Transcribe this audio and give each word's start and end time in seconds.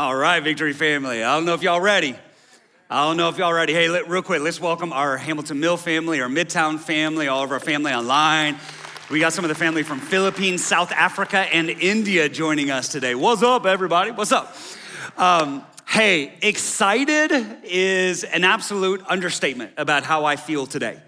All 0.00 0.16
right, 0.16 0.42
Victory 0.42 0.72
family. 0.72 1.22
I 1.22 1.36
don't 1.36 1.44
know 1.44 1.52
if 1.52 1.62
y'all 1.62 1.78
ready. 1.78 2.16
I 2.88 3.06
don't 3.06 3.18
know 3.18 3.28
if 3.28 3.36
y'all 3.36 3.52
ready. 3.52 3.74
Hey, 3.74 3.90
let, 3.90 4.08
real 4.08 4.22
quick, 4.22 4.40
let's 4.40 4.58
welcome 4.58 4.94
our 4.94 5.18
Hamilton 5.18 5.60
Mill 5.60 5.76
family, 5.76 6.22
our 6.22 6.28
Midtown 6.30 6.78
family, 6.78 7.28
all 7.28 7.44
of 7.44 7.52
our 7.52 7.60
family 7.60 7.92
online. 7.92 8.56
We 9.10 9.20
got 9.20 9.34
some 9.34 9.44
of 9.44 9.50
the 9.50 9.54
family 9.54 9.82
from 9.82 10.00
Philippines, 10.00 10.64
South 10.64 10.90
Africa, 10.90 11.40
and 11.40 11.68
India 11.68 12.30
joining 12.30 12.70
us 12.70 12.88
today. 12.88 13.14
What's 13.14 13.42
up, 13.42 13.66
everybody? 13.66 14.10
What's 14.10 14.32
up? 14.32 14.56
Um, 15.18 15.66
hey, 15.86 16.32
excited 16.40 17.32
is 17.64 18.24
an 18.24 18.44
absolute 18.44 19.02
understatement 19.06 19.72
about 19.76 20.04
how 20.04 20.24
I 20.24 20.36
feel 20.36 20.66
today 20.66 20.98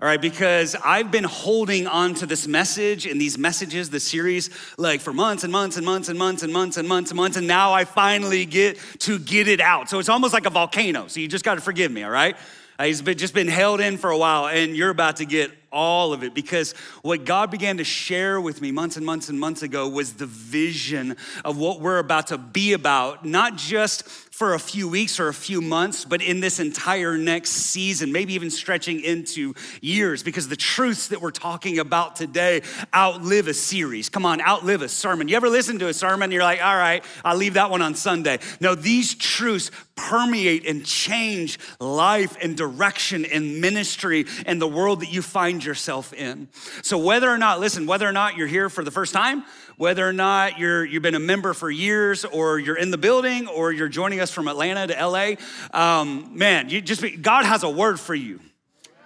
all 0.00 0.06
right, 0.06 0.20
because 0.20 0.76
I've 0.84 1.10
been 1.10 1.24
holding 1.24 1.88
on 1.88 2.14
to 2.14 2.26
this 2.26 2.46
message 2.46 3.04
and 3.04 3.20
these 3.20 3.36
messages, 3.36 3.90
the 3.90 3.98
series, 3.98 4.48
like 4.76 5.00
for 5.00 5.12
months 5.12 5.42
and 5.42 5.50
months 5.50 5.76
and 5.76 5.84
months 5.84 6.08
and 6.08 6.16
months 6.16 6.44
and 6.44 6.52
months 6.52 6.76
and 6.76 6.86
months 6.86 7.10
and 7.10 7.16
months, 7.16 7.36
and 7.36 7.48
now 7.48 7.72
I 7.72 7.84
finally 7.84 8.46
get 8.46 8.78
to 9.00 9.18
get 9.18 9.48
it 9.48 9.60
out. 9.60 9.90
So 9.90 9.98
it's 9.98 10.08
almost 10.08 10.32
like 10.32 10.46
a 10.46 10.50
volcano. 10.50 11.08
So 11.08 11.18
you 11.18 11.26
just 11.26 11.44
got 11.44 11.56
to 11.56 11.60
forgive 11.60 11.90
me, 11.90 12.04
all 12.04 12.12
right? 12.12 12.36
Uh, 12.78 12.84
He's 12.84 13.02
been, 13.02 13.18
just 13.18 13.34
been 13.34 13.48
held 13.48 13.80
in 13.80 13.98
for 13.98 14.10
a 14.10 14.16
while, 14.16 14.46
and 14.46 14.76
you're 14.76 14.90
about 14.90 15.16
to 15.16 15.24
get 15.24 15.50
all 15.72 16.12
of 16.12 16.22
it 16.22 16.32
because 16.32 16.72
what 17.02 17.24
God 17.24 17.50
began 17.50 17.78
to 17.78 17.84
share 17.84 18.40
with 18.40 18.62
me 18.62 18.70
months 18.70 18.96
and 18.96 19.04
months 19.04 19.28
and 19.28 19.38
months 19.38 19.62
ago 19.62 19.88
was 19.88 20.12
the 20.12 20.26
vision 20.26 21.16
of 21.44 21.58
what 21.58 21.80
we're 21.80 21.98
about 21.98 22.28
to 22.28 22.38
be 22.38 22.72
about, 22.72 23.24
not 23.24 23.56
just 23.56 24.08
for 24.38 24.54
a 24.54 24.58
few 24.60 24.88
weeks 24.88 25.18
or 25.18 25.26
a 25.26 25.34
few 25.34 25.60
months, 25.60 26.04
but 26.04 26.22
in 26.22 26.38
this 26.38 26.60
entire 26.60 27.18
next 27.18 27.50
season, 27.50 28.12
maybe 28.12 28.34
even 28.34 28.50
stretching 28.50 29.00
into 29.00 29.52
years, 29.80 30.22
because 30.22 30.46
the 30.46 30.54
truths 30.54 31.08
that 31.08 31.20
we're 31.20 31.32
talking 31.32 31.80
about 31.80 32.14
today 32.14 32.62
outlive 32.94 33.48
a 33.48 33.52
series. 33.52 34.08
Come 34.08 34.24
on, 34.24 34.40
outlive 34.40 34.82
a 34.82 34.88
sermon. 34.88 35.26
You 35.26 35.34
ever 35.34 35.48
listen 35.48 35.80
to 35.80 35.88
a 35.88 35.92
sermon 35.92 36.22
and 36.22 36.32
you're 36.32 36.44
like, 36.44 36.64
all 36.64 36.76
right, 36.76 37.04
I'll 37.24 37.36
leave 37.36 37.54
that 37.54 37.68
one 37.68 37.82
on 37.82 37.96
Sunday? 37.96 38.38
No, 38.60 38.76
these 38.76 39.16
truths 39.16 39.72
permeate 39.96 40.68
and 40.68 40.86
change 40.86 41.58
life 41.80 42.36
and 42.40 42.56
direction 42.56 43.24
and 43.24 43.60
ministry 43.60 44.24
and 44.46 44.62
the 44.62 44.68
world 44.68 45.00
that 45.00 45.12
you 45.12 45.20
find 45.20 45.64
yourself 45.64 46.12
in. 46.12 46.46
So, 46.84 46.96
whether 46.96 47.28
or 47.28 47.38
not, 47.38 47.58
listen, 47.58 47.86
whether 47.86 48.08
or 48.08 48.12
not 48.12 48.36
you're 48.36 48.46
here 48.46 48.70
for 48.70 48.84
the 48.84 48.92
first 48.92 49.12
time, 49.12 49.42
whether 49.78 50.06
or 50.08 50.12
not 50.12 50.58
you're, 50.58 50.84
you've 50.84 51.02
been 51.02 51.14
a 51.14 51.20
member 51.20 51.54
for 51.54 51.70
years 51.70 52.24
or 52.24 52.58
you're 52.58 52.76
in 52.76 52.90
the 52.90 52.98
building 52.98 53.46
or 53.46 53.70
you're 53.70 53.88
joining 53.88 54.20
us 54.20 54.27
from 54.30 54.48
Atlanta 54.48 54.86
to 54.86 55.06
LA, 55.06 55.34
um, 55.72 56.36
man, 56.36 56.68
you 56.68 56.80
just 56.80 57.02
be, 57.02 57.16
God 57.16 57.44
has 57.44 57.62
a 57.62 57.70
word 57.70 57.98
for 57.98 58.14
you. 58.14 58.40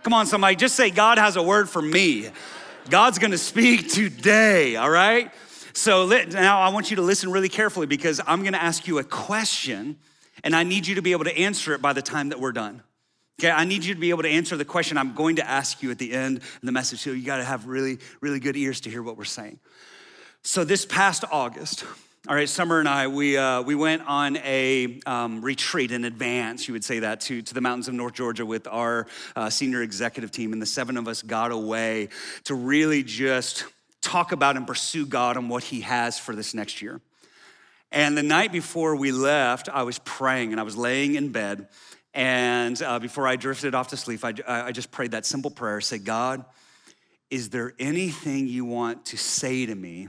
Come 0.02 0.12
on, 0.12 0.26
somebody, 0.26 0.56
just 0.56 0.74
say, 0.74 0.90
God 0.90 1.18
has 1.18 1.36
a 1.36 1.42
word 1.42 1.68
for 1.68 1.80
me. 1.80 2.30
God's 2.90 3.18
gonna 3.18 3.38
speak 3.38 3.88
today, 3.90 4.76
all 4.76 4.90
right? 4.90 5.30
So 5.74 6.06
now 6.06 6.60
I 6.60 6.68
want 6.70 6.90
you 6.90 6.96
to 6.96 7.02
listen 7.02 7.30
really 7.30 7.48
carefully 7.48 7.86
because 7.86 8.20
I'm 8.26 8.42
gonna 8.42 8.58
ask 8.58 8.86
you 8.86 8.98
a 8.98 9.04
question 9.04 9.96
and 10.44 10.56
I 10.56 10.64
need 10.64 10.86
you 10.86 10.96
to 10.96 11.02
be 11.02 11.12
able 11.12 11.24
to 11.24 11.36
answer 11.36 11.72
it 11.74 11.80
by 11.80 11.92
the 11.92 12.02
time 12.02 12.30
that 12.30 12.40
we're 12.40 12.52
done. 12.52 12.82
Okay, 13.40 13.50
I 13.50 13.64
need 13.64 13.84
you 13.84 13.94
to 13.94 14.00
be 14.00 14.10
able 14.10 14.22
to 14.22 14.28
answer 14.28 14.56
the 14.56 14.64
question 14.64 14.98
I'm 14.98 15.14
going 15.14 15.36
to 15.36 15.48
ask 15.48 15.82
you 15.82 15.90
at 15.90 15.98
the 15.98 16.12
end 16.12 16.38
of 16.38 16.60
the 16.62 16.72
message. 16.72 17.00
So 17.00 17.10
you 17.10 17.24
gotta 17.24 17.44
have 17.44 17.66
really, 17.66 17.98
really 18.20 18.40
good 18.40 18.56
ears 18.56 18.80
to 18.82 18.90
hear 18.90 19.02
what 19.02 19.16
we're 19.16 19.24
saying. 19.24 19.58
So 20.42 20.64
this 20.64 20.84
past 20.84 21.24
August, 21.30 21.84
all 22.28 22.36
right, 22.36 22.48
Summer 22.48 22.78
and 22.78 22.88
I, 22.88 23.08
we, 23.08 23.36
uh, 23.36 23.62
we 23.62 23.74
went 23.74 24.02
on 24.06 24.36
a 24.36 25.00
um, 25.06 25.42
retreat 25.42 25.90
in 25.90 26.04
advance, 26.04 26.68
you 26.68 26.72
would 26.72 26.84
say 26.84 27.00
that, 27.00 27.20
to, 27.22 27.42
to 27.42 27.52
the 27.52 27.60
mountains 27.60 27.88
of 27.88 27.94
North 27.94 28.14
Georgia 28.14 28.46
with 28.46 28.68
our 28.68 29.08
uh, 29.34 29.50
senior 29.50 29.82
executive 29.82 30.30
team. 30.30 30.52
And 30.52 30.62
the 30.62 30.66
seven 30.66 30.96
of 30.96 31.08
us 31.08 31.20
got 31.20 31.50
away 31.50 32.10
to 32.44 32.54
really 32.54 33.02
just 33.02 33.64
talk 34.00 34.30
about 34.30 34.56
and 34.56 34.68
pursue 34.68 35.04
God 35.04 35.36
and 35.36 35.50
what 35.50 35.64
He 35.64 35.80
has 35.80 36.16
for 36.16 36.36
this 36.36 36.54
next 36.54 36.80
year. 36.80 37.00
And 37.90 38.16
the 38.16 38.22
night 38.22 38.52
before 38.52 38.94
we 38.94 39.10
left, 39.10 39.68
I 39.68 39.82
was 39.82 39.98
praying 39.98 40.52
and 40.52 40.60
I 40.60 40.62
was 40.62 40.76
laying 40.76 41.16
in 41.16 41.30
bed. 41.32 41.66
And 42.14 42.80
uh, 42.80 43.00
before 43.00 43.26
I 43.26 43.34
drifted 43.34 43.74
off 43.74 43.88
to 43.88 43.96
sleep, 43.96 44.24
I, 44.24 44.32
I 44.46 44.70
just 44.70 44.92
prayed 44.92 45.10
that 45.10 45.26
simple 45.26 45.50
prayer 45.50 45.80
say, 45.80 45.98
God, 45.98 46.44
is 47.30 47.50
there 47.50 47.72
anything 47.80 48.46
you 48.46 48.64
want 48.64 49.06
to 49.06 49.16
say 49.16 49.66
to 49.66 49.74
me? 49.74 50.06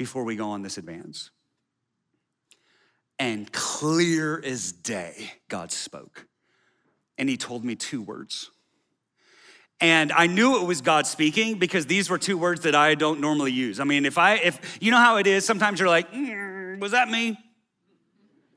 before 0.00 0.24
we 0.24 0.34
go 0.34 0.48
on 0.48 0.62
this 0.62 0.78
advance. 0.78 1.28
And 3.20 3.52
clear 3.52 4.42
as 4.42 4.72
day, 4.72 5.30
God 5.48 5.70
spoke. 5.70 6.26
And 7.18 7.28
he 7.28 7.36
told 7.36 7.66
me 7.66 7.76
two 7.76 8.00
words. 8.00 8.50
And 9.78 10.10
I 10.10 10.26
knew 10.26 10.60
it 10.60 10.66
was 10.66 10.80
God 10.80 11.06
speaking 11.06 11.58
because 11.58 11.84
these 11.84 12.08
were 12.08 12.16
two 12.16 12.38
words 12.38 12.62
that 12.62 12.74
I 12.74 12.94
don't 12.94 13.20
normally 13.20 13.52
use. 13.52 13.78
I 13.78 13.84
mean, 13.84 14.06
if 14.06 14.16
I, 14.16 14.36
if 14.36 14.78
you 14.80 14.90
know 14.90 14.96
how 14.96 15.18
it 15.18 15.26
is, 15.26 15.44
sometimes 15.44 15.78
you're 15.80 15.88
like, 15.90 16.10
mm, 16.10 16.80
was 16.80 16.92
that 16.92 17.10
me? 17.10 17.38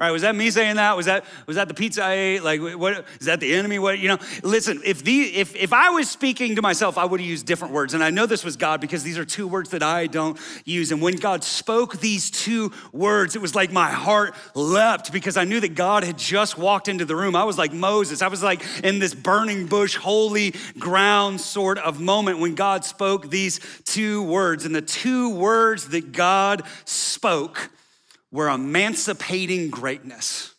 Right? 0.03 0.11
Was 0.11 0.23
that 0.23 0.35
me 0.35 0.51
saying 0.51 0.75
that? 0.75 0.97
Was 0.97 1.05
that 1.05 1.23
was 1.47 1.55
that 1.55 1.69
the 1.69 1.73
pizza 1.73 2.03
I 2.03 2.11
ate? 2.11 2.43
Like, 2.43 2.59
what 2.59 3.05
is 3.21 3.27
that 3.27 3.39
the 3.39 3.53
enemy? 3.53 3.79
What 3.79 3.99
you 3.99 4.09
know? 4.09 4.17
Listen, 4.43 4.81
if 4.83 5.01
the 5.01 5.21
if 5.21 5.55
if 5.55 5.71
I 5.71 5.91
was 5.91 6.09
speaking 6.09 6.57
to 6.57 6.61
myself, 6.61 6.97
I 6.97 7.05
would 7.05 7.21
have 7.21 7.29
used 7.29 7.45
different 7.45 7.73
words, 7.73 7.93
and 7.93 8.03
I 8.03 8.09
know 8.09 8.25
this 8.25 8.43
was 8.43 8.57
God 8.57 8.81
because 8.81 9.03
these 9.03 9.17
are 9.17 9.23
two 9.23 9.47
words 9.47 9.69
that 9.69 9.81
I 9.81 10.07
don't 10.07 10.37
use. 10.65 10.91
And 10.91 11.01
when 11.01 11.15
God 11.15 11.41
spoke 11.45 12.01
these 12.01 12.29
two 12.29 12.73
words, 12.91 13.37
it 13.37 13.41
was 13.41 13.55
like 13.55 13.71
my 13.71 13.91
heart 13.91 14.35
leapt 14.55 15.13
because 15.13 15.37
I 15.37 15.45
knew 15.45 15.61
that 15.61 15.73
God 15.73 16.03
had 16.03 16.17
just 16.17 16.57
walked 16.57 16.89
into 16.89 17.05
the 17.05 17.15
room. 17.15 17.33
I 17.33 17.45
was 17.45 17.57
like 17.57 17.71
Moses. 17.71 18.21
I 18.21 18.27
was 18.27 18.43
like 18.43 18.61
in 18.83 18.99
this 18.99 19.15
burning 19.15 19.67
bush, 19.67 19.95
holy 19.95 20.53
ground 20.77 21.39
sort 21.39 21.77
of 21.77 22.01
moment 22.01 22.39
when 22.39 22.55
God 22.55 22.83
spoke 22.83 23.29
these 23.29 23.61
two 23.85 24.21
words, 24.23 24.65
and 24.65 24.75
the 24.75 24.81
two 24.81 25.33
words 25.33 25.87
that 25.91 26.11
God 26.11 26.63
spoke 26.83 27.69
we're 28.33 28.49
emancipating 28.49 29.69
greatness. 29.69 30.55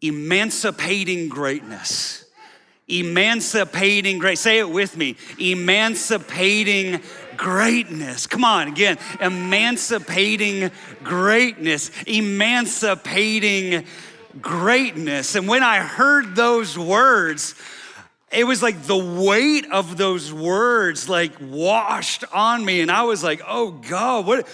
Emancipating 0.00 1.28
greatness. 1.28 2.24
Emancipating 2.88 4.18
great. 4.18 4.38
Say 4.38 4.58
it 4.58 4.70
with 4.70 4.96
me. 4.96 5.16
Emancipating 5.38 7.02
greatness. 7.36 8.26
Come 8.26 8.42
on, 8.42 8.68
again. 8.68 8.96
Emancipating 9.20 10.70
greatness. 11.04 11.90
Emancipating 12.06 13.84
greatness. 14.40 15.34
And 15.34 15.46
when 15.46 15.62
I 15.62 15.80
heard 15.80 16.36
those 16.36 16.78
words, 16.78 17.54
it 18.32 18.44
was 18.44 18.62
like 18.62 18.82
the 18.84 18.96
weight 18.96 19.70
of 19.70 19.98
those 19.98 20.32
words 20.32 21.06
like 21.06 21.32
washed 21.40 22.24
on 22.32 22.64
me 22.64 22.80
and 22.80 22.90
i 22.90 23.04
was 23.04 23.22
like 23.22 23.40
oh 23.46 23.70
god 23.70 24.26
what 24.26 24.48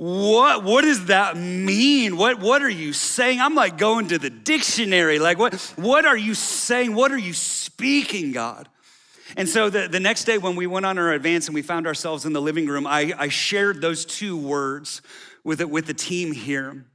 what 0.00 0.64
what 0.64 0.80
does 0.80 1.06
that 1.06 1.36
mean? 1.36 2.16
What 2.16 2.40
what 2.40 2.62
are 2.62 2.70
you 2.70 2.94
saying? 2.94 3.38
I'm 3.38 3.54
like 3.54 3.76
going 3.76 4.08
to 4.08 4.18
the 4.18 4.30
dictionary. 4.30 5.18
Like 5.18 5.38
what 5.38 5.52
what 5.76 6.06
are 6.06 6.16
you 6.16 6.32
saying? 6.32 6.94
What 6.94 7.12
are 7.12 7.18
you 7.18 7.34
speaking 7.34 8.32
god? 8.32 8.70
And 9.36 9.46
so 9.46 9.68
the, 9.68 9.88
the 9.88 10.00
next 10.00 10.24
day 10.24 10.38
when 10.38 10.56
we 10.56 10.66
went 10.66 10.86
on 10.86 10.96
our 10.96 11.12
advance 11.12 11.48
and 11.48 11.54
we 11.54 11.60
found 11.60 11.86
ourselves 11.86 12.24
in 12.24 12.32
the 12.32 12.40
living 12.40 12.66
room 12.66 12.86
i, 12.86 13.12
I 13.18 13.28
shared 13.28 13.82
those 13.82 14.06
two 14.06 14.38
words 14.38 15.02
with 15.44 15.60
it 15.60 15.68
with 15.68 15.86
the 15.86 15.92
team 15.92 16.32
here. 16.32 16.86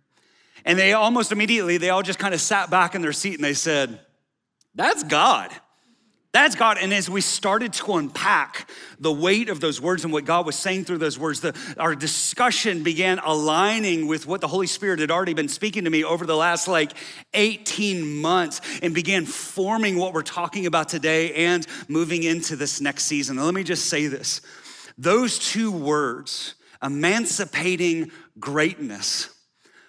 And 0.66 0.80
they 0.80 0.94
almost 0.94 1.32
immediately 1.32 1.78
they 1.78 1.92
all 1.92 2.02
just 2.02 2.18
kind 2.18 2.34
of 2.34 2.42
sat 2.42 2.72
back 2.72 2.96
in 2.96 3.04
their 3.04 3.14
seat 3.14 3.36
and 3.36 3.44
they 3.44 3.54
said 3.54 4.00
that's 4.74 5.04
god 5.04 5.52
that's 6.36 6.56
God. 6.56 6.78
And 6.78 6.94
as 6.94 7.10
we 7.10 7.22
started 7.22 7.72
to 7.74 7.94
unpack 7.94 8.70
the 9.00 9.12
weight 9.12 9.48
of 9.48 9.62
those 9.62 9.80
words 9.80 10.04
and 10.04 10.12
what 10.12 10.26
God 10.26 10.46
was 10.46 10.58
saying 10.58 10.84
through 10.84 10.98
those 10.98 11.18
words, 11.18 11.40
the, 11.40 11.56
our 11.78 11.96
discussion 11.96 12.84
began 12.84 13.20
aligning 13.20 14.08
with 14.08 14.28
what 14.28 14.42
the 14.42 14.48
Holy 14.48 14.68
Spirit 14.68 15.00
had 15.00 15.12
already 15.12 15.34
been 15.34 15.48
speaking 15.48 15.86
to 15.86 15.90
me 15.90 16.04
over 16.04 16.26
the 16.26 16.36
last 16.36 16.68
like 16.68 16.92
18 17.34 18.22
months 18.22 18.60
and 18.82 18.94
began 18.94 19.26
forming 19.26 19.98
what 19.98 20.14
we're 20.14 20.24
talking 20.24 20.66
about 20.66 20.90
today 20.90 21.34
and 21.46 21.66
moving 21.88 22.24
into 22.24 22.58
this 22.58 22.82
next 22.82 23.06
season. 23.06 23.38
Now, 23.38 23.44
let 23.44 23.54
me 23.54 23.64
just 23.64 23.86
say 23.86 24.08
this 24.08 24.42
those 24.98 25.40
two 25.40 25.72
words, 25.72 26.56
emancipating 26.84 28.12
greatness, 28.40 29.30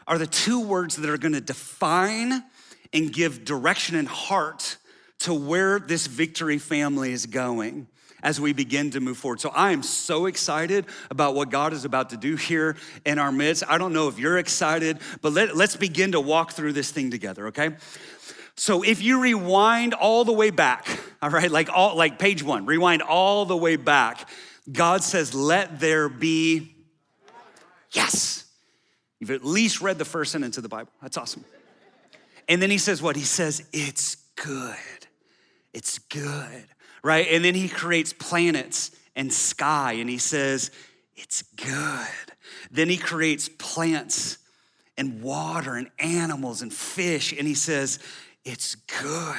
are 0.06 0.18
the 0.18 0.26
two 0.26 0.60
words 0.60 0.94
that 0.94 1.10
are 1.10 1.18
gonna 1.18 1.40
define 1.40 2.44
and 2.92 3.12
give 3.12 3.44
direction 3.44 3.96
and 3.96 4.06
heart 4.06 4.78
to 5.20 5.34
where 5.34 5.78
this 5.78 6.06
victory 6.06 6.58
family 6.58 7.12
is 7.12 7.26
going 7.26 7.86
as 8.22 8.40
we 8.40 8.52
begin 8.52 8.90
to 8.90 9.00
move 9.00 9.16
forward. 9.18 9.40
So 9.40 9.50
I 9.50 9.72
am 9.72 9.82
so 9.82 10.26
excited 10.26 10.86
about 11.10 11.34
what 11.34 11.50
God 11.50 11.72
is 11.72 11.84
about 11.84 12.10
to 12.10 12.16
do 12.16 12.36
here 12.36 12.76
in 13.04 13.18
our 13.18 13.30
midst. 13.30 13.62
I 13.68 13.78
don't 13.78 13.92
know 13.92 14.08
if 14.08 14.18
you're 14.18 14.38
excited, 14.38 14.98
but 15.22 15.32
let, 15.32 15.56
let's 15.56 15.76
begin 15.76 16.12
to 16.12 16.20
walk 16.20 16.52
through 16.52 16.72
this 16.72 16.90
thing 16.90 17.10
together, 17.10 17.48
okay? 17.48 17.76
So 18.56 18.82
if 18.82 19.02
you 19.02 19.20
rewind 19.20 19.94
all 19.94 20.24
the 20.24 20.32
way 20.32 20.50
back, 20.50 20.86
all 21.22 21.30
right, 21.30 21.50
like 21.50 21.68
all 21.70 21.96
like 21.96 22.18
page 22.18 22.42
1, 22.42 22.66
rewind 22.66 23.02
all 23.02 23.44
the 23.44 23.56
way 23.56 23.76
back, 23.76 24.28
God 24.72 25.04
says, 25.04 25.34
"Let 25.34 25.78
there 25.78 26.08
be 26.08 26.76
Yes. 27.96 28.44
You've 29.18 29.30
at 29.30 29.44
least 29.44 29.80
read 29.80 29.98
the 29.98 30.04
first 30.04 30.32
sentence 30.32 30.58
of 30.58 30.62
the 30.62 30.68
Bible. 30.68 30.92
That's 31.00 31.16
awesome. 31.16 31.44
And 32.48 32.60
then 32.60 32.70
he 32.70 32.78
says 32.78 33.00
what? 33.00 33.16
He 33.16 33.22
says, 33.22 33.64
"It's 33.72 34.16
good." 34.36 34.76
It's 35.76 35.98
good, 35.98 36.66
right? 37.04 37.26
And 37.30 37.44
then 37.44 37.54
he 37.54 37.68
creates 37.68 38.12
planets 38.12 38.90
and 39.14 39.32
sky 39.32 39.92
and 39.92 40.08
he 40.08 40.18
says, 40.18 40.70
it's 41.16 41.42
good. 41.42 42.06
Then 42.70 42.88
he 42.88 42.96
creates 42.96 43.48
plants 43.48 44.38
and 44.98 45.22
water 45.22 45.74
and 45.74 45.90
animals 45.98 46.62
and 46.62 46.72
fish. 46.72 47.32
And 47.32 47.46
he 47.46 47.54
says, 47.54 47.98
It's 48.44 48.74
good. 48.74 49.36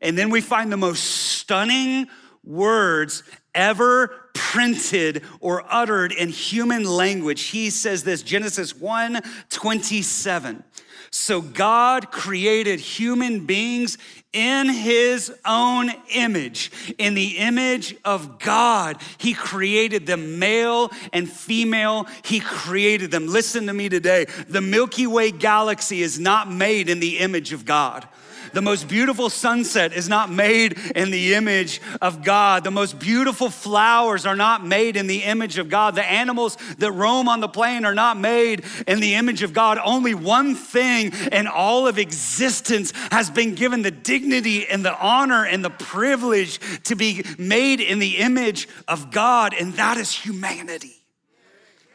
And 0.00 0.16
then 0.16 0.30
we 0.30 0.40
find 0.40 0.70
the 0.70 0.76
most 0.76 1.02
stunning 1.02 2.08
words 2.42 3.22
ever 3.54 4.30
printed 4.34 5.22
or 5.40 5.64
uttered 5.68 6.12
in 6.12 6.28
human 6.28 6.84
language. 6.84 7.42
He 7.44 7.70
says 7.70 8.04
this 8.04 8.22
Genesis 8.22 8.74
1 8.74 9.20
27. 9.50 10.64
So 11.10 11.40
God 11.40 12.10
created 12.10 12.80
human 12.80 13.46
beings 13.46 13.98
in 14.34 14.68
his 14.68 15.32
own 15.46 15.90
image. 16.10 16.70
In 16.98 17.14
the 17.14 17.38
image 17.38 17.96
of 18.04 18.38
God, 18.40 19.00
he 19.16 19.32
created 19.32 20.06
them 20.06 20.38
male 20.38 20.90
and 21.12 21.30
female. 21.30 22.06
He 22.24 22.40
created 22.40 23.10
them. 23.10 23.28
Listen 23.28 23.68
to 23.68 23.72
me 23.72 23.88
today. 23.88 24.26
The 24.48 24.60
Milky 24.60 25.06
Way 25.06 25.30
galaxy 25.30 26.02
is 26.02 26.18
not 26.18 26.50
made 26.50 26.88
in 26.90 27.00
the 27.00 27.18
image 27.20 27.52
of 27.52 27.64
God. 27.64 28.06
The 28.54 28.62
most 28.62 28.88
beautiful 28.88 29.30
sunset 29.30 29.92
is 29.92 30.08
not 30.08 30.30
made 30.30 30.78
in 30.94 31.10
the 31.10 31.34
image 31.34 31.80
of 32.00 32.22
God. 32.22 32.62
The 32.62 32.70
most 32.70 32.98
beautiful 33.00 33.50
flowers 33.50 34.26
are 34.26 34.36
not 34.36 34.64
made 34.64 34.96
in 34.96 35.08
the 35.08 35.24
image 35.24 35.58
of 35.58 35.68
God. 35.68 35.96
The 35.96 36.04
animals 36.04 36.56
that 36.78 36.92
roam 36.92 37.28
on 37.28 37.40
the 37.40 37.48
plain 37.48 37.84
are 37.84 37.94
not 37.94 38.16
made 38.16 38.64
in 38.86 39.00
the 39.00 39.14
image 39.14 39.42
of 39.42 39.52
God. 39.52 39.78
Only 39.84 40.14
one 40.14 40.54
thing 40.54 41.12
in 41.32 41.48
all 41.48 41.88
of 41.88 41.98
existence 41.98 42.92
has 43.10 43.28
been 43.28 43.56
given 43.56 43.82
the 43.82 43.90
dignity 43.90 44.68
and 44.68 44.84
the 44.84 44.96
honor 44.98 45.44
and 45.44 45.64
the 45.64 45.70
privilege 45.70 46.60
to 46.84 46.94
be 46.94 47.24
made 47.36 47.80
in 47.80 47.98
the 47.98 48.18
image 48.18 48.68
of 48.86 49.10
God, 49.10 49.52
and 49.52 49.74
that 49.74 49.96
is 49.96 50.12
humanity. 50.12 51.02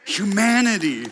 Humanity 0.04 1.06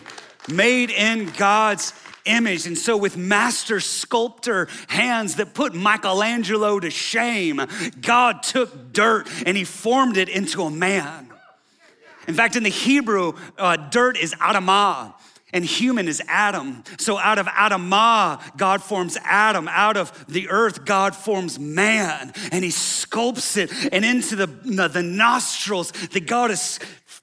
made 0.47 0.91
in 0.91 1.31
God's 1.37 1.93
image. 2.25 2.65
And 2.65 2.77
so, 2.77 2.97
with 2.97 3.17
master 3.17 3.79
sculptor 3.79 4.67
hands 4.87 5.35
that 5.35 5.53
put 5.53 5.73
Michelangelo 5.73 6.79
to 6.79 6.89
shame, 6.89 7.61
God 8.01 8.43
took 8.43 8.93
dirt 8.93 9.27
and 9.45 9.55
he 9.55 9.63
formed 9.63 10.17
it 10.17 10.29
into 10.29 10.63
a 10.63 10.71
man. 10.71 11.29
In 12.27 12.35
fact, 12.35 12.55
in 12.55 12.63
the 12.63 12.69
Hebrew, 12.69 13.33
uh, 13.57 13.75
dirt 13.75 14.17
is 14.17 14.33
Adamah. 14.35 15.15
And 15.51 15.65
human 15.65 16.07
is 16.07 16.21
Adam. 16.27 16.83
So 16.99 17.17
out 17.17 17.39
of 17.39 17.47
Adamah, 17.47 18.55
God 18.55 18.83
forms 18.83 19.17
Adam. 19.23 19.67
Out 19.67 19.97
of 19.97 20.25
the 20.27 20.47
earth, 20.49 20.85
God 20.85 21.15
forms 21.15 21.57
man. 21.57 22.33
And 22.51 22.63
he 22.63 22.69
sculpts 22.69 23.57
it. 23.57 23.71
And 23.91 24.05
into 24.05 24.35
the, 24.35 24.45
the 24.45 25.01
nostrils 25.01 25.91
that 25.91 26.27
God 26.27 26.51
has 26.51 26.79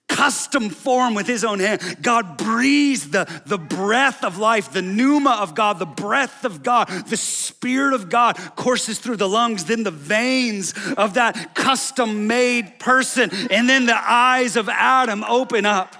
custom 0.08 0.70
form 0.70 1.14
with 1.14 1.26
his 1.26 1.44
own 1.44 1.60
hand. 1.60 1.80
God 2.00 2.36
breathes 2.36 3.10
the, 3.10 3.28
the 3.46 3.58
breath 3.58 4.24
of 4.24 4.38
life, 4.38 4.72
the 4.72 4.82
pneuma 4.82 5.38
of 5.40 5.54
God, 5.54 5.78
the 5.78 5.86
breath 5.86 6.44
of 6.44 6.62
God, 6.62 6.88
the 6.88 7.16
spirit 7.16 7.94
of 7.94 8.08
God 8.08 8.36
courses 8.56 8.98
through 8.98 9.16
the 9.16 9.28
lungs, 9.28 9.64
then 9.64 9.82
the 9.82 9.90
veins 9.90 10.74
of 10.96 11.14
that 11.14 11.54
custom 11.54 12.26
made 12.26 12.78
person, 12.78 13.30
and 13.50 13.68
then 13.68 13.86
the 13.86 13.96
eyes 13.96 14.56
of 14.56 14.68
Adam 14.68 15.24
open 15.24 15.66
up. 15.66 15.94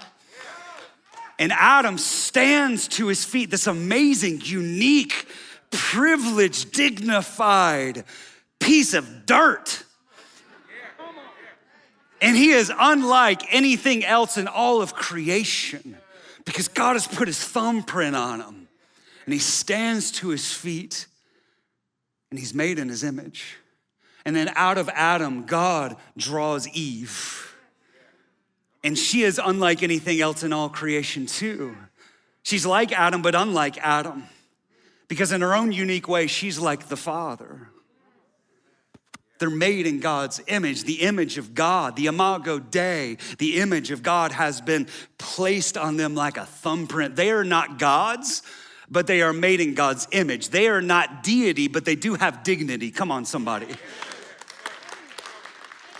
And 1.39 1.51
Adam 1.51 1.97
stands 1.97 2.87
to 2.89 3.07
his 3.07 3.23
feet, 3.23 3.51
this 3.51 3.67
amazing, 3.67 4.41
unique, 4.43 5.27
privileged, 5.69 6.71
dignified 6.71 8.03
piece 8.59 8.93
of 8.93 9.25
dirt 9.25 9.83
and 12.21 12.35
he 12.35 12.51
is 12.51 12.71
unlike 12.77 13.53
anything 13.53 14.03
else 14.03 14.37
in 14.37 14.47
all 14.47 14.81
of 14.81 14.93
creation 14.93 15.97
because 16.45 16.67
God 16.67 16.93
has 16.93 17.07
put 17.07 17.27
his 17.27 17.43
thumbprint 17.43 18.15
on 18.15 18.41
him. 18.41 18.67
And 19.25 19.33
he 19.33 19.39
stands 19.39 20.11
to 20.13 20.29
his 20.29 20.51
feet 20.51 21.07
and 22.31 22.39
he's 22.39 22.53
made 22.53 22.79
in 22.79 22.89
his 22.89 23.03
image. 23.03 23.57
And 24.25 24.35
then 24.35 24.51
out 24.55 24.77
of 24.77 24.89
Adam, 24.89 25.45
God 25.45 25.95
draws 26.17 26.67
Eve. 26.69 27.55
And 28.83 28.97
she 28.97 29.23
is 29.23 29.39
unlike 29.43 29.83
anything 29.83 30.21
else 30.21 30.43
in 30.43 30.53
all 30.53 30.69
creation, 30.69 31.25
too. 31.25 31.75
She's 32.43 32.65
like 32.65 32.91
Adam, 32.91 33.21
but 33.21 33.35
unlike 33.35 33.77
Adam. 33.79 34.23
Because 35.07 35.31
in 35.31 35.41
her 35.41 35.55
own 35.55 35.71
unique 35.71 36.07
way, 36.07 36.27
she's 36.27 36.59
like 36.59 36.87
the 36.87 36.97
Father. 36.97 37.69
They're 39.39 39.49
made 39.49 39.87
in 39.87 39.99
God's 39.99 40.41
image, 40.47 40.83
the 40.83 41.01
image 41.01 41.37
of 41.37 41.53
God, 41.53 41.95
the 41.95 42.07
imago 42.07 42.59
Dei, 42.59 43.17
the 43.37 43.59
image 43.59 43.91
of 43.91 44.03
God 44.03 44.31
has 44.31 44.61
been 44.61 44.87
placed 45.17 45.77
on 45.77 45.97
them 45.97 46.15
like 46.15 46.37
a 46.37 46.45
thumbprint. 46.45 47.15
They 47.15 47.31
are 47.31 47.43
not 47.43 47.79
gods, 47.79 48.43
but 48.89 49.07
they 49.07 49.21
are 49.21 49.33
made 49.33 49.59
in 49.59 49.73
God's 49.73 50.07
image. 50.11 50.49
They 50.49 50.67
are 50.67 50.81
not 50.81 51.23
deity, 51.23 51.67
but 51.67 51.85
they 51.85 51.95
do 51.95 52.15
have 52.15 52.43
dignity. 52.43 52.91
Come 52.91 53.11
on, 53.11 53.25
somebody. 53.25 53.67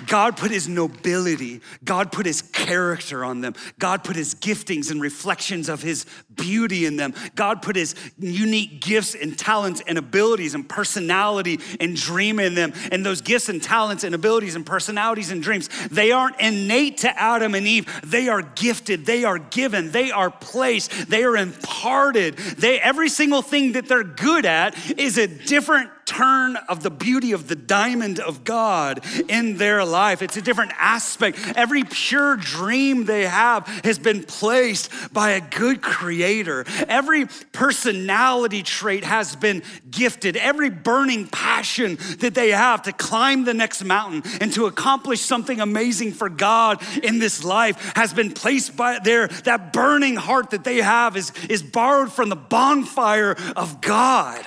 God 0.06 0.38
put 0.38 0.52
his 0.52 0.68
nobility, 0.68 1.62
God 1.84 2.12
put 2.12 2.26
his 2.26 2.42
character 2.42 3.26
on 3.26 3.42
them, 3.42 3.56
God 3.80 4.04
put 4.04 4.16
his 4.16 4.36
giftings 4.36 4.92
and 4.92 5.02
reflections 5.02 5.70
of 5.70 5.82
his 5.82 6.06
beauty 6.36 6.86
in 6.86 6.98
them, 6.98 7.14
God 7.36 7.62
put 7.62 7.76
his 7.76 7.96
unique 8.20 8.82
gifts 8.82 9.16
and 9.16 9.38
talents 9.38 9.82
and 9.88 9.98
abilities 9.98 10.54
and 10.54 10.68
personality 10.68 11.60
and 11.80 11.96
dream 11.96 12.40
in 12.40 12.54
them. 12.54 12.74
And 12.92 13.06
those 13.06 13.22
gifts 13.22 13.50
and 13.50 13.62
talents 13.62 14.04
and 14.04 14.14
abilities 14.14 14.56
and 14.56 14.66
personalities 14.66 15.32
and 15.32 15.42
dreams, 15.42 15.70
they 15.90 16.12
aren't 16.12 16.40
innate 16.40 16.98
to 17.00 17.20
Adam 17.20 17.56
and 17.56 17.66
Eve, 17.66 18.02
they 18.04 18.30
are 18.30 18.42
gifted, 18.42 19.06
they 19.06 19.24
are 19.24 19.40
given, 19.40 19.92
they 19.92 20.12
are 20.12 20.30
placed, 20.30 21.10
they 21.10 21.24
are 21.24 21.38
imparted. 21.38 22.38
They, 22.38 22.80
every 22.80 23.10
single 23.10 23.42
thing 23.42 23.74
that 23.74 23.88
they're 23.88 24.04
good 24.04 24.46
at 24.46 24.76
is 24.98 25.18
a 25.18 25.28
different 25.28 25.90
turn 26.08 26.56
of 26.70 26.82
the 26.82 26.90
beauty 26.90 27.34
of 27.34 27.48
the 27.48 27.56
diamond 27.56 28.20
of 28.20 28.44
God 28.44 29.06
in 29.28 29.58
their 29.58 29.86
life. 29.86 30.22
It's 30.22 30.38
a 30.38 30.42
different 30.42 30.72
aspect. 30.78 31.38
Every 31.56 31.84
pure 31.84 32.38
dream 32.38 33.06
they 33.06 33.28
have 33.28 33.68
has 33.84 34.00
been 34.00 34.24
placed 34.24 34.90
by 35.14 35.32
a 35.32 35.42
good 35.42 35.82
creator. 35.82 36.66
Every 36.88 37.26
personality 37.52 38.64
trait 38.64 39.04
has 39.04 39.36
been 39.36 39.62
gifted. 39.92 40.38
Every 40.38 40.70
burning 40.70 41.28
passion 41.28 41.98
that 42.20 42.34
they 42.34 42.52
have 42.52 42.84
to 42.84 42.94
climb 42.94 43.44
the 43.44 43.54
next 43.54 43.84
mountain 43.84 44.24
and 44.40 44.52
to 44.54 44.66
accomplish 44.66 45.22
something 45.22 45.60
amazing 45.60 46.14
for 46.14 46.30
God 46.30 46.82
in 47.04 47.20
this 47.20 47.44
life 47.44 47.92
has 47.96 48.14
been 48.14 48.32
placed 48.32 48.78
by 48.78 49.00
there. 49.04 49.28
That 49.28 49.74
burning 49.74 50.16
heart 50.16 50.52
that 50.52 50.64
they 50.64 50.78
have 50.78 51.18
is, 51.18 51.34
is 51.50 51.62
borrowed 51.62 52.14
from 52.14 52.30
the 52.30 52.36
bonfire 52.36 53.36
of 53.58 53.82
God. 53.82 54.46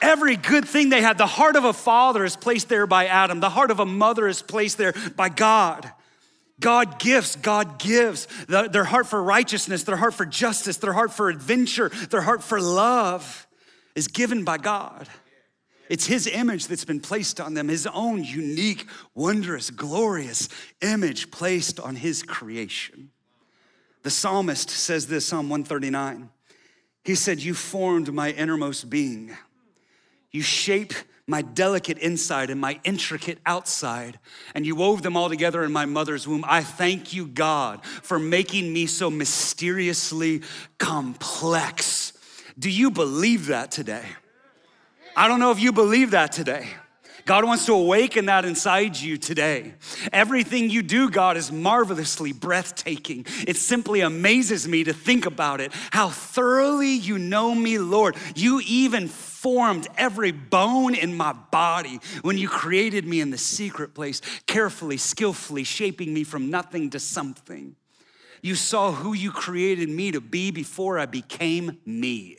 Every 0.00 0.36
good 0.36 0.66
thing 0.66 0.88
they 0.88 1.02
had, 1.02 1.18
the 1.18 1.26
heart 1.26 1.56
of 1.56 1.64
a 1.64 1.72
father 1.72 2.24
is 2.24 2.36
placed 2.36 2.68
there 2.68 2.86
by 2.86 3.06
Adam, 3.06 3.40
the 3.40 3.50
heart 3.50 3.70
of 3.70 3.80
a 3.80 3.86
mother 3.86 4.26
is 4.28 4.42
placed 4.42 4.78
there 4.78 4.94
by 5.16 5.28
God. 5.28 5.90
God 6.58 6.98
gifts, 6.98 7.36
God 7.36 7.78
gives. 7.78 8.28
their 8.46 8.84
heart 8.84 9.06
for 9.06 9.22
righteousness, 9.22 9.82
their 9.82 9.96
heart 9.96 10.14
for 10.14 10.26
justice, 10.26 10.76
their 10.76 10.92
heart 10.92 11.12
for 11.12 11.28
adventure, 11.28 11.88
their 12.10 12.20
heart 12.20 12.42
for 12.42 12.60
love 12.60 13.46
is 13.94 14.08
given 14.08 14.44
by 14.44 14.58
God. 14.58 15.08
It's 15.88 16.06
His 16.06 16.26
image 16.26 16.68
that's 16.68 16.84
been 16.84 17.00
placed 17.00 17.40
on 17.40 17.54
them, 17.54 17.68
His 17.68 17.86
own 17.86 18.22
unique, 18.22 18.86
wondrous, 19.14 19.70
glorious 19.70 20.48
image 20.82 21.30
placed 21.30 21.80
on 21.80 21.96
His 21.96 22.22
creation. 22.22 23.10
The 24.02 24.10
psalmist 24.10 24.70
says 24.70 25.08
this, 25.08 25.26
Psalm 25.26 25.48
139. 25.48 26.30
He 27.04 27.14
said, 27.14 27.40
You 27.40 27.54
formed 27.54 28.12
my 28.12 28.30
innermost 28.30 28.88
being. 28.88 29.36
You 30.30 30.42
shape 30.42 30.94
my 31.26 31.42
delicate 31.42 31.98
inside 31.98 32.50
and 32.50 32.60
my 32.60 32.80
intricate 32.82 33.38
outside, 33.46 34.18
and 34.54 34.66
you 34.66 34.74
wove 34.74 35.02
them 35.02 35.16
all 35.16 35.28
together 35.28 35.62
in 35.62 35.72
my 35.72 35.86
mother's 35.86 36.26
womb. 36.26 36.44
I 36.46 36.62
thank 36.62 37.12
you, 37.12 37.26
God, 37.26 37.84
for 37.84 38.18
making 38.18 38.72
me 38.72 38.86
so 38.86 39.10
mysteriously 39.10 40.42
complex. 40.78 42.12
Do 42.58 42.68
you 42.68 42.90
believe 42.90 43.46
that 43.46 43.70
today? 43.70 44.04
I 45.16 45.28
don't 45.28 45.40
know 45.40 45.50
if 45.50 45.60
you 45.60 45.72
believe 45.72 46.10
that 46.12 46.32
today. 46.32 46.68
God 47.26 47.44
wants 47.44 47.66
to 47.66 47.74
awaken 47.74 48.26
that 48.26 48.44
inside 48.44 48.96
you 48.96 49.16
today. 49.16 49.74
Everything 50.12 50.68
you 50.68 50.82
do, 50.82 51.10
God, 51.10 51.36
is 51.36 51.52
marvelously 51.52 52.32
breathtaking. 52.32 53.26
It 53.46 53.56
simply 53.56 54.00
amazes 54.00 54.66
me 54.66 54.84
to 54.84 54.92
think 54.92 55.26
about 55.26 55.60
it. 55.60 55.72
How 55.90 56.08
thoroughly 56.08 56.90
you 56.90 57.18
know 57.18 57.54
me, 57.54 57.78
Lord. 57.78 58.16
You 58.34 58.60
even 58.66 59.06
formed 59.40 59.88
every 59.96 60.32
bone 60.32 60.94
in 60.94 61.16
my 61.16 61.32
body 61.32 61.98
when 62.20 62.36
you 62.36 62.46
created 62.46 63.06
me 63.06 63.22
in 63.22 63.30
the 63.30 63.38
secret 63.38 63.94
place, 63.94 64.20
carefully, 64.46 64.98
skillfully 64.98 65.64
shaping 65.64 66.12
me 66.12 66.22
from 66.24 66.50
nothing 66.50 66.90
to 66.90 67.00
something. 67.00 67.74
You 68.42 68.54
saw 68.54 68.92
who 68.92 69.14
you 69.14 69.32
created 69.32 69.88
me 69.88 70.10
to 70.12 70.20
be 70.20 70.50
before 70.50 70.98
I 70.98 71.06
became 71.06 71.78
me 71.86 72.36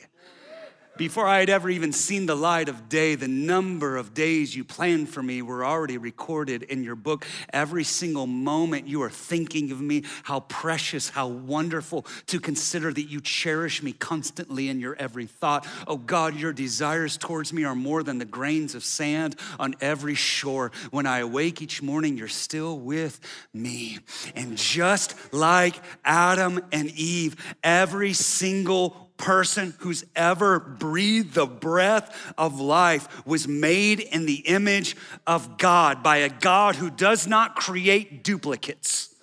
Before 1.01 1.25
I 1.25 1.39
had 1.39 1.50
ever 1.50 1.67
even 1.67 1.93
seen 1.93 2.27
the 2.27 2.36
light 2.36 2.70
of 2.70 2.88
day, 2.88 3.15
the 3.15 3.27
number 3.27 3.98
of 3.98 4.13
days 4.13 4.55
you 4.55 4.63
planned 4.63 5.10
for 5.10 5.24
me 5.24 5.41
were 5.41 5.65
already 5.65 5.98
recorded 5.98 6.62
in 6.62 6.84
your 6.84 6.93
book. 6.93 7.25
Every 7.51 7.84
single 7.84 8.27
moment 8.27 8.88
you 8.88 9.01
are 9.01 9.10
thinking 9.10 9.72
of 9.72 9.81
me, 9.81 10.03
how 10.22 10.41
precious, 10.41 11.10
how 11.10 11.25
wonderful 11.27 12.05
to 12.27 12.39
consider 12.39 12.93
that 12.93 13.10
you 13.10 13.20
cherish 13.20 13.81
me 13.81 13.93
constantly 13.93 14.70
in 14.70 14.79
your 14.79 14.96
every 14.98 15.25
thought. 15.25 15.67
Oh 15.88 15.98
God, 15.98 16.36
your 16.36 16.53
desires 16.53 17.17
towards 17.17 17.51
me 17.51 17.63
are 17.63 17.74
more 17.74 18.03
than 18.03 18.20
the 18.20 18.25
grains 18.25 18.75
of 18.75 18.84
sand 18.84 19.36
on 19.60 19.74
every 19.81 20.13
shore. 20.13 20.72
When 20.91 21.08
I 21.08 21.22
awake 21.22 21.63
each 21.63 21.81
morning, 21.81 22.15
you're 22.15 22.27
still 22.27 22.77
with 22.77 23.20
me. 23.55 23.98
And 24.36 24.55
just 24.55 25.15
like 25.34 25.81
Adam 26.05 26.63
and 26.72 26.91
Eve, 26.91 27.38
every 27.63 28.13
single 28.13 29.10
person 29.21 29.73
who's 29.79 30.03
ever 30.15 30.59
breathed 30.59 31.35
the 31.35 31.45
breath 31.45 32.33
of 32.37 32.59
life 32.59 33.25
was 33.25 33.47
made 33.47 33.99
in 33.99 34.25
the 34.25 34.35
image 34.47 34.97
of 35.27 35.57
God 35.57 36.03
by 36.03 36.17
a 36.17 36.29
God 36.29 36.75
who 36.75 36.89
does 36.89 37.27
not 37.27 37.55
create 37.55 38.23
duplicates. 38.23 39.15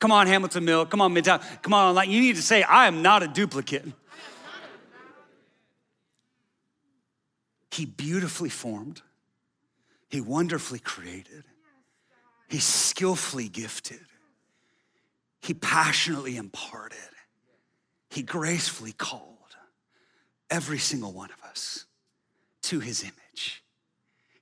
Come 0.00 0.10
on, 0.10 0.26
Hamilton 0.26 0.64
Mill. 0.64 0.86
Come 0.86 1.00
on, 1.00 1.14
Midtown. 1.14 1.42
Come 1.62 1.74
on, 1.74 1.94
like 1.94 2.08
you 2.08 2.20
need 2.20 2.36
to 2.36 2.42
say, 2.42 2.62
I 2.62 2.86
am 2.86 3.02
not 3.02 3.22
a 3.22 3.28
duplicate. 3.28 3.84
He 7.70 7.86
beautifully 7.86 8.50
formed, 8.50 9.02
He 10.08 10.20
wonderfully 10.20 10.78
created, 10.78 11.44
He 12.48 12.58
skillfully 12.58 13.48
gifted, 13.48 14.00
He 15.42 15.54
passionately 15.54 16.36
imparted. 16.36 16.98
He 18.14 18.22
gracefully 18.22 18.92
called 18.92 19.56
every 20.48 20.78
single 20.78 21.12
one 21.12 21.30
of 21.30 21.50
us 21.50 21.84
to 22.62 22.78
his 22.78 23.02
image. 23.02 23.64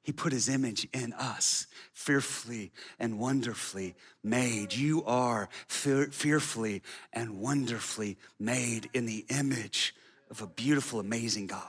He 0.03 0.13
put 0.13 0.31
his 0.31 0.51
image 0.51 0.87
in 0.93 1.15
us, 1.15 1.69
fearfully 1.95 2.71
and 2.99 3.19
wonderfully 3.19 3.95
made. 4.23 4.75
You 4.75 5.03
are 5.05 5.49
fearfully 5.69 6.83
and 7.15 7.41
wonderfully 7.41 8.19
made 8.39 8.91
in 8.93 9.07
the 9.07 9.25
image 9.31 9.95
of 10.31 10.43
a 10.43 10.47
beautiful, 10.47 11.01
amazing 11.01 11.47
God. 11.47 11.63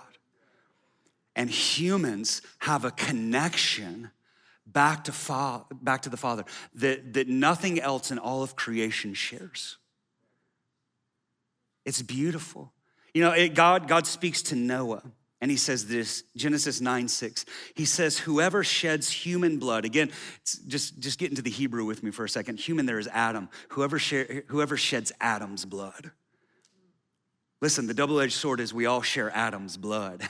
And 1.37 1.49
humans 1.49 2.41
have 2.59 2.83
a 2.83 2.91
connection 2.91 4.11
back 4.67 5.05
to, 5.05 5.13
fa- 5.13 5.63
back 5.71 6.01
to 6.01 6.09
the 6.09 6.17
Father 6.17 6.43
that, 6.75 7.13
that 7.13 7.29
nothing 7.29 7.79
else 7.79 8.11
in 8.11 8.19
all 8.19 8.43
of 8.43 8.57
creation 8.57 9.13
shares. 9.13 9.77
It's 11.85 12.01
beautiful. 12.01 12.71
You 13.13 13.23
know, 13.23 13.31
it, 13.31 13.53
God, 13.53 13.87
God 13.87 14.07
speaks 14.07 14.41
to 14.43 14.55
Noah. 14.55 15.03
And 15.43 15.51
he 15.51 15.57
says 15.57 15.87
this, 15.87 16.23
Genesis 16.37 16.79
9, 16.79 17.09
6. 17.09 17.45
He 17.75 17.83
says, 17.83 18.17
whoever 18.17 18.63
sheds 18.63 19.09
human 19.09 19.59
blood, 19.59 19.83
again, 19.83 20.09
just, 20.69 20.99
just 20.99 21.19
get 21.19 21.31
into 21.31 21.41
the 21.41 21.49
Hebrew 21.49 21.83
with 21.83 22.01
me 22.01 22.11
for 22.11 22.23
a 22.23 22.29
second. 22.29 22.61
Human 22.61 22.85
there 22.85 22.97
is 22.97 23.09
Adam. 23.09 23.49
Whoever, 23.69 23.99
share, 23.99 24.43
whoever 24.47 24.77
sheds 24.77 25.11
Adam's 25.19 25.65
blood. 25.65 26.11
Listen, 27.63 27.87
the 27.87 27.93
double 27.93 28.19
edged 28.19 28.33
sword 28.33 28.59
is 28.59 28.73
we 28.73 28.87
all 28.87 29.01
share 29.01 29.31
Adam's 29.33 29.77
blood. 29.77 30.21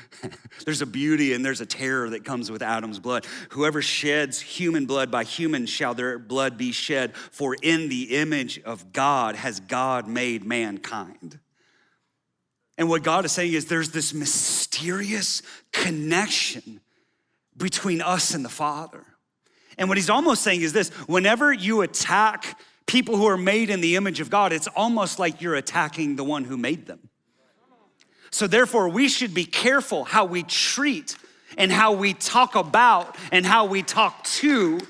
there's 0.64 0.80
a 0.80 0.86
beauty 0.86 1.34
and 1.34 1.44
there's 1.44 1.60
a 1.60 1.66
terror 1.66 2.08
that 2.08 2.24
comes 2.24 2.50
with 2.50 2.62
Adam's 2.62 2.98
blood. 2.98 3.26
Whoever 3.50 3.82
sheds 3.82 4.40
human 4.40 4.86
blood, 4.86 5.10
by 5.10 5.24
human 5.24 5.66
shall 5.66 5.92
their 5.92 6.18
blood 6.18 6.56
be 6.56 6.72
shed, 6.72 7.14
for 7.14 7.54
in 7.60 7.90
the 7.90 8.16
image 8.16 8.60
of 8.60 8.94
God 8.94 9.36
has 9.36 9.60
God 9.60 10.08
made 10.08 10.42
mankind. 10.42 11.38
And 12.78 12.88
what 12.88 13.02
God 13.02 13.26
is 13.26 13.32
saying 13.32 13.52
is 13.52 13.66
there's 13.66 13.90
this 13.90 14.14
mysterious 14.14 15.42
connection 15.72 16.80
between 17.58 18.00
us 18.00 18.32
and 18.32 18.42
the 18.42 18.48
Father. 18.48 19.04
And 19.76 19.90
what 19.90 19.98
he's 19.98 20.08
almost 20.08 20.40
saying 20.40 20.62
is 20.62 20.72
this 20.72 20.88
whenever 21.06 21.52
you 21.52 21.82
attack 21.82 22.58
people 22.90 23.16
who 23.16 23.26
are 23.26 23.38
made 23.38 23.70
in 23.70 23.80
the 23.80 23.94
image 23.94 24.18
of 24.18 24.30
God, 24.30 24.52
it's 24.52 24.66
almost 24.66 25.20
like 25.20 25.40
you're 25.40 25.54
attacking 25.54 26.16
the 26.16 26.24
one 26.24 26.42
who 26.42 26.56
made 26.56 26.86
them. 26.86 26.98
So, 28.32 28.48
therefore, 28.48 28.88
we 28.88 29.08
should 29.08 29.32
be 29.32 29.44
careful 29.44 30.02
how 30.02 30.24
we 30.24 30.42
treat 30.42 31.16
and 31.56 31.70
how 31.70 31.92
we 31.92 32.14
talk 32.14 32.56
about 32.56 33.16
and 33.30 33.46
how 33.46 33.66
we 33.66 33.84
talk 33.84 34.24
to 34.24 34.80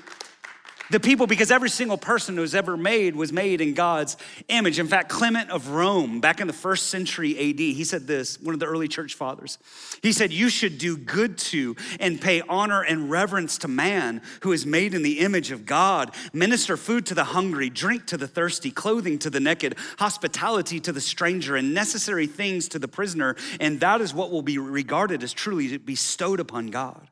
the 0.91 0.99
people 0.99 1.27
because 1.27 1.51
every 1.51 1.69
single 1.69 1.97
person 1.97 2.35
who's 2.35 2.53
ever 2.53 2.75
made 2.75 3.15
was 3.15 3.31
made 3.31 3.61
in 3.61 3.73
God's 3.73 4.17
image. 4.49 4.79
In 4.79 4.87
fact, 4.87 5.09
Clement 5.09 5.49
of 5.49 5.69
Rome, 5.69 6.19
back 6.19 6.41
in 6.41 6.47
the 6.47 6.53
first 6.53 6.87
century 6.87 7.31
AD, 7.37 7.59
he 7.59 7.83
said 7.83 8.07
this, 8.07 8.39
one 8.39 8.53
of 8.53 8.59
the 8.59 8.65
early 8.65 8.87
church 8.87 9.15
fathers. 9.15 9.57
He 10.01 10.11
said, 10.11 10.31
You 10.31 10.49
should 10.49 10.77
do 10.77 10.97
good 10.97 11.37
to 11.39 11.75
and 11.99 12.19
pay 12.19 12.41
honor 12.41 12.81
and 12.81 13.09
reverence 13.09 13.57
to 13.59 13.67
man 13.67 14.21
who 14.41 14.51
is 14.51 14.65
made 14.65 14.93
in 14.93 15.03
the 15.03 15.19
image 15.19 15.51
of 15.51 15.65
God, 15.65 16.13
minister 16.33 16.75
food 16.75 17.05
to 17.07 17.15
the 17.15 17.23
hungry, 17.23 17.69
drink 17.69 18.07
to 18.07 18.17
the 18.17 18.27
thirsty, 18.27 18.71
clothing 18.71 19.19
to 19.19 19.29
the 19.29 19.39
naked, 19.39 19.77
hospitality 19.99 20.79
to 20.81 20.91
the 20.91 21.01
stranger, 21.01 21.55
and 21.55 21.73
necessary 21.73 22.27
things 22.27 22.67
to 22.69 22.79
the 22.79 22.87
prisoner. 22.87 23.35
And 23.59 23.79
that 23.79 24.01
is 24.01 24.13
what 24.13 24.31
will 24.31 24.41
be 24.41 24.57
regarded 24.57 25.23
as 25.23 25.33
truly 25.33 25.77
bestowed 25.77 26.39
upon 26.39 26.67
God. 26.67 27.10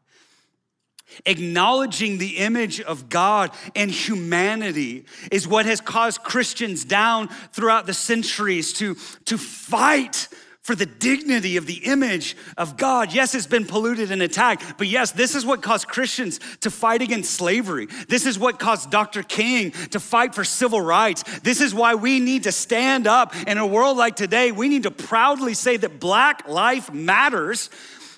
Acknowledging 1.25 2.17
the 2.17 2.37
image 2.37 2.79
of 2.81 3.09
God 3.09 3.51
and 3.75 3.91
humanity 3.91 5.05
is 5.31 5.47
what 5.47 5.65
has 5.65 5.81
caused 5.81 6.23
Christians 6.23 6.85
down 6.85 7.27
throughout 7.51 7.85
the 7.85 7.93
centuries 7.93 8.73
to, 8.73 8.95
to 9.25 9.37
fight 9.37 10.27
for 10.69 10.75
the 10.75 10.85
dignity 10.85 11.57
of 11.57 11.65
the 11.65 11.85
image 11.85 12.37
of 12.55 12.77
God. 12.77 13.11
Yes, 13.11 13.33
it's 13.33 13.47
been 13.47 13.65
polluted 13.65 14.11
and 14.11 14.21
attacked, 14.21 14.77
but 14.77 14.85
yes, 14.85 15.11
this 15.11 15.33
is 15.33 15.43
what 15.43 15.63
caused 15.63 15.87
Christians 15.87 16.39
to 16.61 16.69
fight 16.69 17.01
against 17.01 17.31
slavery. 17.31 17.87
This 18.07 18.27
is 18.27 18.37
what 18.37 18.59
caused 18.59 18.91
Dr. 18.91 19.23
King 19.23 19.71
to 19.89 19.99
fight 19.99 20.35
for 20.35 20.43
civil 20.43 20.79
rights. 20.79 21.23
This 21.39 21.59
is 21.59 21.73
why 21.73 21.95
we 21.95 22.19
need 22.19 22.43
to 22.43 22.51
stand 22.51 23.07
up 23.07 23.35
in 23.47 23.57
a 23.57 23.65
world 23.65 23.97
like 23.97 24.15
today. 24.15 24.51
We 24.51 24.69
need 24.69 24.83
to 24.83 24.91
proudly 24.91 25.55
say 25.55 25.77
that 25.77 25.99
Black 25.99 26.47
life 26.47 26.93
matters 26.93 27.71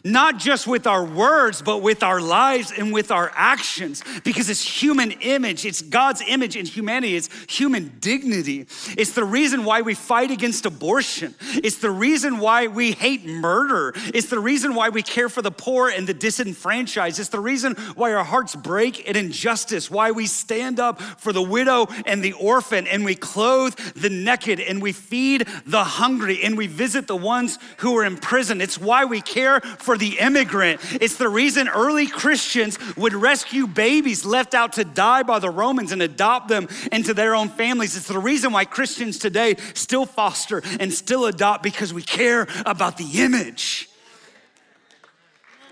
not 0.04 0.38
just 0.38 0.68
with 0.68 0.88
our 0.88 1.04
words, 1.04 1.62
but 1.62 1.82
with 1.82 2.04
our 2.04 2.20
lives 2.20 2.72
and 2.76 2.92
with 2.92 3.12
our 3.12 3.32
actions, 3.36 4.04
because 4.24 4.50
it's 4.50 4.62
human 4.62 5.12
image, 5.12 5.66
it's 5.66 5.82
God's 5.82 6.24
image 6.28 6.56
in 6.56 6.66
humanity, 6.66 7.16
it's 7.16 7.30
human 7.50 7.92
dignity. 8.00 8.68
It's 8.98 9.14
the 9.14 9.24
reason 9.24 9.64
why 9.64 9.82
we 9.82 9.94
fight 9.94 10.32
against 10.32 10.66
abortion, 10.66 11.36
it's 11.56 11.78
the 11.78 11.92
reason 11.92 12.40
why 12.40 12.68
we 12.68 12.92
hate 12.92 13.26
murder, 13.26 13.94
it's 14.14 14.28
the 14.28 14.40
reason 14.40 14.76
why 14.76 14.90
we 14.90 15.04
care 15.04 15.30
for 15.30 15.42
the 15.42 15.52
poor 15.52 15.90
and 15.90 16.08
the 16.08 16.14
disenfranchised, 16.14 17.20
it's 17.20 17.30
the 17.30 17.40
reason 17.40 17.76
why 17.96 18.14
our 18.14 18.24
hearts 18.24 18.56
break 18.56 19.08
at 19.10 19.16
injustice, 19.16 19.92
why 19.92 20.12
we 20.12 20.26
stand 20.26 20.80
up 20.80 21.02
for 21.02 21.34
the 21.34 21.42
widow 21.42 21.88
and 22.06 22.24
the 22.24 22.34
orphan, 22.34 22.88
and 22.88 23.06
we 23.06 23.16
clothe 23.16 23.76
the 23.96 24.10
naked, 24.10 24.60
and 24.60 24.82
we 24.82 24.92
feed 24.92 25.48
the 25.66 25.84
hungry, 25.84 26.42
and 26.44 26.58
we 26.58 26.68
visit 26.68 27.08
the 27.08 27.16
ones 27.16 27.60
who 27.78 27.98
are 27.98 28.04
in 28.04 28.18
prison. 28.18 28.62
It's 28.62 28.80
why 28.80 29.06
we 29.06 29.22
care 29.22 29.62
for 29.62 29.91
for 29.92 29.98
the 29.98 30.20
immigrant. 30.20 30.80
It's 31.02 31.18
the 31.18 31.28
reason 31.28 31.68
early 31.68 32.08
Christians 32.08 32.80
would 32.96 33.14
rescue 33.14 33.68
babies 33.68 34.24
left 34.24 34.54
out 34.54 34.72
to 34.74 34.86
die 34.86 35.24
by 35.24 35.40
the 35.40 35.50
Romans 35.50 35.92
and 35.92 36.02
adopt 36.02 36.48
them 36.48 36.70
into 36.94 37.14
their 37.14 37.36
own 37.36 37.50
families. 37.50 37.98
It's 37.98 38.08
the 38.08 38.18
reason 38.18 38.54
why 38.54 38.64
Christians 38.64 39.20
today 39.20 39.58
still 39.74 40.06
foster 40.06 40.64
and 40.80 40.94
still 40.94 41.26
adopt 41.26 41.62
because 41.62 41.94
we 41.94 42.04
care 42.04 42.48
about 42.66 42.96
the 42.96 43.22
image. 43.22 43.91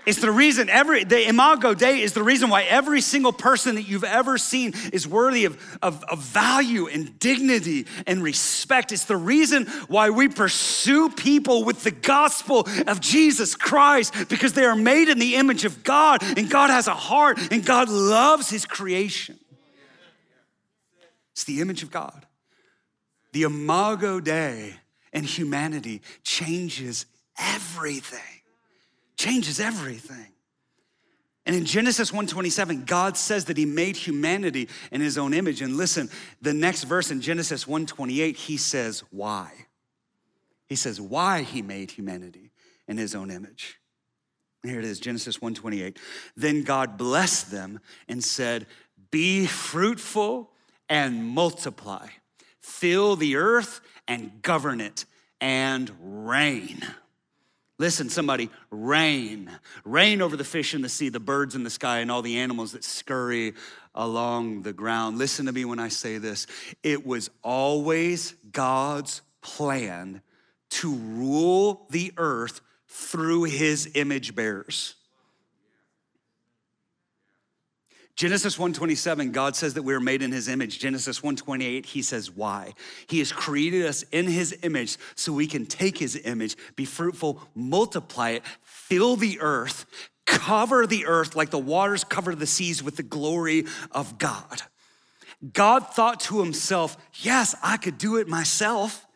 It's 0.06 0.20
the 0.20 0.30
reason 0.30 0.70
every, 0.70 1.04
the 1.04 1.28
Imago 1.28 1.74
Dei 1.74 2.00
is 2.00 2.14
the 2.14 2.22
reason 2.22 2.48
why 2.48 2.62
every 2.62 3.00
single 3.02 3.32
person 3.32 3.74
that 3.74 3.82
you've 3.82 4.04
ever 4.04 4.38
seen 4.38 4.72
is 4.92 5.06
worthy 5.06 5.44
of, 5.44 5.78
of, 5.82 6.02
of, 6.04 6.20
value 6.20 6.86
and 6.86 7.18
dignity 7.18 7.86
and 8.06 8.22
respect. 8.22 8.92
It's 8.92 9.04
the 9.04 9.16
reason 9.16 9.66
why 9.88 10.10
we 10.10 10.28
pursue 10.28 11.10
people 11.10 11.64
with 11.64 11.84
the 11.84 11.90
gospel 11.90 12.66
of 12.86 13.00
Jesus 13.00 13.54
Christ 13.54 14.14
because 14.28 14.54
they 14.54 14.64
are 14.64 14.76
made 14.76 15.08
in 15.08 15.18
the 15.18 15.36
image 15.36 15.64
of 15.64 15.84
God 15.84 16.22
and 16.22 16.48
God 16.48 16.70
has 16.70 16.86
a 16.86 16.94
heart 16.94 17.38
and 17.52 17.64
God 17.64 17.88
loves 17.90 18.48
his 18.48 18.64
creation. 18.64 19.38
It's 21.32 21.44
the 21.44 21.60
image 21.60 21.82
of 21.82 21.90
God. 21.90 22.26
The 23.32 23.42
Imago 23.42 24.18
Dei 24.18 24.74
and 25.12 25.26
humanity 25.26 26.00
changes 26.22 27.06
everything 27.38 28.39
changes 29.20 29.60
everything. 29.60 30.32
And 31.44 31.54
in 31.54 31.64
Genesis 31.64 32.10
1:27, 32.10 32.84
God 32.84 33.16
says 33.16 33.46
that 33.46 33.56
he 33.56 33.66
made 33.66 33.96
humanity 33.96 34.68
in 34.90 35.00
his 35.00 35.18
own 35.18 35.34
image. 35.34 35.60
And 35.62 35.76
listen, 35.76 36.10
the 36.40 36.54
next 36.54 36.84
verse 36.84 37.10
in 37.10 37.20
Genesis 37.20 37.66
1:28, 37.66 38.36
he 38.36 38.56
says 38.56 39.00
why. 39.10 39.66
He 40.68 40.76
says 40.76 41.00
why 41.00 41.42
he 41.42 41.60
made 41.60 41.90
humanity 41.90 42.52
in 42.88 42.96
his 42.96 43.14
own 43.14 43.30
image. 43.30 43.80
Here 44.62 44.78
it 44.78 44.84
is, 44.84 45.00
Genesis 45.00 45.38
1:28. 45.38 45.98
Then 46.36 46.62
God 46.62 46.96
blessed 46.96 47.50
them 47.50 47.80
and 48.08 48.22
said, 48.24 48.66
"Be 49.10 49.46
fruitful 49.46 50.52
and 50.88 51.26
multiply. 51.26 52.08
Fill 52.60 53.16
the 53.16 53.36
earth 53.36 53.80
and 54.06 54.42
govern 54.42 54.80
it 54.80 55.04
and 55.40 55.90
reign. 56.00 56.86
Listen, 57.80 58.10
somebody, 58.10 58.50
reign. 58.70 59.50
Reign 59.86 60.20
over 60.20 60.36
the 60.36 60.44
fish 60.44 60.74
in 60.74 60.82
the 60.82 60.88
sea, 60.90 61.08
the 61.08 61.18
birds 61.18 61.54
in 61.54 61.64
the 61.64 61.70
sky, 61.70 62.00
and 62.00 62.10
all 62.10 62.20
the 62.20 62.36
animals 62.36 62.72
that 62.72 62.84
scurry 62.84 63.54
along 63.94 64.60
the 64.64 64.74
ground. 64.74 65.16
Listen 65.16 65.46
to 65.46 65.52
me 65.52 65.64
when 65.64 65.78
I 65.78 65.88
say 65.88 66.18
this. 66.18 66.46
It 66.82 67.06
was 67.06 67.30
always 67.42 68.34
God's 68.52 69.22
plan 69.40 70.20
to 70.68 70.94
rule 70.94 71.86
the 71.88 72.12
earth 72.18 72.60
through 72.86 73.44
his 73.44 73.90
image 73.94 74.34
bearers. 74.34 74.96
Genesis 78.20 78.58
1:27 78.58 79.32
God 79.32 79.56
says 79.56 79.72
that 79.72 79.82
we 79.82 79.94
are 79.94 79.98
made 79.98 80.20
in 80.20 80.30
his 80.30 80.46
image. 80.46 80.78
Genesis 80.78 81.22
1:28 81.22 81.86
he 81.86 82.02
says 82.02 82.30
why? 82.30 82.74
He 83.06 83.18
has 83.20 83.32
created 83.32 83.86
us 83.86 84.02
in 84.12 84.26
his 84.26 84.54
image 84.60 84.98
so 85.14 85.32
we 85.32 85.46
can 85.46 85.64
take 85.64 85.96
his 85.96 86.16
image, 86.16 86.54
be 86.76 86.84
fruitful, 86.84 87.40
multiply 87.54 88.32
it, 88.32 88.42
fill 88.60 89.16
the 89.16 89.40
earth, 89.40 89.86
cover 90.26 90.86
the 90.86 91.06
earth 91.06 91.34
like 91.34 91.48
the 91.48 91.58
waters 91.58 92.04
cover 92.04 92.34
the 92.34 92.46
seas 92.46 92.82
with 92.82 92.96
the 92.96 93.02
glory 93.02 93.64
of 93.90 94.18
God. 94.18 94.64
God 95.54 95.86
thought 95.94 96.20
to 96.20 96.40
himself, 96.40 96.98
"Yes, 97.22 97.54
I 97.62 97.78
could 97.78 97.96
do 97.96 98.16
it 98.16 98.28
myself." 98.28 99.06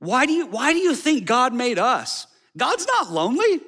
Why 0.00 0.26
do 0.26 0.32
you 0.32 0.46
why 0.46 0.72
do 0.72 0.80
you 0.80 0.96
think 0.96 1.24
God 1.24 1.54
made 1.54 1.78
us? 1.78 2.26
God's 2.56 2.88
not 2.88 3.12
lonely. 3.12 3.60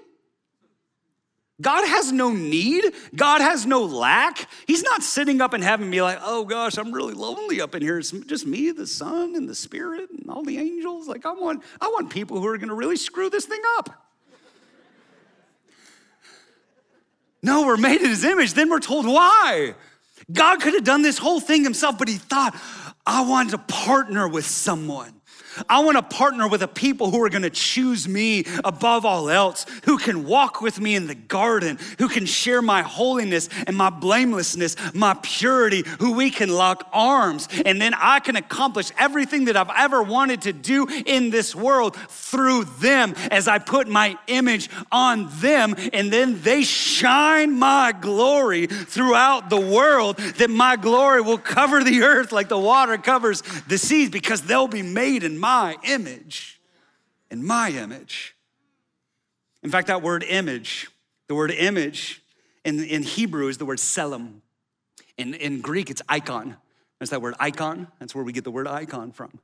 God 1.61 1.87
has 1.87 2.13
no 2.13 2.33
need. 2.33 2.85
God 3.15 3.41
has 3.41 3.65
no 3.65 3.85
lack. 3.85 4.47
He's 4.67 4.83
not 4.83 5.03
sitting 5.03 5.41
up 5.41 5.55
in 5.55 5.63
heaven 5.63 5.91
be 5.91 6.03
like, 6.03 6.19
oh 6.21 6.45
gosh, 6.45 6.77
I'm 6.77 6.93
really 6.93 7.15
lonely 7.15 7.61
up 7.61 7.75
in 7.75 7.81
here. 7.81 7.99
It's 7.99 8.11
just 8.11 8.47
me, 8.47 8.73
the 8.73 8.87
Son, 8.87 9.35
and 9.35 9.49
the 9.49 9.55
Spirit, 9.55 10.11
and 10.11 10.29
all 10.29 10.43
the 10.43 10.59
angels. 10.59 11.09
Like, 11.09 11.25
I 11.25 11.33
want, 11.33 11.63
I 11.81 11.89
want 11.89 12.11
people 12.11 12.41
who 12.41 12.47
are 12.47 12.59
gonna 12.59 12.75
really 12.75 12.97
screw 12.97 13.31
this 13.31 13.47
thing 13.47 13.63
up. 13.79 13.91
No, 17.43 17.65
we're 17.65 17.77
made 17.77 18.03
in 18.03 18.09
his 18.09 18.25
image. 18.25 18.55
Then 18.55 18.69
we're 18.69 18.81
told 18.81 19.07
why. 19.07 19.75
God 20.31 20.61
could 20.61 20.75
have 20.75 20.85
done 20.85 21.03
this 21.03 21.17
whole 21.17 21.41
thing 21.41 21.63
himself, 21.63 21.97
but 21.97 22.09
he 22.09 22.17
thought, 22.17 22.55
I 23.07 23.27
wanted 23.27 23.53
to 23.53 23.59
partner 23.59 24.27
with 24.27 24.45
someone. 24.45 25.16
I 25.69 25.81
want 25.81 25.97
to 25.97 26.17
partner 26.17 26.49
with 26.49 26.63
a 26.63 26.69
people 26.69 27.11
who 27.11 27.23
are 27.23 27.29
going 27.29 27.43
to 27.43 27.51
choose 27.51 28.09
me 28.09 28.45
above 28.65 29.05
all 29.05 29.31
else, 29.31 29.67
who 29.85 29.99
can 29.99 30.27
walk 30.27 30.61
with 30.61 30.81
me 30.81 30.95
in 30.95 31.07
the 31.07 31.15
garden, 31.15 31.79
who 31.99 32.09
can 32.09 32.27
share 32.27 32.63
my 32.63 32.83
holiness 32.83 33.49
and 33.67 33.77
my 33.77 33.91
blamelessness, 33.91 34.77
my 34.95 35.15
purity, 35.23 35.85
who 36.01 36.13
we 36.13 36.31
can 36.31 36.49
lock 36.49 36.89
arms. 36.93 37.49
And 37.65 37.81
then 37.81 37.95
I 37.95 38.21
can 38.21 38.37
accomplish 38.37 38.91
everything 38.99 39.47
that 39.47 39.57
I've 39.57 39.71
ever 39.77 40.03
wanted 40.03 40.43
to 40.43 40.53
do 40.53 40.87
in 41.07 41.31
this 41.31 41.55
world 41.55 41.97
through 41.97 42.65
them 42.65 43.15
as 43.31 43.49
I 43.49 43.59
put 43.59 43.89
my 43.89 44.19
image 44.27 44.69
on 44.91 45.29
them. 45.41 45.75
And 45.93 46.13
then 46.13 46.43
they 46.43 46.63
shine 46.63 47.59
my 47.59 47.93
glory 47.99 48.67
throughout 48.67 49.51
the 49.51 49.61
world, 49.61 50.17
that 50.17 50.51
my 50.51 50.77
glory 50.77 51.21
will 51.21 51.39
cover 51.39 51.83
the 51.83 52.03
earth 52.03 52.33
like 52.33 52.49
the 52.49 52.59
water 52.59 52.99
covers 52.99 53.43
the 53.69 53.79
seas 53.79 54.11
because 54.11 54.43
they'll 54.43 54.69
be 54.69 54.83
made 54.83 55.23
in 55.23 55.39
my 55.39 55.46
my 55.47 55.77
image, 55.85 56.61
in 57.31 57.47
my 57.47 57.71
image. 57.71 58.35
In 59.63 59.71
fact, 59.71 59.87
that 59.87 60.03
word 60.03 60.25
image, 60.25 60.89
the 61.29 61.37
word 61.37 61.53
image 61.53 62.21
in, 62.65 62.83
in 62.83 63.05
Hebrew 63.05 63.47
is 63.47 63.57
the 63.57 63.65
word 63.65 63.79
tselem. 63.79 64.41
In, 65.17 65.35
in 65.35 65.61
Greek, 65.61 65.89
it's 65.89 66.03
icon. 66.09 66.57
That's 66.99 67.13
that 67.13 67.23
word 67.23 67.35
icon. 67.39 67.87
That's 68.01 68.13
where 68.13 68.25
we 68.25 68.33
get 68.33 68.43
the 68.43 68.51
word 68.51 68.67
icon 68.67 69.13
from. 69.13 69.39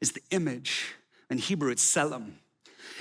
It's 0.00 0.12
the 0.12 0.22
image. 0.30 0.94
In 1.30 1.38
Hebrew, 1.38 1.72
it's 1.72 1.84
tselem. 1.84 2.34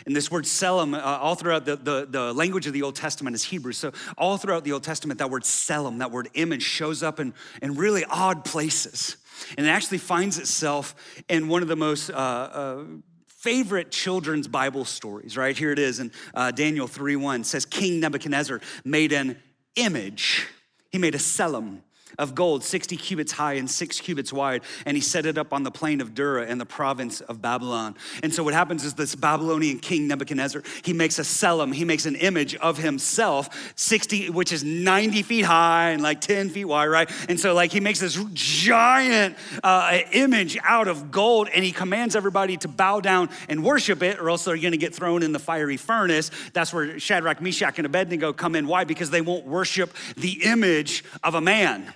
And 0.07 0.15
this 0.15 0.31
word 0.31 0.45
tselem, 0.45 0.97
uh, 0.97 1.01
all 1.03 1.35
throughout 1.35 1.65
the, 1.65 1.75
the, 1.75 2.07
the, 2.09 2.33
language 2.33 2.65
of 2.65 2.73
the 2.73 2.81
Old 2.81 2.95
Testament 2.95 3.35
is 3.35 3.43
Hebrew. 3.43 3.73
So, 3.73 3.91
all 4.17 4.37
throughout 4.37 4.63
the 4.63 4.71
Old 4.71 4.83
Testament, 4.83 5.19
that 5.19 5.29
word 5.29 5.43
tselem, 5.43 5.99
that 5.99 6.09
word 6.09 6.29
image, 6.33 6.63
shows 6.63 7.03
up 7.03 7.19
in, 7.19 7.35
in 7.61 7.75
really 7.75 8.05
odd 8.05 8.43
places. 8.43 9.17
And 9.57 9.65
it 9.65 9.69
actually 9.69 9.97
finds 9.99 10.37
itself 10.37 10.95
in 11.27 11.47
one 11.47 11.61
of 11.61 11.67
the 11.67 11.75
most 11.75 12.09
uh, 12.09 12.13
uh, 12.13 12.83
favorite 13.27 13.91
children's 13.91 14.47
Bible 14.47 14.85
stories, 14.85 15.37
right? 15.37 15.57
Here 15.57 15.71
it 15.71 15.79
is 15.79 15.99
in 15.99 16.11
uh, 16.33 16.51
Daniel 16.51 16.87
3 16.87 17.15
1 17.15 17.43
says, 17.43 17.65
King 17.65 17.99
Nebuchadnezzar 17.99 18.61
made 18.83 19.13
an 19.13 19.37
image, 19.75 20.47
he 20.91 20.97
made 20.97 21.15
a 21.15 21.19
tselem 21.19 21.81
of 22.19 22.35
gold, 22.35 22.63
60 22.63 22.97
cubits 22.97 23.31
high 23.31 23.53
and 23.53 23.69
six 23.69 23.99
cubits 23.99 24.31
wide, 24.31 24.61
and 24.85 24.95
he 24.95 25.01
set 25.01 25.25
it 25.25 25.37
up 25.37 25.53
on 25.53 25.63
the 25.63 25.71
plain 25.71 26.01
of 26.01 26.13
Dura 26.13 26.45
in 26.45 26.57
the 26.57 26.65
province 26.65 27.21
of 27.21 27.41
Babylon. 27.41 27.95
And 28.21 28.33
so 28.33 28.43
what 28.43 28.53
happens 28.53 28.83
is 28.83 28.93
this 28.93 29.15
Babylonian 29.15 29.79
king 29.79 30.07
Nebuchadnezzar, 30.07 30.61
he 30.83 30.93
makes 30.93 31.17
a 31.17 31.23
tselem, 31.23 31.73
he 31.73 31.85
makes 31.85 32.05
an 32.05 32.15
image 32.15 32.55
of 32.55 32.77
himself, 32.77 33.73
60, 33.75 34.29
which 34.29 34.51
is 34.51 34.63
90 34.63 35.23
feet 35.23 35.45
high 35.45 35.91
and 35.91 36.03
like 36.03 36.21
10 36.21 36.49
feet 36.49 36.65
wide, 36.65 36.87
right? 36.87 37.09
And 37.27 37.39
so 37.39 37.53
like 37.53 37.71
he 37.71 37.79
makes 37.79 37.99
this 37.99 38.19
giant 38.33 39.37
uh, 39.63 39.99
image 40.11 40.57
out 40.63 40.87
of 40.87 41.11
gold, 41.11 41.49
and 41.53 41.63
he 41.63 41.71
commands 41.71 42.15
everybody 42.15 42.57
to 42.57 42.67
bow 42.67 42.99
down 42.99 43.29
and 43.47 43.63
worship 43.63 44.03
it, 44.03 44.19
or 44.19 44.29
else 44.29 44.43
they're 44.43 44.57
gonna 44.57 44.77
get 44.77 44.93
thrown 44.93 45.23
in 45.23 45.31
the 45.31 45.39
fiery 45.39 45.77
furnace. 45.77 46.31
That's 46.53 46.73
where 46.73 46.99
Shadrach, 46.99 47.41
Meshach, 47.41 47.77
and 47.77 47.85
Abednego 47.85 48.33
come 48.33 48.55
in. 48.55 48.67
Why? 48.67 48.83
Because 48.83 49.09
they 49.09 49.21
won't 49.21 49.45
worship 49.45 49.93
the 50.17 50.43
image 50.43 51.03
of 51.23 51.35
a 51.35 51.41
man. 51.41 51.93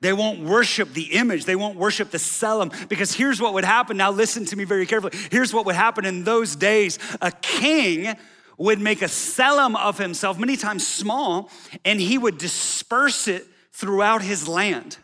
They 0.00 0.12
won't 0.12 0.40
worship 0.40 0.92
the 0.92 1.14
image. 1.14 1.44
They 1.44 1.56
won't 1.56 1.76
worship 1.76 2.10
the 2.10 2.18
tselem 2.18 2.88
because 2.88 3.14
here's 3.14 3.40
what 3.40 3.54
would 3.54 3.64
happen. 3.64 3.96
Now, 3.96 4.10
listen 4.10 4.44
to 4.46 4.56
me 4.56 4.64
very 4.64 4.86
carefully. 4.86 5.16
Here's 5.30 5.54
what 5.54 5.66
would 5.66 5.74
happen 5.74 6.04
in 6.04 6.24
those 6.24 6.54
days 6.56 6.98
a 7.20 7.30
king 7.30 8.14
would 8.58 8.80
make 8.80 9.02
a 9.02 9.06
tselem 9.06 9.76
of 9.76 9.98
himself, 9.98 10.38
many 10.38 10.56
times 10.56 10.86
small, 10.86 11.50
and 11.84 12.00
he 12.00 12.18
would 12.18 12.38
disperse 12.38 13.28
it 13.28 13.46
throughout 13.72 14.22
his 14.22 14.48
land. 14.48 14.98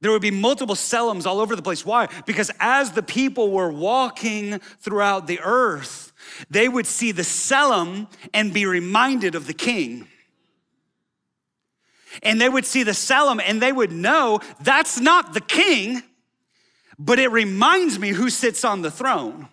There 0.00 0.10
would 0.10 0.22
be 0.22 0.32
multiple 0.32 0.74
tselems 0.74 1.26
all 1.26 1.38
over 1.38 1.54
the 1.54 1.62
place. 1.62 1.86
Why? 1.86 2.08
Because 2.26 2.50
as 2.58 2.92
the 2.92 3.04
people 3.04 3.52
were 3.52 3.70
walking 3.70 4.58
throughout 4.80 5.28
the 5.28 5.38
earth, 5.40 6.12
they 6.50 6.68
would 6.68 6.86
see 6.86 7.12
the 7.12 7.22
tselem 7.22 8.08
and 8.34 8.52
be 8.52 8.66
reminded 8.66 9.36
of 9.36 9.46
the 9.46 9.54
king. 9.54 10.08
And 12.22 12.40
they 12.40 12.48
would 12.48 12.66
see 12.66 12.82
the 12.82 12.92
tselem 12.92 13.40
and 13.44 13.60
they 13.60 13.72
would 13.72 13.92
know 13.92 14.40
that's 14.60 14.98
not 14.98 15.34
the 15.34 15.40
king, 15.40 16.02
but 16.98 17.18
it 17.18 17.30
reminds 17.30 17.98
me 17.98 18.10
who 18.10 18.30
sits 18.30 18.64
on 18.64 18.82
the 18.82 18.90
throne. 18.90 19.48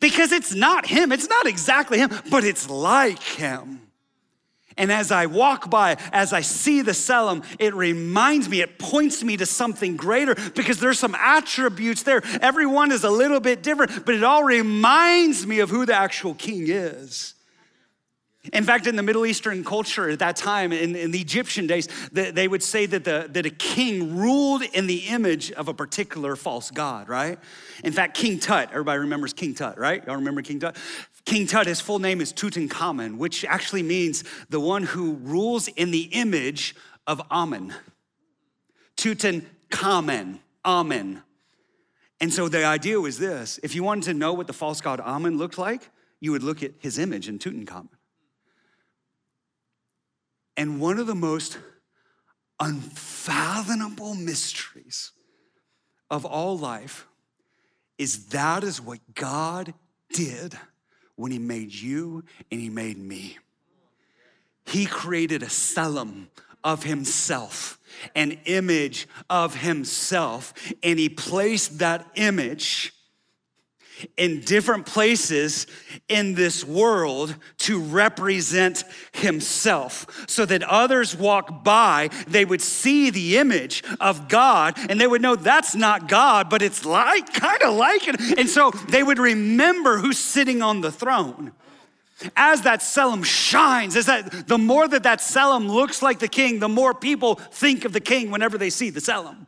Because 0.00 0.32
it's 0.32 0.54
not 0.54 0.86
him, 0.86 1.12
it's 1.12 1.28
not 1.28 1.46
exactly 1.46 1.98
him, 1.98 2.10
but 2.30 2.44
it's 2.44 2.68
like 2.68 3.22
him. 3.22 3.80
And 4.76 4.90
as 4.90 5.12
I 5.12 5.26
walk 5.26 5.70
by, 5.70 5.96
as 6.12 6.32
I 6.32 6.40
see 6.40 6.82
the 6.82 6.92
tselem, 6.92 7.44
it 7.58 7.74
reminds 7.74 8.48
me, 8.48 8.60
it 8.60 8.78
points 8.78 9.22
me 9.22 9.36
to 9.36 9.46
something 9.46 9.96
greater 9.96 10.34
because 10.54 10.80
there's 10.80 10.98
some 10.98 11.14
attributes 11.14 12.02
there. 12.02 12.22
Everyone 12.40 12.90
is 12.90 13.04
a 13.04 13.10
little 13.10 13.40
bit 13.40 13.62
different, 13.62 14.04
but 14.04 14.14
it 14.14 14.24
all 14.24 14.42
reminds 14.42 15.46
me 15.46 15.60
of 15.60 15.70
who 15.70 15.86
the 15.86 15.94
actual 15.94 16.34
king 16.34 16.64
is. 16.66 17.34
In 18.52 18.64
fact, 18.64 18.86
in 18.86 18.96
the 18.96 19.02
Middle 19.02 19.24
Eastern 19.24 19.64
culture 19.64 20.10
at 20.10 20.18
that 20.18 20.36
time, 20.36 20.70
in, 20.70 20.94
in 20.94 21.10
the 21.10 21.20
Egyptian 21.20 21.66
days, 21.66 21.88
they 22.12 22.46
would 22.46 22.62
say 22.62 22.84
that, 22.84 23.04
the, 23.04 23.26
that 23.32 23.46
a 23.46 23.50
king 23.50 24.18
ruled 24.18 24.62
in 24.62 24.86
the 24.86 24.98
image 25.08 25.50
of 25.52 25.68
a 25.68 25.74
particular 25.74 26.36
false 26.36 26.70
god, 26.70 27.08
right? 27.08 27.38
In 27.82 27.92
fact, 27.92 28.16
King 28.16 28.38
Tut, 28.38 28.68
everybody 28.70 28.98
remembers 28.98 29.32
King 29.32 29.54
Tut, 29.54 29.78
right? 29.78 30.04
Y'all 30.06 30.16
remember 30.16 30.42
King 30.42 30.60
Tut? 30.60 30.76
King 31.24 31.46
Tut, 31.46 31.66
his 31.66 31.80
full 31.80 31.98
name 31.98 32.20
is 32.20 32.34
Tutankhamun, 32.34 33.16
which 33.16 33.46
actually 33.46 33.82
means 33.82 34.24
the 34.50 34.60
one 34.60 34.82
who 34.82 35.14
rules 35.14 35.68
in 35.68 35.90
the 35.90 36.02
image 36.12 36.76
of 37.06 37.22
Amen. 37.30 37.74
Tutankhamun, 38.98 40.38
Amen. 40.66 41.22
And 42.20 42.32
so 42.32 42.48
the 42.48 42.64
idea 42.64 43.00
was 43.00 43.18
this 43.18 43.58
if 43.62 43.74
you 43.74 43.82
wanted 43.82 44.04
to 44.04 44.14
know 44.14 44.34
what 44.34 44.46
the 44.46 44.52
false 44.52 44.82
god 44.82 45.00
Amen 45.00 45.38
looked 45.38 45.56
like, 45.56 45.90
you 46.20 46.30
would 46.32 46.42
look 46.42 46.62
at 46.62 46.72
his 46.78 46.98
image 46.98 47.26
in 47.28 47.38
Tutankhamun. 47.38 47.88
And 50.56 50.80
one 50.80 50.98
of 50.98 51.06
the 51.06 51.14
most 51.14 51.58
unfathomable 52.60 54.14
mysteries 54.14 55.12
of 56.10 56.24
all 56.24 56.56
life 56.56 57.06
is 57.98 58.26
that 58.26 58.64
is 58.64 58.80
what 58.80 59.00
God 59.14 59.74
did 60.12 60.56
when 61.16 61.32
He 61.32 61.38
made 61.38 61.72
you 61.72 62.24
and 62.50 62.60
He 62.60 62.70
made 62.70 62.98
me. 62.98 63.38
He 64.66 64.86
created 64.86 65.42
a 65.42 65.46
tselem 65.46 66.28
of 66.62 66.84
Himself, 66.84 67.78
an 68.14 68.38
image 68.46 69.06
of 69.28 69.56
Himself, 69.56 70.54
and 70.82 70.98
He 70.98 71.08
placed 71.08 71.78
that 71.80 72.06
image 72.14 72.93
in 74.16 74.40
different 74.40 74.86
places 74.86 75.66
in 76.08 76.34
this 76.34 76.64
world 76.64 77.34
to 77.58 77.80
represent 77.80 78.84
himself 79.12 80.24
so 80.28 80.44
that 80.44 80.62
others 80.64 81.16
walk 81.16 81.62
by 81.64 82.08
they 82.26 82.44
would 82.44 82.60
see 82.60 83.10
the 83.10 83.38
image 83.38 83.82
of 84.00 84.28
god 84.28 84.76
and 84.90 85.00
they 85.00 85.06
would 85.06 85.22
know 85.22 85.36
that's 85.36 85.74
not 85.74 86.08
god 86.08 86.50
but 86.50 86.60
it's 86.62 86.84
like 86.84 87.32
kind 87.32 87.62
of 87.62 87.74
like 87.74 88.08
it. 88.08 88.38
And 88.38 88.48
so 88.48 88.70
they 88.88 89.02
would 89.02 89.18
remember 89.18 89.98
who's 89.98 90.18
sitting 90.18 90.62
on 90.62 90.80
the 90.80 90.90
throne. 90.90 91.52
As 92.36 92.62
that 92.62 92.80
Tselem 92.80 93.24
shines 93.24 93.96
as 93.96 94.06
that 94.06 94.46
the 94.46 94.58
more 94.58 94.86
that 94.86 95.02
that 95.02 95.18
Tselem 95.18 95.68
looks 95.68 96.00
like 96.00 96.20
the 96.20 96.28
king 96.28 96.58
the 96.58 96.68
more 96.68 96.94
people 96.94 97.36
think 97.36 97.84
of 97.84 97.92
the 97.92 98.00
king 98.00 98.30
whenever 98.30 98.56
they 98.56 98.70
see 98.70 98.90
the 98.90 99.00
Tselem. 99.00 99.46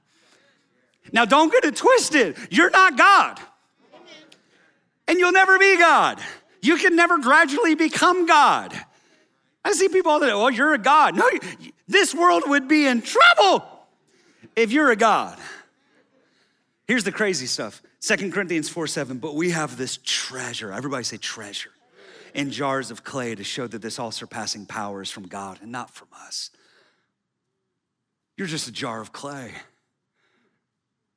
now 1.12 1.24
don't 1.24 1.50
get 1.52 1.64
it 1.64 1.76
twisted. 1.76 2.36
You're 2.50 2.70
not 2.70 2.96
god 2.96 3.40
and 5.08 5.18
you'll 5.18 5.32
never 5.32 5.58
be 5.58 5.76
God. 5.78 6.20
You 6.62 6.76
can 6.76 6.96
never 6.96 7.18
gradually 7.18 7.74
become 7.74 8.26
God. 8.26 8.72
I 9.64 9.72
see 9.72 9.88
people 9.88 10.12
all 10.12 10.20
the 10.20 10.26
time, 10.26 10.36
oh, 10.36 10.48
you're 10.48 10.74
a 10.74 10.78
God. 10.78 11.16
No, 11.16 11.28
this 11.88 12.14
world 12.14 12.44
would 12.46 12.68
be 12.68 12.86
in 12.86 13.02
trouble 13.02 13.64
if 14.54 14.72
you're 14.72 14.90
a 14.90 14.96
God. 14.96 15.38
Here's 16.86 17.04
the 17.04 17.12
crazy 17.12 17.46
stuff. 17.46 17.82
Second 17.98 18.32
Corinthians 18.32 18.68
4 18.68 18.86
7, 18.86 19.18
but 19.18 19.34
we 19.34 19.50
have 19.50 19.76
this 19.76 19.98
treasure. 20.04 20.72
Everybody 20.72 21.02
say 21.02 21.16
treasure 21.16 21.70
in 22.34 22.50
jars 22.50 22.90
of 22.90 23.02
clay 23.02 23.34
to 23.34 23.42
show 23.42 23.66
that 23.66 23.82
this 23.82 23.98
all 23.98 24.12
surpassing 24.12 24.66
power 24.66 25.02
is 25.02 25.10
from 25.10 25.26
God 25.26 25.58
and 25.62 25.72
not 25.72 25.90
from 25.90 26.08
us. 26.26 26.50
You're 28.36 28.46
just 28.46 28.68
a 28.68 28.72
jar 28.72 29.00
of 29.00 29.12
clay. 29.12 29.52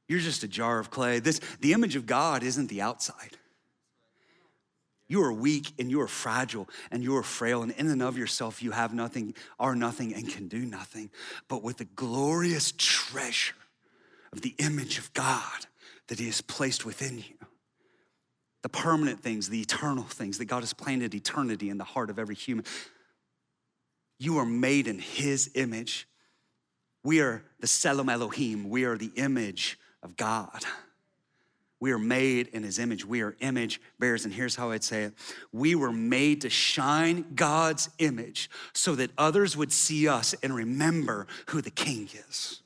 You're 0.08 0.20
just 0.20 0.44
a 0.44 0.48
jar 0.48 0.80
of 0.80 0.90
clay. 0.90 1.20
This, 1.20 1.40
the 1.60 1.74
image 1.74 1.96
of 1.96 2.06
God 2.06 2.42
isn't 2.42 2.68
the 2.68 2.82
outside. 2.82 3.38
You 5.10 5.24
are 5.24 5.34
weak 5.34 5.74
and 5.80 5.90
you 5.90 6.00
are 6.02 6.08
fragile 6.08 6.70
and 6.92 7.04
you 7.04 7.18
are 7.18 7.24
frail, 7.24 7.64
and 7.64 7.72
in 7.74 7.88
and 7.88 8.02
of 8.02 8.18
yourself, 8.18 8.62
you 8.62 8.72
have 8.72 8.94
nothing, 8.94 9.34
are 9.60 9.76
nothing, 9.76 10.14
and 10.14 10.30
can 10.30 10.48
do 10.48 10.60
nothing. 10.60 11.10
But 11.48 11.64
with 11.64 11.78
the 11.78 11.86
glorious 11.86 12.72
treasure 12.78 13.56
of 14.32 14.42
the 14.42 14.54
image 14.60 15.00
of 15.00 15.12
God 15.14 15.66
that 16.08 16.20
He 16.20 16.28
has 16.28 16.42
placed 16.42 16.86
within 16.86 17.18
you, 17.18 17.48
the 18.62 18.70
permanent 18.70 19.22
things, 19.22 19.50
the 19.50 19.62
eternal 19.62 20.04
things 20.04 20.38
that 20.38 20.46
God 20.46 20.60
has 20.60 20.74
planted 20.74 21.16
eternity 21.16 21.72
in 21.72 21.80
the 21.80 21.84
heart 21.84 22.12
of 22.12 22.20
every 22.20 22.36
human, 22.36 22.66
you 24.20 24.38
are 24.38 24.46
made 24.46 24.88
in 24.88 25.00
His 25.00 25.50
image. 25.56 26.08
We 27.04 27.20
are 27.22 27.42
the 27.60 27.68
Tselem 27.68 28.12
Elohim, 28.12 28.70
we 28.70 28.84
are 28.84 28.98
the 28.98 29.12
image 29.16 29.80
of 30.04 30.16
God. 30.16 30.64
We 31.80 31.92
are 31.92 32.00
made 32.00 32.48
in 32.48 32.64
his 32.64 32.78
image. 32.78 33.06
We 33.06 33.22
are 33.22 33.38
image 33.40 33.80
bearers. 34.00 34.26
And 34.26 34.34
here's 34.34 34.56
how 34.56 34.72
I'd 34.72 34.84
say 34.84 35.04
it 35.04 35.14
We 35.54 35.76
were 35.76 35.94
made 35.94 36.42
to 36.42 36.50
shine 36.50 37.26
God's 37.36 37.90
image 38.00 38.50
so 38.74 38.96
that 38.96 39.12
others 39.18 39.56
would 39.56 39.72
see 39.72 40.08
us 40.08 40.36
and 40.44 40.54
remember 40.54 41.28
who 41.48 41.62
the 41.62 41.72
king 41.72 42.10
is. 42.30 42.62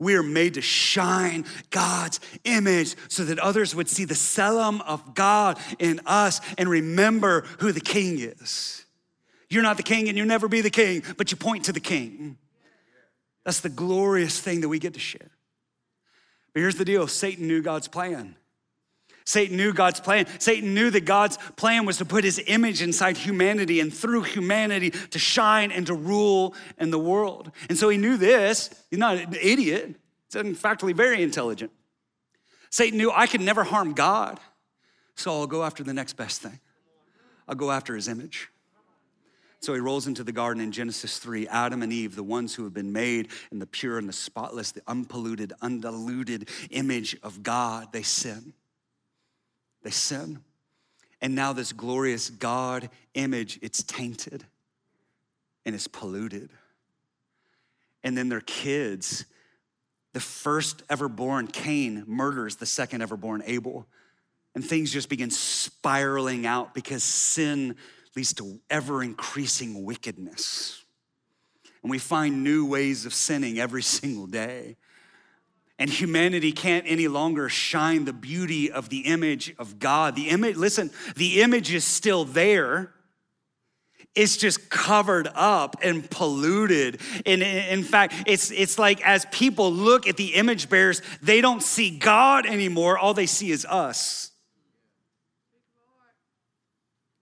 We 0.00 0.14
are 0.14 0.22
made 0.22 0.54
to 0.54 0.60
shine 0.60 1.44
God's 1.70 2.20
image 2.44 2.94
so 3.08 3.24
that 3.24 3.38
others 3.38 3.74
would 3.74 3.88
see 3.88 4.04
the 4.04 4.14
tselem 4.14 4.80
of 4.82 5.14
God 5.14 5.58
in 5.80 6.00
us 6.06 6.40
and 6.56 6.68
remember 6.68 7.44
who 7.58 7.72
the 7.72 7.80
king 7.80 8.20
is. 8.20 8.84
You're 9.50 9.64
not 9.64 9.76
the 9.76 9.82
king 9.82 10.08
and 10.08 10.16
you'll 10.16 10.26
never 10.26 10.46
be 10.46 10.60
the 10.60 10.70
king, 10.70 11.02
but 11.16 11.32
you 11.32 11.36
point 11.36 11.64
to 11.64 11.72
the 11.72 11.80
king. 11.80 12.36
That's 13.44 13.60
the 13.60 13.70
glorious 13.70 14.38
thing 14.38 14.60
that 14.60 14.68
we 14.68 14.78
get 14.78 14.94
to 14.94 15.00
share. 15.00 15.30
But 16.52 16.60
here's 16.60 16.76
the 16.76 16.84
deal 16.84 17.06
Satan 17.06 17.46
knew 17.46 17.62
God's 17.62 17.88
plan. 17.88 18.36
Satan 19.28 19.58
knew 19.58 19.74
God's 19.74 20.00
plan. 20.00 20.26
Satan 20.38 20.72
knew 20.72 20.88
that 20.88 21.04
God's 21.04 21.36
plan 21.56 21.84
was 21.84 21.98
to 21.98 22.06
put 22.06 22.24
his 22.24 22.40
image 22.46 22.80
inside 22.80 23.18
humanity 23.18 23.78
and 23.78 23.92
through 23.92 24.22
humanity 24.22 24.88
to 24.88 25.18
shine 25.18 25.70
and 25.70 25.86
to 25.86 25.92
rule 25.92 26.54
in 26.78 26.90
the 26.90 26.98
world. 26.98 27.52
And 27.68 27.76
so 27.76 27.90
he 27.90 27.98
knew 27.98 28.16
this. 28.16 28.70
He's 28.88 28.98
not 28.98 29.18
an 29.18 29.34
idiot, 29.34 29.96
he's 30.32 30.40
in 30.40 30.54
fact 30.54 30.80
very 30.80 31.22
intelligent. 31.22 31.70
Satan 32.70 32.96
knew 32.96 33.10
I 33.10 33.26
could 33.26 33.42
never 33.42 33.64
harm 33.64 33.92
God, 33.92 34.40
so 35.14 35.30
I'll 35.32 35.46
go 35.46 35.62
after 35.62 35.84
the 35.84 35.92
next 35.92 36.14
best 36.14 36.40
thing. 36.40 36.58
I'll 37.46 37.54
go 37.54 37.70
after 37.70 37.94
his 37.94 38.08
image. 38.08 38.48
So 39.60 39.74
he 39.74 39.80
rolls 39.80 40.06
into 40.06 40.22
the 40.22 40.32
garden 40.32 40.62
in 40.62 40.70
Genesis 40.70 41.18
3 41.18 41.48
Adam 41.48 41.82
and 41.82 41.92
Eve, 41.92 42.14
the 42.14 42.22
ones 42.22 42.54
who 42.54 42.64
have 42.64 42.74
been 42.74 42.92
made 42.92 43.28
in 43.50 43.58
the 43.58 43.66
pure 43.66 43.98
and 43.98 44.08
the 44.08 44.12
spotless, 44.12 44.72
the 44.72 44.82
unpolluted, 44.86 45.52
undiluted 45.60 46.48
image 46.70 47.16
of 47.22 47.42
God, 47.42 47.92
they 47.92 48.02
sin. 48.02 48.52
They 49.82 49.90
sin. 49.90 50.40
And 51.20 51.34
now 51.34 51.52
this 51.52 51.72
glorious 51.72 52.30
God 52.30 52.90
image, 53.14 53.58
it's 53.60 53.82
tainted 53.82 54.44
and 55.66 55.74
it's 55.74 55.88
polluted. 55.88 56.50
And 58.04 58.16
then 58.16 58.28
their 58.28 58.40
kids, 58.40 59.24
the 60.12 60.20
first 60.20 60.82
ever 60.88 61.08
born 61.08 61.48
Cain 61.48 62.04
murders 62.06 62.56
the 62.56 62.66
second 62.66 63.02
ever 63.02 63.16
born 63.16 63.42
Abel. 63.44 63.86
And 64.54 64.64
things 64.64 64.92
just 64.92 65.08
begin 65.08 65.30
spiraling 65.30 66.46
out 66.46 66.74
because 66.74 67.02
sin 67.02 67.76
leads 68.18 68.34
to 68.34 68.58
ever 68.68 69.00
increasing 69.00 69.84
wickedness. 69.84 70.84
And 71.84 71.90
we 71.90 72.00
find 72.00 72.42
new 72.42 72.66
ways 72.66 73.06
of 73.06 73.14
sinning 73.14 73.60
every 73.60 73.82
single 74.00 74.26
day. 74.26 74.76
And 75.78 75.88
humanity 75.88 76.50
can't 76.50 76.84
any 76.88 77.06
longer 77.06 77.48
shine 77.48 78.06
the 78.06 78.12
beauty 78.12 78.72
of 78.72 78.88
the 78.88 79.02
image 79.02 79.54
of 79.56 79.78
God. 79.78 80.16
The 80.16 80.30
image, 80.30 80.56
listen, 80.56 80.90
the 81.14 81.42
image 81.42 81.72
is 81.72 81.84
still 81.84 82.24
there. 82.24 82.92
It's 84.16 84.36
just 84.36 84.68
covered 84.68 85.28
up 85.32 85.76
and 85.80 86.10
polluted. 86.10 87.00
And 87.24 87.40
in 87.40 87.84
fact, 87.84 88.14
it's, 88.26 88.50
it's 88.50 88.80
like 88.80 89.00
as 89.06 89.26
people 89.26 89.72
look 89.72 90.08
at 90.08 90.16
the 90.16 90.34
image 90.34 90.68
bearers, 90.68 91.02
they 91.22 91.40
don't 91.40 91.62
see 91.62 91.96
God 91.96 92.46
anymore. 92.46 92.98
All 92.98 93.14
they 93.14 93.26
see 93.26 93.52
is 93.52 93.64
us. 93.64 94.27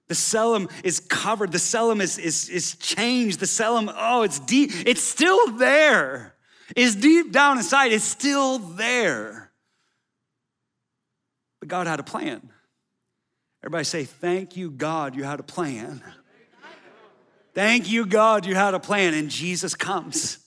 The 0.08 0.14
tselem 0.14 0.70
is 0.84 1.00
covered. 1.00 1.52
The 1.52 1.58
tselem 1.58 2.00
is, 2.00 2.18
is, 2.18 2.48
is 2.48 2.76
changed. 2.76 3.40
The 3.40 3.46
tselem, 3.46 3.92
oh, 3.96 4.22
it's 4.22 4.38
deep. 4.38 4.70
It's 4.86 5.02
still 5.02 5.52
there. 5.52 6.34
It's 6.74 6.94
deep 6.94 7.32
down 7.32 7.58
inside. 7.58 7.92
It's 7.92 8.04
still 8.04 8.58
there. 8.58 9.52
But 11.60 11.68
God 11.68 11.86
had 11.86 12.00
a 12.00 12.04
plan. 12.04 12.50
Everybody 13.62 13.84
say, 13.84 14.04
Thank 14.04 14.56
you, 14.56 14.70
God, 14.70 15.16
you 15.16 15.24
had 15.24 15.40
a 15.40 15.44
plan. 15.44 16.02
Thank 17.54 17.90
you, 17.90 18.04
God, 18.04 18.44
you 18.46 18.54
had 18.54 18.74
a 18.74 18.80
plan. 18.80 19.14
And 19.14 19.30
Jesus 19.30 19.74
comes. 19.74 20.38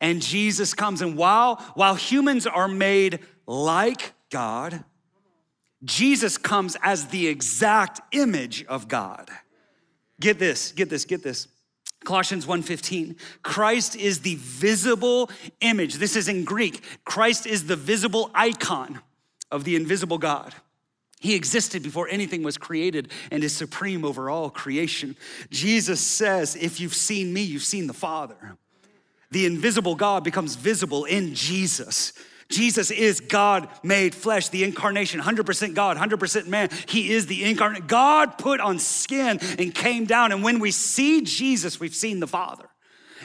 And 0.00 0.20
Jesus 0.20 0.74
comes. 0.74 1.00
And 1.00 1.16
while, 1.16 1.56
while 1.74 1.94
humans 1.94 2.46
are 2.46 2.68
made 2.68 3.20
like 3.46 4.12
God, 4.28 4.84
Jesus 5.84 6.38
comes 6.38 6.76
as 6.82 7.08
the 7.08 7.28
exact 7.28 8.00
image 8.14 8.64
of 8.64 8.88
God. 8.88 9.28
Get 10.20 10.38
this, 10.38 10.72
get 10.72 10.88
this, 10.88 11.04
get 11.04 11.22
this. 11.22 11.48
Colossians 12.04 12.46
1:15 12.46 13.16
Christ 13.42 13.96
is 13.96 14.20
the 14.20 14.36
visible 14.36 15.30
image. 15.60 15.94
This 15.94 16.16
is 16.16 16.28
in 16.28 16.44
Greek. 16.44 16.82
Christ 17.04 17.46
is 17.46 17.66
the 17.66 17.76
visible 17.76 18.30
icon 18.34 19.00
of 19.50 19.64
the 19.64 19.76
invisible 19.76 20.18
God. 20.18 20.54
He 21.20 21.34
existed 21.34 21.82
before 21.82 22.06
anything 22.08 22.42
was 22.42 22.58
created 22.58 23.10
and 23.30 23.42
is 23.42 23.56
supreme 23.56 24.04
over 24.04 24.28
all 24.28 24.50
creation. 24.50 25.16
Jesus 25.50 26.00
says, 26.00 26.54
If 26.54 26.80
you've 26.80 26.94
seen 26.94 27.32
me, 27.32 27.40
you've 27.40 27.62
seen 27.62 27.86
the 27.86 27.94
Father. 27.94 28.58
The 29.30 29.46
invisible 29.46 29.94
God 29.94 30.22
becomes 30.22 30.54
visible 30.54 31.06
in 31.06 31.34
Jesus. 31.34 32.12
Jesus 32.48 32.90
is 32.90 33.20
God 33.20 33.68
made 33.82 34.14
flesh, 34.14 34.48
the 34.48 34.64
incarnation, 34.64 35.20
100% 35.20 35.74
God, 35.74 35.96
100% 35.96 36.46
man. 36.46 36.68
He 36.86 37.12
is 37.12 37.26
the 37.26 37.44
incarnate. 37.44 37.86
God 37.86 38.38
put 38.38 38.60
on 38.60 38.78
skin 38.78 39.38
and 39.58 39.74
came 39.74 40.04
down. 40.04 40.32
And 40.32 40.42
when 40.42 40.58
we 40.58 40.70
see 40.70 41.22
Jesus, 41.22 41.80
we've 41.80 41.94
seen 41.94 42.20
the 42.20 42.26
Father. 42.26 42.68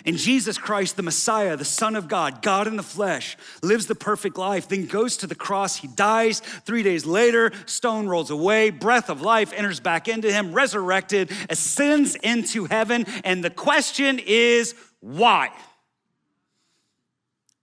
And 0.06 0.18
Jesus 0.18 0.58
Christ, 0.58 0.96
the 0.96 1.04
Messiah, 1.04 1.58
the 1.58 1.66
Son 1.66 1.96
of 1.96 2.08
God, 2.08 2.42
God 2.42 2.68
in 2.68 2.78
the 2.78 2.84
flesh, 2.84 3.38
lives 3.62 3.88
the 3.88 3.96
perfect 3.96 4.38
life, 4.38 4.68
then 4.68 4.86
goes 4.86 5.18
to 5.18 5.28
the 5.28 5.36
cross. 5.36 5.76
He 5.76 5.88
dies. 5.88 6.40
Three 6.40 6.84
days 6.84 7.06
later, 7.06 7.52
stone 7.66 8.08
rolls 8.08 8.32
away, 8.32 8.70
breath 8.70 9.10
of 9.10 9.22
life 9.22 9.52
enters 9.54 9.80
back 9.80 10.08
into 10.08 10.32
him, 10.32 10.54
resurrected, 10.54 11.32
ascends 11.50 12.16
into 12.16 12.66
heaven. 12.66 13.06
And 13.24 13.44
the 13.44 13.50
question 13.50 14.20
is, 14.26 14.74
why? 15.02 15.52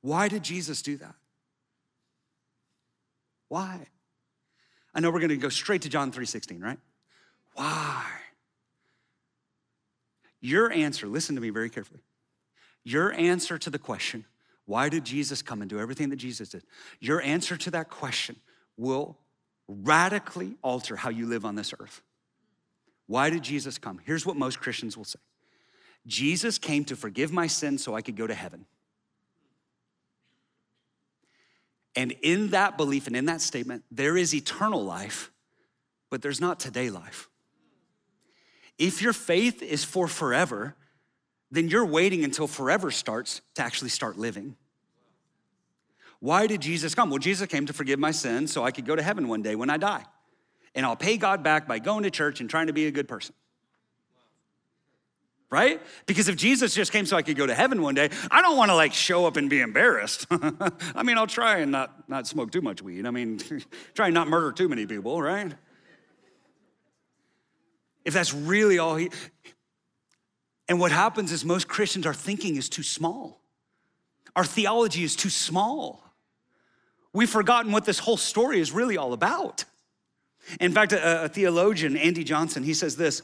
Why 0.02 0.28
did 0.28 0.42
Jesus 0.42 0.82
do 0.82 0.98
that? 0.98 1.14
Why? 3.48 3.86
I 4.94 5.00
know 5.00 5.10
we're 5.10 5.20
going 5.20 5.28
to 5.30 5.36
go 5.36 5.48
straight 5.48 5.82
to 5.82 5.88
John 5.88 6.10
3:16, 6.10 6.62
right? 6.62 6.78
Why? 7.54 8.04
Your 10.40 10.70
answer, 10.70 11.06
listen 11.06 11.34
to 11.34 11.40
me 11.40 11.50
very 11.50 11.70
carefully. 11.70 12.00
Your 12.84 13.12
answer 13.12 13.58
to 13.58 13.70
the 13.70 13.78
question, 13.78 14.24
why 14.64 14.88
did 14.88 15.04
Jesus 15.04 15.42
come 15.42 15.60
and 15.60 15.68
do 15.70 15.80
everything 15.80 16.10
that 16.10 16.16
Jesus 16.16 16.50
did? 16.50 16.62
Your 17.00 17.20
answer 17.22 17.56
to 17.56 17.70
that 17.72 17.90
question 17.90 18.36
will 18.76 19.18
radically 19.68 20.56
alter 20.62 20.96
how 20.96 21.10
you 21.10 21.26
live 21.26 21.44
on 21.44 21.54
this 21.54 21.72
earth. 21.80 22.02
Why 23.06 23.30
did 23.30 23.42
Jesus 23.42 23.78
come? 23.78 24.00
Here's 24.04 24.26
what 24.26 24.36
most 24.36 24.60
Christians 24.60 24.96
will 24.96 25.04
say 25.04 25.18
Jesus 26.06 26.58
came 26.58 26.84
to 26.84 26.96
forgive 26.96 27.32
my 27.32 27.46
sins 27.46 27.82
so 27.82 27.94
I 27.94 28.02
could 28.02 28.16
go 28.16 28.26
to 28.26 28.34
heaven. 28.34 28.66
And 31.96 32.12
in 32.22 32.50
that 32.50 32.76
belief 32.76 33.06
and 33.06 33.16
in 33.16 33.24
that 33.24 33.40
statement, 33.40 33.82
there 33.90 34.16
is 34.16 34.34
eternal 34.34 34.84
life, 34.84 35.32
but 36.10 36.20
there's 36.20 36.40
not 36.40 36.60
today 36.60 36.90
life. 36.90 37.28
If 38.78 39.00
your 39.00 39.14
faith 39.14 39.62
is 39.62 39.82
for 39.82 40.06
forever, 40.06 40.76
then 41.50 41.68
you're 41.68 41.86
waiting 41.86 42.22
until 42.22 42.46
forever 42.46 42.90
starts 42.90 43.40
to 43.54 43.62
actually 43.62 43.88
start 43.88 44.18
living. 44.18 44.56
Why 46.20 46.46
did 46.46 46.60
Jesus 46.60 46.94
come? 46.94 47.08
Well, 47.08 47.18
Jesus 47.18 47.48
came 47.48 47.66
to 47.66 47.72
forgive 47.72 47.98
my 47.98 48.10
sins 48.10 48.52
so 48.52 48.62
I 48.64 48.70
could 48.70 48.84
go 48.84 48.94
to 48.96 49.02
heaven 49.02 49.28
one 49.28 49.42
day 49.42 49.54
when 49.54 49.70
I 49.70 49.78
die. 49.78 50.04
And 50.74 50.84
I'll 50.84 50.96
pay 50.96 51.16
God 51.16 51.42
back 51.42 51.66
by 51.66 51.78
going 51.78 52.02
to 52.02 52.10
church 52.10 52.40
and 52.40 52.50
trying 52.50 52.66
to 52.66 52.74
be 52.74 52.86
a 52.86 52.90
good 52.90 53.08
person. 53.08 53.34
Right? 55.48 55.80
Because 56.06 56.28
if 56.28 56.36
Jesus 56.36 56.74
just 56.74 56.90
came 56.90 57.06
so 57.06 57.16
I 57.16 57.22
could 57.22 57.36
go 57.36 57.46
to 57.46 57.54
heaven 57.54 57.80
one 57.80 57.94
day, 57.94 58.10
I 58.30 58.42
don't 58.42 58.56
want 58.56 58.70
to 58.70 58.74
like 58.74 58.92
show 58.92 59.26
up 59.26 59.36
and 59.36 59.48
be 59.48 59.60
embarrassed. 59.60 60.26
I 60.30 61.02
mean, 61.04 61.16
I'll 61.16 61.28
try 61.28 61.58
and 61.58 61.70
not, 61.70 62.08
not 62.08 62.26
smoke 62.26 62.50
too 62.50 62.60
much 62.60 62.82
weed. 62.82 63.06
I 63.06 63.10
mean, 63.10 63.38
try 63.94 64.06
and 64.06 64.14
not 64.14 64.26
murder 64.26 64.50
too 64.50 64.68
many 64.68 64.86
people, 64.86 65.22
right? 65.22 65.52
If 68.04 68.12
that's 68.12 68.34
really 68.34 68.78
all 68.78 68.96
he. 68.96 69.10
And 70.68 70.80
what 70.80 70.90
happens 70.90 71.30
is 71.30 71.44
most 71.44 71.68
Christians, 71.68 72.06
our 72.06 72.14
thinking 72.14 72.56
is 72.56 72.68
too 72.68 72.82
small. 72.82 73.40
Our 74.34 74.44
theology 74.44 75.04
is 75.04 75.16
too 75.16 75.30
small. 75.30 76.02
We've 77.12 77.30
forgotten 77.30 77.72
what 77.72 77.84
this 77.84 77.98
whole 77.98 78.16
story 78.16 78.60
is 78.60 78.72
really 78.72 78.96
all 78.96 79.12
about. 79.12 79.64
In 80.60 80.72
fact, 80.72 80.92
a, 80.92 81.24
a 81.24 81.28
theologian, 81.28 81.96
Andy 81.96 82.24
Johnson, 82.24 82.62
he 82.62 82.74
says 82.74 82.96
this. 82.96 83.22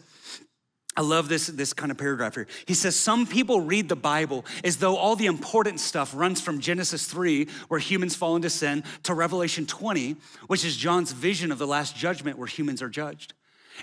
I 0.95 1.01
love 1.01 1.29
this, 1.29 1.47
this 1.47 1.73
kind 1.73 1.91
of 1.91 1.97
paragraph 1.97 2.35
here. 2.35 2.47
He 2.67 2.75
says, 2.75 2.95
Some 2.95 3.27
people 3.27 3.61
read 3.61 3.89
the 3.89 3.97
Bible 3.97 4.45
as 4.63 4.77
though 4.77 4.97
all 4.97 5.17
the 5.17 5.27
important 5.27 5.81
stuff 5.81 6.13
runs 6.15 6.41
from 6.41 6.61
Genesis 6.61 7.07
3, 7.07 7.49
where 7.69 7.81
humans 7.81 8.15
fall 8.15 8.37
into 8.37 8.51
sin, 8.51 8.85
to 9.05 9.15
Revelation 9.15 9.65
20, 9.65 10.17
which 10.49 10.65
is 10.65 10.77
John's 10.77 11.13
vision 11.13 11.51
of 11.51 11.59
the 11.59 11.67
last 11.67 11.97
judgment 11.97 12.37
where 12.37 12.47
humans 12.47 12.83
are 12.83 12.91
judged. 12.91 13.33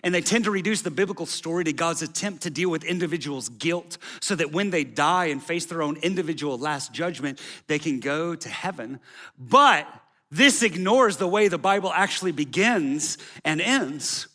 And 0.04 0.14
they 0.14 0.22
tend 0.22 0.44
to 0.44 0.52
reduce 0.52 0.82
the 0.84 0.92
biblical 0.92 1.26
story 1.26 1.64
to 1.64 1.74
God's 1.74 2.04
attempt 2.04 2.44
to 2.44 2.52
deal 2.52 2.70
with 2.70 2.84
individuals' 2.84 3.50
guilt 3.50 3.98
so 4.22 4.36
that 4.36 4.52
when 4.52 4.70
they 4.70 4.84
die 4.84 5.26
and 5.26 5.42
face 5.42 5.66
their 5.66 5.82
own 5.82 5.98
individual 5.98 6.60
last 6.60 6.94
judgment, 6.94 7.42
they 7.66 7.80
can 7.80 8.00
go 8.00 8.36
to 8.36 8.50
heaven. 8.50 9.00
But 9.38 9.88
this 10.30 10.62
ignores 10.62 11.18
the 11.18 11.28
way 11.28 11.48
the 11.48 11.58
Bible 11.58 11.92
actually 11.92 12.34
begins 12.34 13.18
and 13.44 13.60
ends. 13.60 14.28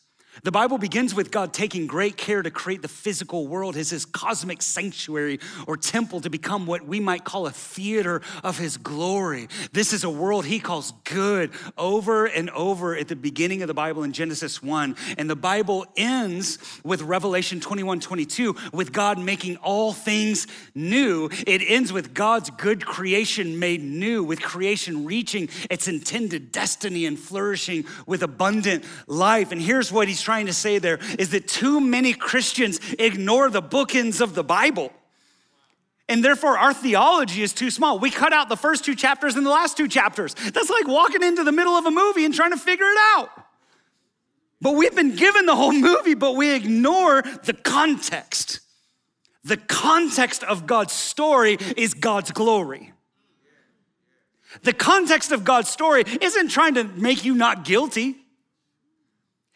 The 0.43 0.51
Bible 0.51 0.79
begins 0.79 1.15
with 1.15 1.31
God 1.31 1.53
taking 1.53 1.87
great 1.87 2.17
care 2.17 2.43
to 2.43 2.51
create 2.51 2.83
the 2.83 2.89
physical 2.89 3.47
world 3.47 3.77
as 3.77 3.91
his 3.91 4.05
cosmic 4.05 4.63
sanctuary 4.63 5.39
or 5.69 5.77
temple 5.77 6.21
to 6.23 6.31
become 6.31 6.67
what 6.67 6.85
we 6.85 6.99
might 6.99 7.25
call 7.25 7.47
a 7.47 7.53
theater 7.53 8.21
of 8.43 8.59
his 8.59 8.77
glory. 8.77 9.49
This 9.73 9.93
is 9.93 10.03
a 10.03 10.11
world 10.11 10.45
he 10.45 10.59
calls 10.59 10.93
good 11.05 11.53
over 11.79 12.27
and 12.27 12.51
over 12.51 12.97
at 12.97 13.07
the 13.07 13.17
beginning 13.17 13.63
of 13.63 13.69
the 13.69 13.75
Bible 13.75 14.03
in 14.03 14.13
Genesis 14.13 14.61
1. 14.61 14.97
And 15.17 15.31
the 15.31 15.37
Bible 15.37 15.87
ends 15.97 16.59
with 16.83 17.03
Revelation 17.03 17.61
21 17.61 18.01
22, 18.01 18.57
with 18.73 18.93
God 18.93 19.19
making 19.19 19.57
all 19.59 19.93
things 19.93 20.49
new. 20.75 21.29
It 21.47 21.63
ends 21.65 21.93
with 21.93 22.13
God's 22.13 22.51
good 22.51 22.85
creation 22.85 23.61
made 23.61 23.83
new, 23.85 24.25
with 24.25 24.43
creation 24.43 25.05
reaching 25.05 25.49
its 25.71 25.87
intended 25.87 26.51
destiny 26.51 27.07
and 27.07 27.19
flourishing 27.19 27.85
with 28.07 28.23
abundant 28.25 28.85
life. 29.07 29.53
And 29.53 29.61
here's 29.61 29.93
what 29.93 30.09
he's 30.09 30.24
trying 30.25 30.47
to 30.47 30.53
say 30.53 30.79
there 30.79 30.99
is 31.19 31.31
that 31.31 31.47
too 31.47 31.81
many 31.81 32.15
Christians 32.15 32.81
ignore 32.99 33.51
the 33.51 33.63
bookends 33.63 34.21
of 34.21 34.35
the 34.35 34.43
Bible. 34.43 34.93
And 36.09 36.25
therefore, 36.25 36.59
our 36.59 36.75
theology 36.75 37.43
is 37.43 37.53
too 37.53 37.71
small. 37.71 37.99
We 37.99 38.11
cut 38.11 38.33
out 38.33 38.49
the 38.49 38.57
first 38.57 38.85
two 38.85 38.95
chapters 38.95 39.37
and 39.37 39.47
the 39.47 39.51
last 39.51 39.77
two 39.77 39.89
chapters. 39.89 40.35
That's 40.35 40.71
like 40.71 40.87
walking 40.87 41.23
into 41.23 41.45
the 41.45 41.53
middle 41.53 41.75
of 41.75 41.87
a 41.87 41.91
movie 41.91 42.25
and 42.25 42.35
trying 42.35 42.51
to 42.51 42.59
figure 42.59 42.87
it 42.87 42.99
out. 43.17 43.31
But 44.61 44.73
we've 44.73 44.95
been 44.95 45.15
given 45.15 45.47
the 45.47 45.57
whole 45.57 45.73
movie, 45.73 46.15
but 46.15 46.37
we 46.37 46.55
ignore 46.55 47.23
the 47.23 47.53
context. 47.53 48.61
The 49.45 49.59
context 49.59 50.43
of 50.43 50.67
God's 50.67 50.95
story 50.95 51.59
is 51.77 51.93
God's 51.93 52.31
glory. 52.31 52.93
The 54.63 54.73
context 54.73 55.33
of 55.33 55.45
God's 55.45 55.69
story 55.69 56.05
isn't 56.21 56.49
trying 56.49 56.75
to 56.75 56.85
make 56.85 57.25
you 57.25 57.35
not 57.35 57.65
guilty. 57.65 58.17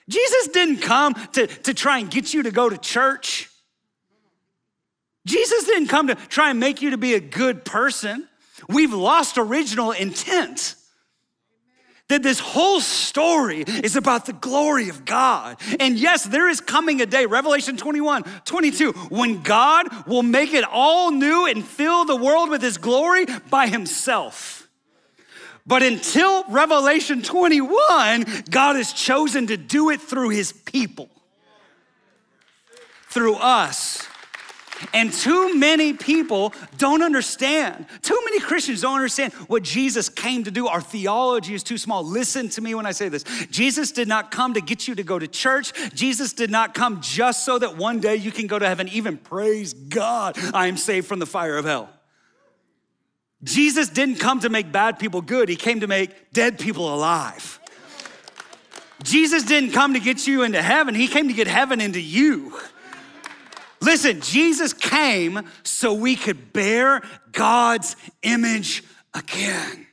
Jesus 0.09 0.49
didn't 0.49 0.79
come 0.79 1.15
to, 1.33 1.47
to 1.47 1.75
try 1.75 1.99
and 1.99 2.11
get 2.11 2.33
you 2.33 2.45
to 2.45 2.51
go 2.51 2.69
to 2.69 2.79
church. 2.79 3.51
Jesus 5.27 5.65
didn't 5.65 5.89
come 5.89 6.07
to 6.07 6.15
try 6.15 6.51
and 6.51 6.59
make 6.59 6.81
you 6.81 6.91
to 6.91 6.99
be 6.99 7.15
a 7.15 7.21
good 7.21 7.65
person. 7.65 8.27
We've 8.69 8.95
lost 8.95 9.37
original 9.37 9.93
intent. 9.93 10.75
That 12.09 12.23
this 12.23 12.41
whole 12.41 12.81
story 12.81 13.61
is 13.61 13.95
about 13.95 14.25
the 14.25 14.33
glory 14.33 14.89
of 14.89 15.05
God. 15.05 15.59
And 15.79 15.99
yes, 15.99 16.25
there 16.25 16.49
is 16.49 16.63
coming 16.63 17.03
a 17.03 17.07
day, 17.07 17.27
Revelation 17.27 17.77
21, 17.77 18.23
22, 18.47 18.93
when 18.93 19.43
God 19.43 20.07
will 20.07 20.23
make 20.23 20.55
it 20.55 20.65
all 20.65 21.11
new 21.11 21.47
and 21.47 21.63
fill 21.63 22.07
the 22.07 22.17
world 22.17 22.49
with 22.49 22.63
his 22.63 22.79
glory 22.79 23.27
by 23.51 23.67
himself. 23.67 24.58
But 25.69 25.83
until 25.83 26.45
Revelation 26.49 27.21
21, 27.23 28.25
God 28.51 28.77
has 28.77 28.95
chosen 28.95 29.49
to 29.49 29.59
do 29.59 29.91
it 29.91 30.01
through 30.01 30.31
his 30.31 30.51
people, 30.51 31.11
through 33.11 33.35
us. 33.35 34.09
And 34.95 35.13
too 35.13 35.55
many 35.57 35.93
people 35.93 36.55
don't 36.79 37.03
understand. 37.03 37.85
Too 38.01 38.19
many 38.25 38.41
Christians 38.41 38.81
don't 38.81 38.95
understand 38.95 39.35
what 39.35 39.63
Jesus 39.63 40.09
came 40.09 40.45
to 40.45 40.51
do. 40.51 40.69
Our 40.69 40.81
theology 40.81 41.53
is 41.53 41.63
too 41.63 41.77
small. 41.77 42.03
Listen 42.03 42.49
to 42.51 42.63
me 42.63 42.75
when 42.75 42.87
I 42.87 42.93
say 42.93 43.11
this. 43.11 43.25
Jesus 43.51 43.93
did 43.93 44.09
not 44.09 44.31
come 44.31 44.55
to 44.55 44.63
get 44.63 44.89
you 44.89 44.95
to 44.95 45.03
go 45.03 45.19
to 45.19 45.27
church. 45.27 45.73
Jesus 45.95 46.33
did 46.33 46.51
not 46.51 46.73
come 46.73 47.03
just 47.03 47.45
so 47.45 47.59
that 47.59 47.77
one 47.77 48.01
day 48.01 48.17
you 48.17 48.33
can 48.33 48.47
go 48.47 48.59
to 48.59 48.67
heaven. 48.67 48.89
Even 48.89 49.19
praise 49.19 49.75
God, 49.75 50.39
I 50.55 50.69
am 50.69 50.79
saved 50.79 51.09
from 51.09 51.19
the 51.19 51.27
fire 51.27 51.59
of 51.59 51.67
hell. 51.67 51.91
Jesus 53.43 53.89
didn't 53.89 54.17
come 54.17 54.41
to 54.41 54.49
make 54.49 54.73
bad 54.73 54.99
people 54.99 55.23
good, 55.23 55.49
he 55.49 55.57
came 55.57 55.81
to 55.81 55.87
make 55.87 56.33
dead 56.33 56.59
people 56.59 56.93
alive. 56.93 57.61
Jesus 59.03 59.45
didn't 59.45 59.71
come 59.71 59.95
to 59.95 60.01
get 60.01 60.27
you 60.27 60.43
into 60.43 60.61
heaven, 60.61 60.95
he 60.95 61.07
came 61.07 61.29
to 61.29 61.35
get 61.35 61.47
heaven 61.47 61.81
into 61.81 62.01
you. 62.01 62.59
Listen, 63.81 64.21
Jesus 64.21 64.73
came 64.73 65.49
so 65.63 65.95
we 65.95 66.17
could 66.17 66.53
bear 66.53 67.03
God's 67.31 67.95
image 68.23 68.83
again. 69.15 69.87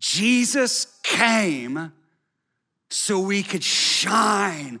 Jesus 0.00 0.98
came 1.02 1.92
so 2.90 3.20
we 3.20 3.42
could 3.42 3.64
shine 3.64 4.80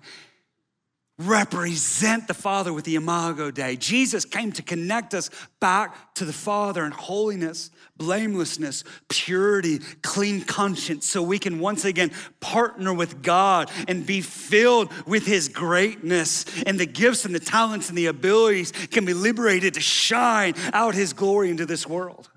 represent 1.20 2.26
the 2.28 2.34
Father 2.34 2.72
with 2.72 2.84
the 2.84 2.94
Imago 2.94 3.50
Dei. 3.50 3.76
Jesus 3.76 4.24
came 4.24 4.52
to 4.52 4.62
connect 4.62 5.12
us 5.12 5.30
back 5.60 6.14
to 6.14 6.24
the 6.24 6.32
Father 6.32 6.84
in 6.84 6.92
holiness, 6.92 7.70
blamelessness, 7.96 8.84
purity, 9.08 9.80
clean 10.02 10.42
conscience, 10.42 11.06
so 11.06 11.22
we 11.22 11.38
can 11.38 11.60
once 11.60 11.84
again 11.84 12.10
partner 12.40 12.94
with 12.94 13.22
God 13.22 13.70
and 13.86 14.06
be 14.06 14.22
filled 14.22 14.90
with 15.06 15.26
His 15.26 15.48
greatness. 15.48 16.46
And 16.64 16.80
the 16.80 16.86
gifts 16.86 17.24
and 17.24 17.34
the 17.34 17.40
talents 17.40 17.90
and 17.90 17.98
the 17.98 18.06
abilities 18.06 18.72
can 18.90 19.04
be 19.04 19.14
liberated 19.14 19.74
to 19.74 19.80
shine 19.80 20.54
out 20.72 20.94
His 20.94 21.12
glory 21.12 21.50
into 21.50 21.66
this 21.66 21.86
world. 21.86 22.30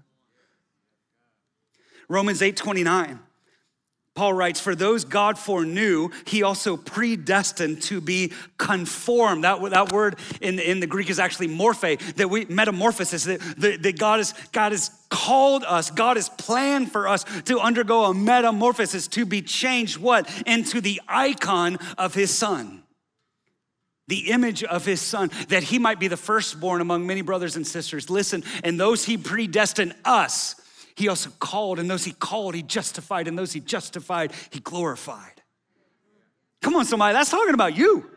Romans 2.09 2.41
8 2.41 2.57
29. 2.57 3.19
Paul 4.15 4.33
writes, 4.33 4.59
For 4.59 4.75
those 4.75 5.05
God 5.05 5.39
foreknew, 5.39 6.09
he 6.25 6.43
also 6.43 6.77
predestined 6.77 7.81
to 7.83 7.99
be 7.99 8.31
conformed. 8.57 9.43
That, 9.43 9.59
that 9.71 9.91
word 9.91 10.19
in, 10.39 10.59
in 10.59 10.79
the 10.79 10.87
Greek 10.87 11.09
is 11.09 11.17
actually 11.17 11.47
morphe, 11.47 11.99
that 12.15 12.29
we 12.29 12.45
metamorphosis, 12.45 13.23
that, 13.23 13.39
that, 13.57 13.81
that 13.81 13.97
God, 13.97 14.19
is, 14.19 14.33
God 14.51 14.71
has 14.71 14.91
called 15.09 15.63
us, 15.63 15.89
God 15.89 16.17
has 16.17 16.29
planned 16.29 16.91
for 16.91 17.07
us 17.07 17.25
to 17.45 17.59
undergo 17.59 18.05
a 18.05 18.13
metamorphosis, 18.13 19.07
to 19.09 19.25
be 19.25 19.41
changed 19.41 19.97
what? 19.97 20.29
Into 20.45 20.79
the 20.79 21.01
icon 21.07 21.79
of 21.97 22.13
his 22.13 22.35
son. 22.35 22.83
The 24.09 24.31
image 24.31 24.63
of 24.63 24.85
his 24.85 25.01
son, 25.01 25.31
that 25.47 25.63
he 25.63 25.79
might 25.79 25.99
be 25.99 26.07
the 26.07 26.17
firstborn 26.17 26.81
among 26.81 27.07
many 27.07 27.21
brothers 27.21 27.55
and 27.55 27.65
sisters. 27.65 28.11
Listen, 28.11 28.43
and 28.63 28.79
those 28.79 29.05
he 29.05 29.17
predestined 29.17 29.95
us 30.05 30.55
he 30.95 31.07
also 31.07 31.29
called, 31.39 31.79
and 31.79 31.89
those 31.89 32.05
he 32.05 32.11
called, 32.11 32.55
he 32.55 32.63
justified, 32.63 33.27
and 33.27 33.37
those 33.37 33.53
he 33.53 33.59
justified, 33.59 34.31
he 34.51 34.59
glorified. 34.59 35.41
Come 36.61 36.75
on, 36.75 36.85
somebody, 36.85 37.13
that's 37.13 37.29
talking 37.29 37.53
about 37.53 37.75
you. 37.75 38.09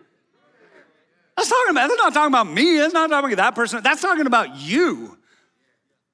That's 1.36 1.48
talking 1.48 1.70
about, 1.70 1.88
that's 1.88 1.98
not 1.98 2.14
talking 2.14 2.32
about 2.32 2.50
me, 2.50 2.78
that's 2.78 2.94
not 2.94 3.10
talking 3.10 3.32
about 3.32 3.42
that 3.42 3.54
person, 3.54 3.82
that's 3.82 4.00
talking 4.00 4.26
about 4.26 4.56
you. 4.58 5.16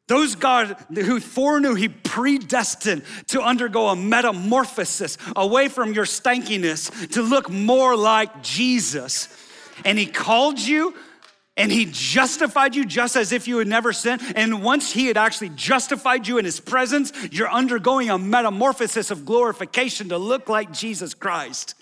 Those 0.08 0.34
God 0.34 0.76
who 0.92 1.20
foreknew, 1.20 1.74
He 1.74 1.88
predestined 1.88 3.02
to 3.28 3.40
undergo 3.40 3.88
a 3.88 3.96
metamorphosis 3.96 5.16
away 5.36 5.68
from 5.68 5.94
your 5.94 6.04
stankiness 6.04 7.12
to 7.12 7.22
look 7.22 7.48
more 7.48 7.96
like 7.96 8.42
Jesus. 8.42 9.28
And 9.84 9.98
He 9.98 10.06
called 10.06 10.58
you 10.58 10.94
and 11.56 11.70
he 11.70 11.86
justified 11.90 12.74
you 12.74 12.84
just 12.84 13.14
as 13.14 13.30
if 13.30 13.46
you 13.46 13.58
had 13.58 13.68
never 13.68 13.92
sinned. 13.92 14.22
And 14.36 14.62
once 14.62 14.92
he 14.92 15.06
had 15.06 15.18
actually 15.18 15.50
justified 15.50 16.26
you 16.26 16.38
in 16.38 16.44
his 16.44 16.60
presence, 16.60 17.12
you're 17.30 17.50
undergoing 17.50 18.08
a 18.08 18.18
metamorphosis 18.18 19.10
of 19.10 19.26
glorification 19.26 20.08
to 20.08 20.18
look 20.18 20.48
like 20.48 20.72
Jesus 20.72 21.12
Christ. 21.12 21.74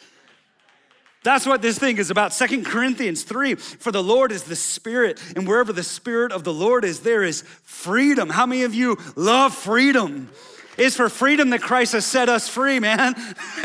That's 1.22 1.46
what 1.46 1.62
this 1.62 1.78
thing 1.78 1.98
is 1.98 2.10
about. 2.10 2.32
Second 2.32 2.64
Corinthians 2.64 3.22
3 3.22 3.54
For 3.54 3.92
the 3.92 4.02
Lord 4.02 4.32
is 4.32 4.44
the 4.44 4.56
Spirit, 4.56 5.22
and 5.36 5.46
wherever 5.46 5.72
the 5.72 5.82
Spirit 5.82 6.32
of 6.32 6.44
the 6.44 6.52
Lord 6.52 6.84
is, 6.84 7.00
there 7.00 7.22
is 7.22 7.42
freedom. 7.62 8.30
How 8.30 8.46
many 8.46 8.62
of 8.62 8.74
you 8.74 8.96
love 9.16 9.54
freedom? 9.54 10.30
It's 10.78 10.96
for 10.96 11.10
freedom 11.10 11.50
that 11.50 11.60
Christ 11.60 11.92
has 11.92 12.06
set 12.06 12.28
us 12.28 12.48
free, 12.48 12.80
man. 12.80 13.14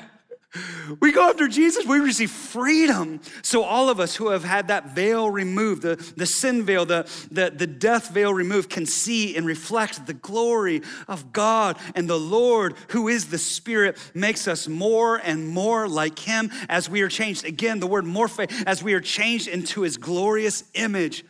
We 1.00 1.10
go 1.10 1.28
after 1.28 1.48
Jesus, 1.48 1.84
we 1.84 1.98
receive 1.98 2.30
freedom. 2.30 3.20
So, 3.42 3.64
all 3.64 3.88
of 3.88 3.98
us 3.98 4.14
who 4.14 4.28
have 4.28 4.44
had 4.44 4.68
that 4.68 4.94
veil 4.94 5.28
removed, 5.28 5.82
the, 5.82 5.96
the 6.16 6.26
sin 6.26 6.64
veil, 6.64 6.86
the, 6.86 7.10
the, 7.30 7.50
the 7.50 7.66
death 7.66 8.10
veil 8.10 8.32
removed, 8.32 8.70
can 8.70 8.86
see 8.86 9.36
and 9.36 9.46
reflect 9.46 10.06
the 10.06 10.14
glory 10.14 10.82
of 11.08 11.32
God. 11.32 11.76
And 11.96 12.08
the 12.08 12.18
Lord, 12.18 12.76
who 12.88 13.08
is 13.08 13.30
the 13.30 13.38
Spirit, 13.38 13.98
makes 14.14 14.46
us 14.46 14.68
more 14.68 15.16
and 15.16 15.48
more 15.48 15.88
like 15.88 16.20
Him 16.20 16.50
as 16.68 16.88
we 16.88 17.02
are 17.02 17.08
changed. 17.08 17.44
Again, 17.44 17.80
the 17.80 17.86
word 17.88 18.04
morphe, 18.04 18.50
as 18.66 18.82
we 18.82 18.94
are 18.94 19.00
changed 19.00 19.48
into 19.48 19.82
His 19.82 19.96
glorious 19.96 20.64
image, 20.74 21.24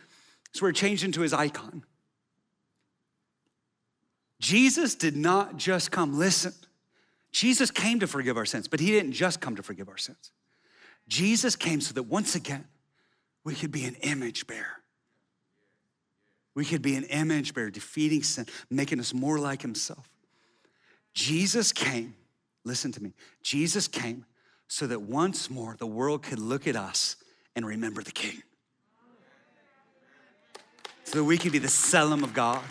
as 0.53 0.61
we're 0.61 0.71
changed 0.71 1.03
into 1.03 1.21
His 1.21 1.33
icon. 1.33 1.83
Jesus 4.39 4.93
did 4.93 5.15
not 5.15 5.57
just 5.57 5.91
come, 5.91 6.19
listen. 6.19 6.53
Jesus 7.35 7.69
came 7.69 7.99
to 7.99 8.07
forgive 8.07 8.37
our 8.37 8.45
sins, 8.45 8.69
but 8.69 8.79
he 8.79 8.91
didn't 8.91 9.11
just 9.11 9.41
come 9.41 9.57
to 9.57 9.61
forgive 9.61 9.89
our 9.89 9.97
sins. 9.97 10.31
Jesus 11.09 11.57
came 11.57 11.81
so 11.81 11.93
that 11.93 12.03
once 12.03 12.33
again, 12.33 12.63
we 13.43 13.53
could 13.53 13.73
be 13.73 13.83
an 13.83 13.95
image 13.95 14.47
bearer. 14.47 14.81
We 16.53 16.63
could 16.63 16.81
be 16.81 16.95
an 16.95 17.03
image 17.03 17.53
bearer, 17.53 17.69
defeating 17.69 18.23
sin, 18.23 18.45
making 18.69 19.01
us 19.01 19.13
more 19.13 19.37
like 19.37 19.61
himself. 19.61 20.09
Jesus 21.13 21.73
came, 21.73 22.15
listen 22.63 22.93
to 22.93 23.03
me, 23.03 23.11
Jesus 23.43 23.89
came 23.89 24.23
so 24.69 24.87
that 24.87 25.01
once 25.01 25.49
more 25.49 25.75
the 25.77 25.85
world 25.85 26.23
could 26.23 26.39
look 26.39 26.67
at 26.67 26.77
us 26.77 27.17
and 27.53 27.65
remember 27.65 28.01
the 28.01 28.13
King. 28.13 28.43
So 31.03 31.17
that 31.17 31.25
we 31.25 31.37
could 31.37 31.51
be 31.51 31.59
the 31.59 31.67
Tselem 31.67 32.23
of 32.23 32.33
God. 32.33 32.63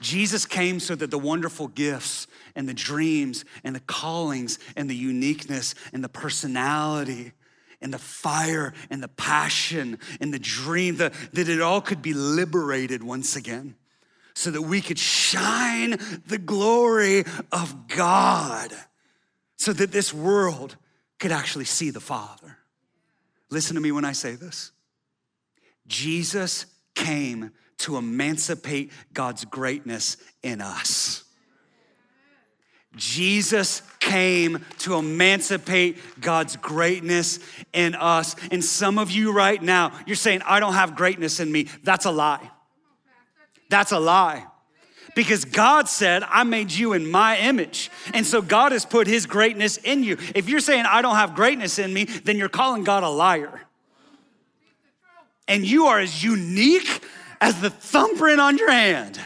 Jesus 0.00 0.46
came 0.46 0.80
so 0.80 0.94
that 0.94 1.10
the 1.10 1.18
wonderful 1.18 1.68
gifts 1.68 2.26
and 2.54 2.68
the 2.68 2.74
dreams 2.74 3.44
and 3.62 3.74
the 3.74 3.80
callings 3.80 4.58
and 4.76 4.88
the 4.88 4.96
uniqueness 4.96 5.74
and 5.92 6.02
the 6.02 6.08
personality 6.08 7.32
and 7.82 7.92
the 7.92 7.98
fire 7.98 8.72
and 8.90 9.02
the 9.02 9.08
passion 9.08 9.98
and 10.20 10.32
the 10.32 10.38
dream, 10.38 10.96
the, 10.96 11.12
that 11.32 11.48
it 11.48 11.60
all 11.60 11.80
could 11.80 12.02
be 12.02 12.14
liberated 12.14 13.02
once 13.02 13.36
again 13.36 13.74
so 14.34 14.50
that 14.50 14.62
we 14.62 14.80
could 14.80 14.98
shine 14.98 15.98
the 16.26 16.38
glory 16.38 17.24
of 17.52 17.88
God 17.88 18.72
so 19.56 19.72
that 19.72 19.92
this 19.92 20.14
world 20.14 20.76
could 21.18 21.32
actually 21.32 21.66
see 21.66 21.90
the 21.90 22.00
Father. 22.00 22.56
Listen 23.50 23.74
to 23.74 23.80
me 23.80 23.92
when 23.92 24.04
I 24.04 24.12
say 24.12 24.34
this. 24.34 24.72
Jesus 25.86 26.66
came 26.94 27.50
to 27.80 27.96
emancipate 27.96 28.92
God's 29.12 29.44
greatness 29.44 30.16
in 30.42 30.60
us. 30.60 31.24
Jesus 32.96 33.82
came 34.00 34.64
to 34.78 34.94
emancipate 34.94 35.98
God's 36.20 36.56
greatness 36.56 37.38
in 37.72 37.94
us. 37.94 38.34
And 38.50 38.64
some 38.64 38.98
of 38.98 39.10
you 39.10 39.32
right 39.32 39.62
now, 39.62 39.92
you're 40.06 40.16
saying, 40.16 40.42
I 40.44 40.58
don't 40.58 40.74
have 40.74 40.96
greatness 40.96 41.38
in 41.38 41.52
me. 41.52 41.68
That's 41.84 42.04
a 42.04 42.10
lie. 42.10 42.50
That's 43.68 43.92
a 43.92 44.00
lie. 44.00 44.44
Because 45.14 45.44
God 45.44 45.88
said, 45.88 46.22
I 46.24 46.44
made 46.44 46.72
you 46.72 46.92
in 46.92 47.08
my 47.08 47.38
image. 47.38 47.90
And 48.12 48.26
so 48.26 48.42
God 48.42 48.72
has 48.72 48.84
put 48.84 49.06
his 49.06 49.26
greatness 49.26 49.76
in 49.76 50.02
you. 50.02 50.16
If 50.34 50.48
you're 50.48 50.60
saying, 50.60 50.84
I 50.86 51.02
don't 51.02 51.16
have 51.16 51.34
greatness 51.34 51.78
in 51.78 51.92
me, 51.92 52.04
then 52.04 52.36
you're 52.36 52.48
calling 52.48 52.84
God 52.84 53.02
a 53.02 53.08
liar. 53.08 53.60
And 55.46 55.64
you 55.64 55.86
are 55.86 55.98
as 55.98 56.22
unique 56.22 57.02
as 57.40 57.60
the 57.60 57.70
thumbprint 57.70 58.40
on 58.40 58.58
your 58.58 58.70
hand. 58.70 59.18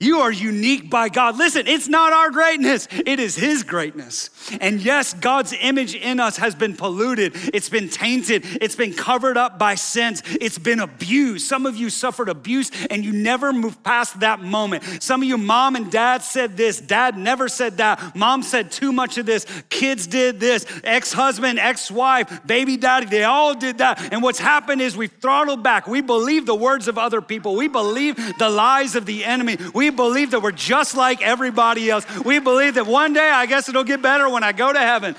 You 0.00 0.20
are 0.20 0.30
unique 0.30 0.88
by 0.90 1.08
God. 1.08 1.36
Listen, 1.36 1.66
it's 1.66 1.88
not 1.88 2.12
our 2.12 2.30
greatness, 2.30 2.86
it 2.92 3.18
is 3.18 3.34
His 3.34 3.64
greatness. 3.64 4.30
And 4.60 4.80
yes, 4.80 5.12
God's 5.12 5.52
image 5.60 5.96
in 5.96 6.20
us 6.20 6.36
has 6.36 6.54
been 6.54 6.76
polluted, 6.76 7.32
it's 7.52 7.68
been 7.68 7.88
tainted, 7.88 8.44
it's 8.62 8.76
been 8.76 8.94
covered 8.94 9.36
up 9.36 9.58
by 9.58 9.74
sins, 9.74 10.22
it's 10.40 10.56
been 10.56 10.78
abused. 10.78 11.48
Some 11.48 11.66
of 11.66 11.76
you 11.76 11.90
suffered 11.90 12.28
abuse 12.28 12.70
and 12.90 13.04
you 13.04 13.12
never 13.12 13.52
moved 13.52 13.82
past 13.82 14.20
that 14.20 14.40
moment. 14.40 14.84
Some 15.02 15.22
of 15.22 15.28
you, 15.28 15.36
mom 15.36 15.74
and 15.74 15.90
dad 15.90 16.22
said 16.22 16.56
this, 16.56 16.80
dad 16.80 17.18
never 17.18 17.48
said 17.48 17.78
that, 17.78 18.14
mom 18.14 18.44
said 18.44 18.70
too 18.70 18.92
much 18.92 19.18
of 19.18 19.26
this, 19.26 19.46
kids 19.68 20.06
did 20.06 20.38
this, 20.38 20.64
ex 20.84 21.12
husband, 21.12 21.58
ex 21.58 21.90
wife, 21.90 22.46
baby 22.46 22.76
daddy, 22.76 23.06
they 23.06 23.24
all 23.24 23.52
did 23.52 23.78
that. 23.78 24.12
And 24.12 24.22
what's 24.22 24.38
happened 24.38 24.80
is 24.80 24.96
we've 24.96 25.10
throttled 25.10 25.64
back. 25.64 25.88
We 25.88 26.02
believe 26.02 26.46
the 26.46 26.54
words 26.54 26.86
of 26.86 26.98
other 26.98 27.20
people, 27.20 27.56
we 27.56 27.66
believe 27.66 28.14
the 28.38 28.48
lies 28.48 28.94
of 28.94 29.04
the 29.04 29.24
enemy. 29.24 29.56
We 29.74 29.87
we 29.88 29.96
believe 29.96 30.32
that 30.32 30.42
we're 30.42 30.52
just 30.52 30.96
like 30.96 31.22
everybody 31.22 31.90
else. 31.90 32.06
We 32.20 32.40
believe 32.40 32.74
that 32.74 32.86
one 32.86 33.14
day, 33.14 33.30
I 33.30 33.46
guess 33.46 33.70
it'll 33.70 33.84
get 33.84 34.02
better 34.02 34.28
when 34.28 34.44
I 34.44 34.52
go 34.52 34.70
to 34.70 34.78
heaven. 34.78 35.16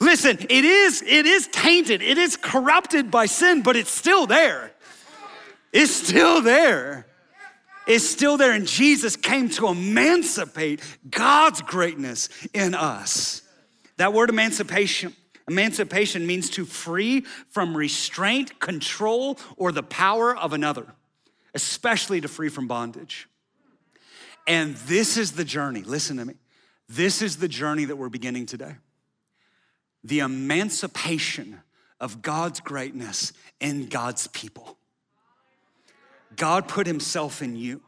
Listen, 0.00 0.38
it 0.48 0.64
is, 0.64 1.02
it 1.02 1.26
is 1.26 1.48
tainted, 1.48 2.02
it 2.02 2.18
is 2.18 2.36
corrupted 2.36 3.10
by 3.10 3.26
sin, 3.26 3.62
but 3.62 3.74
it's 3.74 3.90
still 3.90 4.26
there. 4.26 4.72
It's 5.72 5.92
still 5.92 6.40
there. 6.40 7.06
It's 7.88 8.08
still 8.08 8.36
there, 8.36 8.52
and 8.52 8.64
Jesus 8.64 9.16
came 9.16 9.48
to 9.50 9.66
emancipate 9.66 10.80
God's 11.10 11.60
greatness 11.62 12.28
in 12.54 12.76
us. 12.76 13.42
That 13.96 14.12
word 14.12 14.30
emancipation, 14.30 15.16
emancipation 15.48 16.28
means 16.28 16.48
to 16.50 16.64
free 16.64 17.22
from 17.50 17.76
restraint, 17.76 18.60
control, 18.60 19.36
or 19.56 19.72
the 19.72 19.82
power 19.82 20.36
of 20.36 20.52
another, 20.52 20.94
especially 21.54 22.20
to 22.20 22.28
free 22.28 22.48
from 22.50 22.68
bondage. 22.68 23.28
And 24.46 24.76
this 24.76 25.16
is 25.16 25.32
the 25.32 25.44
journey, 25.44 25.82
listen 25.82 26.16
to 26.16 26.24
me. 26.24 26.34
This 26.88 27.22
is 27.22 27.36
the 27.36 27.48
journey 27.48 27.84
that 27.86 27.96
we're 27.96 28.08
beginning 28.08 28.46
today. 28.46 28.76
The 30.04 30.20
emancipation 30.20 31.60
of 32.00 32.22
God's 32.22 32.60
greatness 32.60 33.32
in 33.60 33.86
God's 33.86 34.26
people. 34.26 34.76
God 36.36 36.66
put 36.66 36.86
Himself 36.86 37.40
in 37.42 37.56
you, 37.56 37.80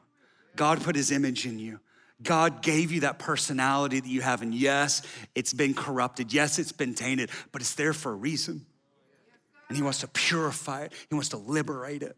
God 0.55 0.83
put 0.83 0.95
His 0.97 1.11
image 1.11 1.47
in 1.47 1.59
you. 1.59 1.81
God 2.23 2.63
gave 2.63 2.93
you 2.93 3.01
that 3.01 3.19
personality 3.19 4.01
that 4.01 4.09
you 4.09 4.23
have. 4.23 4.41
And 4.41 4.55
yes, 4.55 5.03
it's 5.35 5.53
been 5.53 5.75
corrupted. 5.75 6.33
Yes, 6.33 6.59
it's 6.61 6.73
been 6.73 6.95
tainted, 6.95 7.29
but 7.51 7.61
it's 7.61 7.75
there 7.75 7.93
for 7.93 8.13
a 8.13 8.15
reason. 8.15 8.65
And 9.69 9.77
He 9.77 9.83
wants 9.83 10.01
to 10.01 10.09
purify 10.09 10.85
it, 10.85 10.93
He 11.09 11.15
wants 11.15 11.31
to 11.31 11.37
liberate 11.37 12.03
it. 12.03 12.17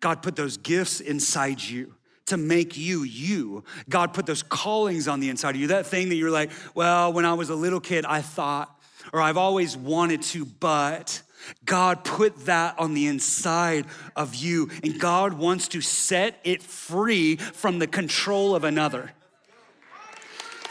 God 0.00 0.22
put 0.22 0.34
those 0.34 0.56
gifts 0.56 1.00
inside 1.00 1.60
you 1.60 1.94
to 2.30 2.36
make 2.36 2.76
you 2.76 3.04
you. 3.04 3.62
God 3.88 4.12
put 4.12 4.26
those 4.26 4.42
callings 4.42 5.06
on 5.06 5.20
the 5.20 5.28
inside 5.28 5.54
of 5.54 5.60
you. 5.60 5.68
That 5.68 5.86
thing 5.86 6.08
that 6.08 6.16
you're 6.16 6.30
like, 6.30 6.50
well, 6.74 7.12
when 7.12 7.24
I 7.24 7.34
was 7.34 7.50
a 7.50 7.54
little 7.54 7.80
kid, 7.80 8.04
I 8.04 8.22
thought, 8.22 8.74
or 9.12 9.20
I've 9.20 9.36
always 9.36 9.76
wanted 9.76 10.22
to, 10.22 10.44
but. 10.44 11.22
God 11.64 12.04
put 12.04 12.44
that 12.44 12.78
on 12.78 12.92
the 12.92 13.06
inside 13.06 13.86
of 14.14 14.34
you, 14.34 14.68
and 14.82 15.00
God 15.00 15.32
wants 15.32 15.68
to 15.68 15.80
set 15.80 16.38
it 16.44 16.62
free 16.62 17.36
from 17.36 17.78
the 17.78 17.86
control 17.86 18.54
of 18.54 18.62
another. 18.62 19.12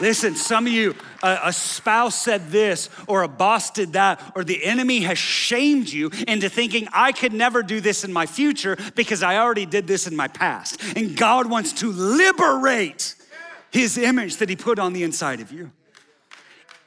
Listen, 0.00 0.34
some 0.34 0.66
of 0.66 0.72
you, 0.72 0.94
a, 1.22 1.38
a, 1.44 1.52
spouse 1.52 2.14
said 2.14 2.48
this, 2.48 2.88
or 3.06 3.22
a 3.22 3.28
boss 3.28 3.70
did 3.70 3.92
that, 3.92 4.32
or 4.34 4.44
the 4.44 4.64
enemy 4.64 5.00
has 5.00 5.18
shamed 5.18 5.90
you 5.90 6.10
into 6.26 6.48
thinking, 6.48 6.88
I 6.92 7.12
could 7.12 7.34
never 7.34 7.62
do 7.62 7.80
this 7.80 8.02
in 8.02 8.12
my 8.12 8.24
future 8.24 8.78
because 8.94 9.22
I 9.22 9.36
already 9.36 9.66
did 9.66 9.86
this 9.86 10.06
in 10.06 10.16
my 10.16 10.28
past. 10.28 10.80
And 10.96 11.16
God 11.16 11.50
wants 11.50 11.74
to 11.74 11.92
liberate 11.92 13.14
his 13.70 13.98
image 13.98 14.36
that 14.38 14.48
he 14.48 14.56
put 14.56 14.78
on 14.78 14.94
the 14.94 15.02
inside 15.02 15.40
of 15.40 15.52
you. 15.52 15.70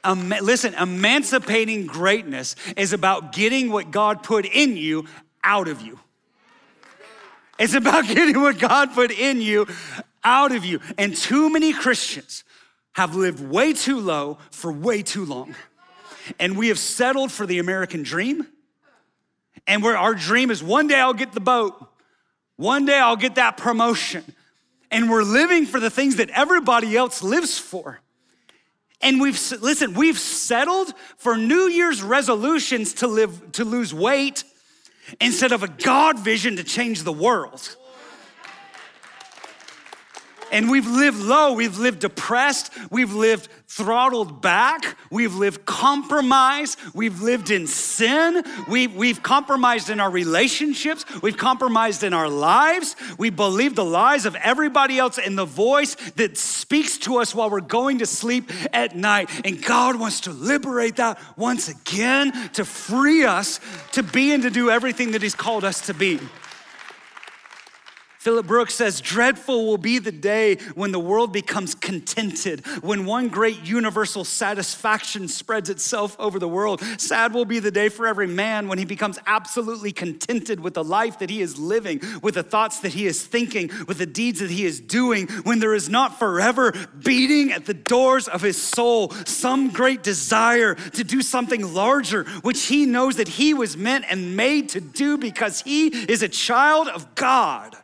Um, 0.02 0.28
listen, 0.42 0.74
emancipating 0.74 1.86
greatness 1.86 2.56
is 2.76 2.92
about 2.92 3.32
getting 3.32 3.70
what 3.70 3.90
God 3.90 4.22
put 4.22 4.44
in 4.44 4.76
you 4.76 5.06
out 5.42 5.68
of 5.68 5.80
you. 5.80 5.98
It's 7.58 7.74
about 7.74 8.06
getting 8.08 8.40
what 8.40 8.58
God 8.58 8.92
put 8.92 9.10
in 9.10 9.40
you 9.40 9.66
out 10.24 10.52
of 10.52 10.64
you. 10.64 10.80
And 10.98 11.16
too 11.16 11.48
many 11.48 11.72
Christians, 11.72 12.44
have 12.94 13.14
lived 13.14 13.40
way 13.40 13.72
too 13.72 14.00
low 14.00 14.38
for 14.50 14.72
way 14.72 15.02
too 15.02 15.24
long. 15.24 15.54
And 16.38 16.56
we 16.56 16.68
have 16.68 16.78
settled 16.78 17.30
for 17.30 17.46
the 17.46 17.58
American 17.58 18.02
dream. 18.02 18.46
And 19.66 19.82
where 19.82 19.96
our 19.96 20.14
dream 20.14 20.50
is 20.50 20.62
one 20.62 20.86
day 20.88 20.98
I'll 20.98 21.14
get 21.14 21.32
the 21.32 21.40
boat, 21.40 21.74
one 22.56 22.86
day 22.86 22.98
I'll 22.98 23.16
get 23.16 23.34
that 23.36 23.56
promotion. 23.56 24.24
And 24.90 25.10
we're 25.10 25.22
living 25.22 25.66
for 25.66 25.80
the 25.80 25.90
things 25.90 26.16
that 26.16 26.30
everybody 26.30 26.96
else 26.96 27.22
lives 27.22 27.58
for. 27.58 28.00
And 29.00 29.20
we've 29.20 29.38
listen, 29.60 29.94
we've 29.94 30.18
settled 30.18 30.94
for 31.16 31.36
New 31.36 31.68
Year's 31.68 32.02
resolutions 32.02 32.94
to 32.94 33.06
live 33.06 33.52
to 33.52 33.64
lose 33.64 33.92
weight 33.92 34.44
instead 35.20 35.52
of 35.52 35.62
a 35.62 35.68
God 35.68 36.18
vision 36.18 36.56
to 36.56 36.64
change 36.64 37.02
the 37.02 37.12
world. 37.12 37.76
And 40.54 40.70
we've 40.70 40.86
lived 40.86 41.18
low, 41.18 41.54
we've 41.54 41.78
lived 41.78 41.98
depressed, 41.98 42.70
we've 42.88 43.12
lived 43.12 43.48
throttled 43.66 44.40
back, 44.40 44.96
we've 45.10 45.34
lived 45.34 45.66
compromised, 45.66 46.78
we've 46.94 47.20
lived 47.22 47.50
in 47.50 47.66
sin, 47.66 48.40
we've, 48.68 48.94
we've 48.94 49.20
compromised 49.20 49.90
in 49.90 49.98
our 49.98 50.12
relationships, 50.12 51.04
we've 51.22 51.36
compromised 51.36 52.04
in 52.04 52.14
our 52.14 52.28
lives, 52.28 52.94
we 53.18 53.30
believe 53.30 53.74
the 53.74 53.84
lies 53.84 54.26
of 54.26 54.36
everybody 54.36 54.96
else 54.96 55.18
and 55.18 55.36
the 55.36 55.44
voice 55.44 55.96
that 56.14 56.38
speaks 56.38 56.98
to 56.98 57.16
us 57.16 57.34
while 57.34 57.50
we're 57.50 57.60
going 57.60 57.98
to 57.98 58.06
sleep 58.06 58.48
at 58.72 58.94
night. 58.94 59.28
And 59.44 59.60
God 59.60 59.98
wants 59.98 60.20
to 60.20 60.30
liberate 60.30 60.94
that 60.96 61.18
once 61.36 61.68
again 61.68 62.30
to 62.50 62.64
free 62.64 63.24
us 63.24 63.58
to 63.90 64.04
be 64.04 64.32
and 64.32 64.44
to 64.44 64.50
do 64.50 64.70
everything 64.70 65.10
that 65.10 65.22
He's 65.22 65.34
called 65.34 65.64
us 65.64 65.84
to 65.88 65.94
be. 65.94 66.20
Philip 68.24 68.46
Brooks 68.46 68.72
says, 68.72 69.02
Dreadful 69.02 69.66
will 69.66 69.76
be 69.76 69.98
the 69.98 70.10
day 70.10 70.54
when 70.74 70.92
the 70.92 70.98
world 70.98 71.30
becomes 71.30 71.74
contented, 71.74 72.66
when 72.82 73.04
one 73.04 73.28
great 73.28 73.62
universal 73.66 74.24
satisfaction 74.24 75.28
spreads 75.28 75.68
itself 75.68 76.16
over 76.18 76.38
the 76.38 76.48
world. 76.48 76.80
Sad 76.96 77.34
will 77.34 77.44
be 77.44 77.58
the 77.58 77.70
day 77.70 77.90
for 77.90 78.06
every 78.06 78.26
man 78.26 78.66
when 78.66 78.78
he 78.78 78.86
becomes 78.86 79.18
absolutely 79.26 79.92
contented 79.92 80.58
with 80.58 80.72
the 80.72 80.82
life 80.82 81.18
that 81.18 81.28
he 81.28 81.42
is 81.42 81.58
living, 81.58 82.00
with 82.22 82.36
the 82.36 82.42
thoughts 82.42 82.80
that 82.80 82.94
he 82.94 83.06
is 83.06 83.22
thinking, 83.22 83.70
with 83.86 83.98
the 83.98 84.06
deeds 84.06 84.40
that 84.40 84.50
he 84.50 84.64
is 84.64 84.80
doing, 84.80 85.26
when 85.42 85.58
there 85.58 85.74
is 85.74 85.90
not 85.90 86.18
forever 86.18 86.72
beating 87.04 87.52
at 87.52 87.66
the 87.66 87.74
doors 87.74 88.26
of 88.26 88.40
his 88.40 88.56
soul 88.56 89.10
some 89.26 89.68
great 89.68 90.02
desire 90.02 90.76
to 90.76 91.04
do 91.04 91.20
something 91.20 91.74
larger, 91.74 92.24
which 92.40 92.64
he 92.64 92.86
knows 92.86 93.16
that 93.16 93.28
he 93.28 93.52
was 93.52 93.76
meant 93.76 94.06
and 94.08 94.34
made 94.34 94.70
to 94.70 94.80
do 94.80 95.18
because 95.18 95.60
he 95.60 95.88
is 95.88 96.22
a 96.22 96.28
child 96.30 96.88
of 96.88 97.14
God. 97.14 97.76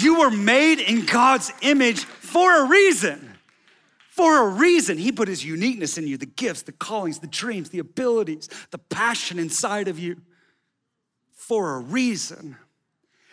You 0.00 0.20
were 0.20 0.30
made 0.30 0.80
in 0.80 1.04
God's 1.04 1.52
image 1.62 2.04
for 2.04 2.64
a 2.64 2.68
reason. 2.68 3.36
For 4.10 4.46
a 4.46 4.48
reason. 4.48 4.98
He 4.98 5.12
put 5.12 5.28
his 5.28 5.44
uniqueness 5.44 5.98
in 5.98 6.06
you 6.06 6.16
the 6.16 6.26
gifts, 6.26 6.62
the 6.62 6.72
callings, 6.72 7.20
the 7.20 7.26
dreams, 7.26 7.70
the 7.70 7.78
abilities, 7.78 8.48
the 8.70 8.78
passion 8.78 9.38
inside 9.38 9.88
of 9.88 9.98
you 9.98 10.20
for 11.32 11.76
a 11.76 11.78
reason. 11.78 12.56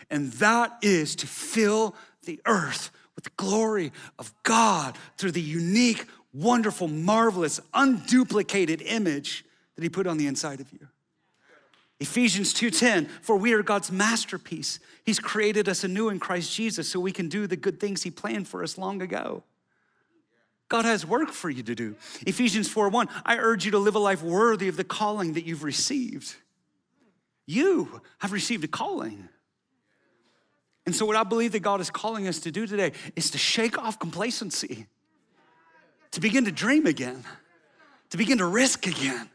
And 0.10 0.32
that 0.34 0.78
is 0.82 1.16
to 1.18 1.28
fill 1.28 1.96
the 2.24 2.40
earth 2.46 2.92
with 3.16 3.24
the 3.24 3.32
glory 3.38 3.92
of 4.20 4.34
God 4.44 4.98
through 5.18 5.32
the 5.32 5.42
unique, 5.42 6.06
wonderful, 6.34 6.88
marvelous, 6.88 7.60
unduplicated 7.74 8.82
image 8.86 9.44
that 9.76 9.84
He 9.84 9.90
put 9.90 10.08
on 10.08 10.18
the 10.18 10.28
inside 10.28 10.60
of 10.60 10.72
you. 10.72 10.88
Ephesians 12.00 12.54
2:10 12.54 13.10
for 13.22 13.36
we 13.38 13.54
are 13.54 13.64
God's 13.64 13.92
masterpiece. 13.92 14.80
He's 15.06 15.20
created 15.20 15.70
us 15.70 15.84
anew 15.84 16.10
in 16.10 16.20
Christ 16.20 16.54
Jesus 16.54 16.90
so 16.90 17.00
we 17.00 17.12
can 17.12 17.30
do 17.30 17.48
the 17.48 17.56
good 17.56 17.80
things 17.80 18.04
he 18.04 18.12
planned 18.12 18.48
for 18.48 18.64
us 18.64 18.78
long 18.78 19.02
ago. 19.02 19.44
God 20.68 20.86
has 20.86 21.06
work 21.06 21.30
for 21.30 21.50
you 21.50 21.62
to 21.64 21.76
do. 21.76 21.96
Ephesians 22.26 22.68
4 22.68 22.90
1, 22.90 23.08
I 23.24 23.38
urge 23.38 23.66
you 23.66 23.72
to 23.72 23.78
live 23.78 23.96
a 23.96 24.00
life 24.00 24.24
worthy 24.24 24.68
of 24.68 24.78
the 24.78 24.84
calling 24.84 25.34
that 25.34 25.46
you've 25.46 25.64
received. 25.64 26.36
You 27.46 28.02
have 28.20 28.32
received 28.32 28.64
a 28.64 28.68
calling. 28.68 29.30
And 30.88 30.96
so 30.96 31.06
what 31.06 31.16
I 31.16 31.24
believe 31.24 31.52
that 31.52 31.60
God 31.60 31.82
is 31.82 31.90
calling 31.90 32.28
us 32.28 32.40
to 32.40 32.52
do 32.52 32.66
today 32.66 32.94
is 33.16 33.32
to 33.32 33.38
shake 33.38 33.78
off 33.78 34.00
complacency. 34.00 34.88
To 36.12 36.20
begin 36.20 36.46
to 36.46 36.52
dream 36.52 36.88
again. 36.88 37.24
To 38.12 38.18
begin 38.18 38.40
to 38.40 38.46
risk 38.46 38.88
again 38.88 39.30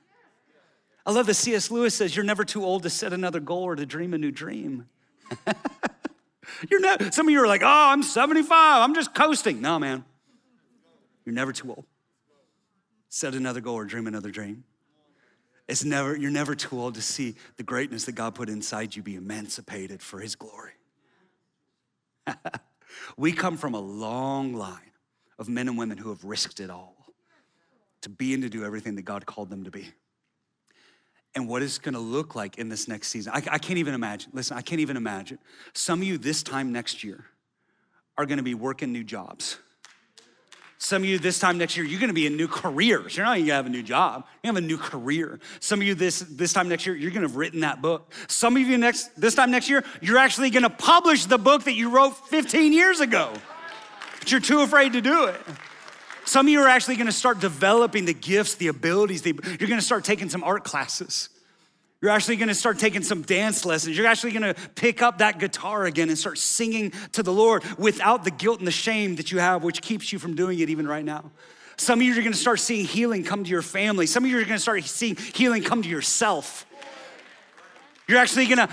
I 1.06 1.12
love 1.12 1.26
that 1.26 1.34
C.S. 1.34 1.70
Lewis 1.70 1.94
says, 1.94 2.14
You're 2.14 2.24
never 2.24 2.44
too 2.44 2.64
old 2.64 2.82
to 2.82 2.90
set 2.90 3.12
another 3.12 3.40
goal 3.40 3.64
or 3.64 3.76
to 3.76 3.86
dream 3.86 4.14
a 4.14 4.18
new 4.18 4.30
dream. 4.30 4.88
You're 6.70 6.80
not, 6.80 7.14
some 7.14 7.26
of 7.26 7.32
you 7.32 7.42
are 7.42 7.46
like, 7.46 7.62
Oh, 7.62 7.66
I'm 7.66 8.02
75, 8.02 8.82
I'm 8.82 8.94
just 8.94 9.14
coasting. 9.14 9.60
No, 9.60 9.78
man. 9.78 10.04
You're 11.24 11.34
never 11.34 11.52
too 11.52 11.68
old. 11.70 11.84
Set 13.08 13.34
another 13.34 13.60
goal 13.60 13.76
or 13.76 13.84
dream 13.84 14.06
another 14.06 14.30
dream. 14.30 14.64
It's 15.68 15.84
never, 15.84 16.16
you're 16.16 16.32
never 16.32 16.54
too 16.54 16.80
old 16.80 16.96
to 16.96 17.02
see 17.02 17.36
the 17.56 17.62
greatness 17.62 18.04
that 18.06 18.12
God 18.12 18.34
put 18.34 18.48
inside 18.48 18.96
you 18.96 19.02
be 19.02 19.14
emancipated 19.14 20.02
for 20.02 20.18
his 20.18 20.34
glory. 20.34 20.72
we 23.16 23.32
come 23.32 23.56
from 23.56 23.74
a 23.74 23.80
long 23.80 24.54
line 24.54 24.90
of 25.38 25.48
men 25.48 25.68
and 25.68 25.78
women 25.78 25.96
who 25.96 26.08
have 26.08 26.24
risked 26.24 26.58
it 26.60 26.70
all 26.70 26.96
to 28.02 28.08
be 28.08 28.34
and 28.34 28.42
to 28.42 28.48
do 28.48 28.64
everything 28.64 28.96
that 28.96 29.02
God 29.02 29.26
called 29.26 29.50
them 29.50 29.64
to 29.64 29.70
be 29.70 29.88
and 31.34 31.48
what 31.48 31.62
it's 31.62 31.78
gonna 31.78 32.00
look 32.00 32.34
like 32.34 32.58
in 32.58 32.68
this 32.68 32.88
next 32.88 33.08
season. 33.08 33.32
I, 33.34 33.42
I, 33.50 33.58
can't 33.58 33.78
even 33.78 33.94
imagine. 33.94 34.30
Listen, 34.34 34.56
I 34.56 34.62
can't 34.62 34.80
even 34.80 34.96
imagine. 34.96 35.38
Some 35.72 36.00
of 36.00 36.06
you 36.06 36.18
this 36.18 36.42
time 36.42 36.72
next 36.72 37.04
year 37.04 37.24
are 38.18 38.26
gonna 38.26 38.42
be 38.42 38.54
working 38.54 38.92
new 38.92 39.04
jobs. 39.04 39.58
Some 40.82 41.02
of 41.02 41.08
you 41.08 41.18
this 41.18 41.38
time 41.38 41.58
next 41.58 41.76
year, 41.76 41.84
you're 41.84 42.00
gonna 42.00 42.14
be 42.14 42.26
in 42.26 42.36
new 42.38 42.48
careers. 42.48 43.16
You're 43.16 43.26
not 43.26 43.38
gonna 43.38 43.52
have 43.52 43.66
a 43.66 43.70
new 43.70 43.82
job, 43.82 44.24
you 44.42 44.48
have 44.48 44.56
a 44.56 44.60
new 44.60 44.78
career. 44.78 45.38
Some 45.60 45.80
of 45.80 45.86
you 45.86 45.94
this, 45.94 46.20
this 46.20 46.52
time 46.52 46.68
next 46.68 46.86
year, 46.86 46.96
you're 46.96 47.10
gonna 47.10 47.28
have 47.28 47.36
written 47.36 47.60
that 47.60 47.82
book. 47.82 48.12
Some 48.28 48.56
of 48.56 48.62
you 48.62 48.78
next 48.78 49.14
this 49.20 49.34
time 49.34 49.50
next 49.50 49.68
year, 49.68 49.84
you're 50.00 50.18
actually 50.18 50.50
gonna 50.50 50.70
publish 50.70 51.26
the 51.26 51.38
book 51.38 51.64
that 51.64 51.74
you 51.74 51.90
wrote 51.90 52.16
15 52.28 52.72
years 52.72 53.00
ago. 53.00 53.32
But 54.18 54.32
you're 54.32 54.40
too 54.40 54.62
afraid 54.62 54.94
to 54.94 55.00
do 55.00 55.26
it. 55.26 55.40
Some 56.30 56.46
of 56.46 56.52
you 56.52 56.60
are 56.60 56.68
actually 56.68 56.94
gonna 56.94 57.10
start 57.10 57.40
developing 57.40 58.04
the 58.04 58.14
gifts, 58.14 58.54
the 58.54 58.68
abilities. 58.68 59.22
The, 59.22 59.36
you're 59.58 59.68
gonna 59.68 59.82
start 59.82 60.04
taking 60.04 60.30
some 60.30 60.44
art 60.44 60.62
classes. 60.62 61.28
You're 62.00 62.12
actually 62.12 62.36
gonna 62.36 62.54
start 62.54 62.78
taking 62.78 63.02
some 63.02 63.22
dance 63.22 63.64
lessons. 63.64 63.98
You're 63.98 64.06
actually 64.06 64.30
gonna 64.30 64.54
pick 64.76 65.02
up 65.02 65.18
that 65.18 65.40
guitar 65.40 65.86
again 65.86 66.08
and 66.08 66.16
start 66.16 66.38
singing 66.38 66.92
to 67.14 67.24
the 67.24 67.32
Lord 67.32 67.64
without 67.78 68.22
the 68.22 68.30
guilt 68.30 68.60
and 68.60 68.68
the 68.68 68.70
shame 68.70 69.16
that 69.16 69.32
you 69.32 69.40
have, 69.40 69.64
which 69.64 69.82
keeps 69.82 70.12
you 70.12 70.20
from 70.20 70.36
doing 70.36 70.60
it 70.60 70.70
even 70.70 70.86
right 70.86 71.04
now. 71.04 71.32
Some 71.76 71.98
of 71.98 72.06
you 72.06 72.16
are 72.16 72.22
gonna 72.22 72.36
start 72.36 72.60
seeing 72.60 72.86
healing 72.86 73.24
come 73.24 73.42
to 73.42 73.50
your 73.50 73.60
family. 73.60 74.06
Some 74.06 74.22
of 74.22 74.30
you 74.30 74.38
are 74.38 74.44
gonna 74.44 74.60
start 74.60 74.84
seeing 74.84 75.16
healing 75.16 75.64
come 75.64 75.82
to 75.82 75.88
yourself. 75.88 76.64
You're 78.10 78.18
actually 78.18 78.46
gonna 78.46 78.68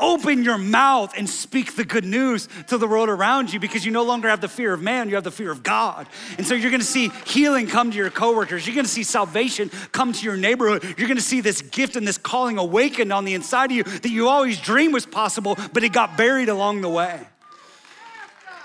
open 0.00 0.42
your 0.42 0.58
mouth 0.58 1.14
and 1.16 1.30
speak 1.30 1.76
the 1.76 1.84
good 1.84 2.04
news 2.04 2.48
to 2.66 2.76
the 2.76 2.88
world 2.88 3.08
around 3.08 3.52
you 3.52 3.60
because 3.60 3.84
you 3.84 3.92
no 3.92 4.02
longer 4.02 4.28
have 4.28 4.40
the 4.40 4.48
fear 4.48 4.72
of 4.72 4.82
man, 4.82 5.08
you 5.08 5.14
have 5.14 5.22
the 5.22 5.30
fear 5.30 5.52
of 5.52 5.62
God. 5.62 6.08
And 6.38 6.44
so 6.44 6.56
you're 6.56 6.72
gonna 6.72 6.82
see 6.82 7.12
healing 7.24 7.68
come 7.68 7.92
to 7.92 7.96
your 7.96 8.10
coworkers. 8.10 8.66
You're 8.66 8.74
gonna 8.74 8.88
see 8.88 9.04
salvation 9.04 9.70
come 9.92 10.12
to 10.12 10.24
your 10.24 10.36
neighborhood. 10.36 10.96
You're 10.98 11.06
gonna 11.06 11.20
see 11.20 11.40
this 11.40 11.62
gift 11.62 11.94
and 11.94 12.04
this 12.04 12.18
calling 12.18 12.58
awakened 12.58 13.12
on 13.12 13.24
the 13.24 13.34
inside 13.34 13.70
of 13.70 13.76
you 13.76 13.84
that 13.84 14.10
you 14.10 14.28
always 14.28 14.60
dreamed 14.60 14.92
was 14.92 15.06
possible, 15.06 15.56
but 15.72 15.84
it 15.84 15.92
got 15.92 16.16
buried 16.16 16.48
along 16.48 16.80
the 16.80 16.88
way. 16.88 17.20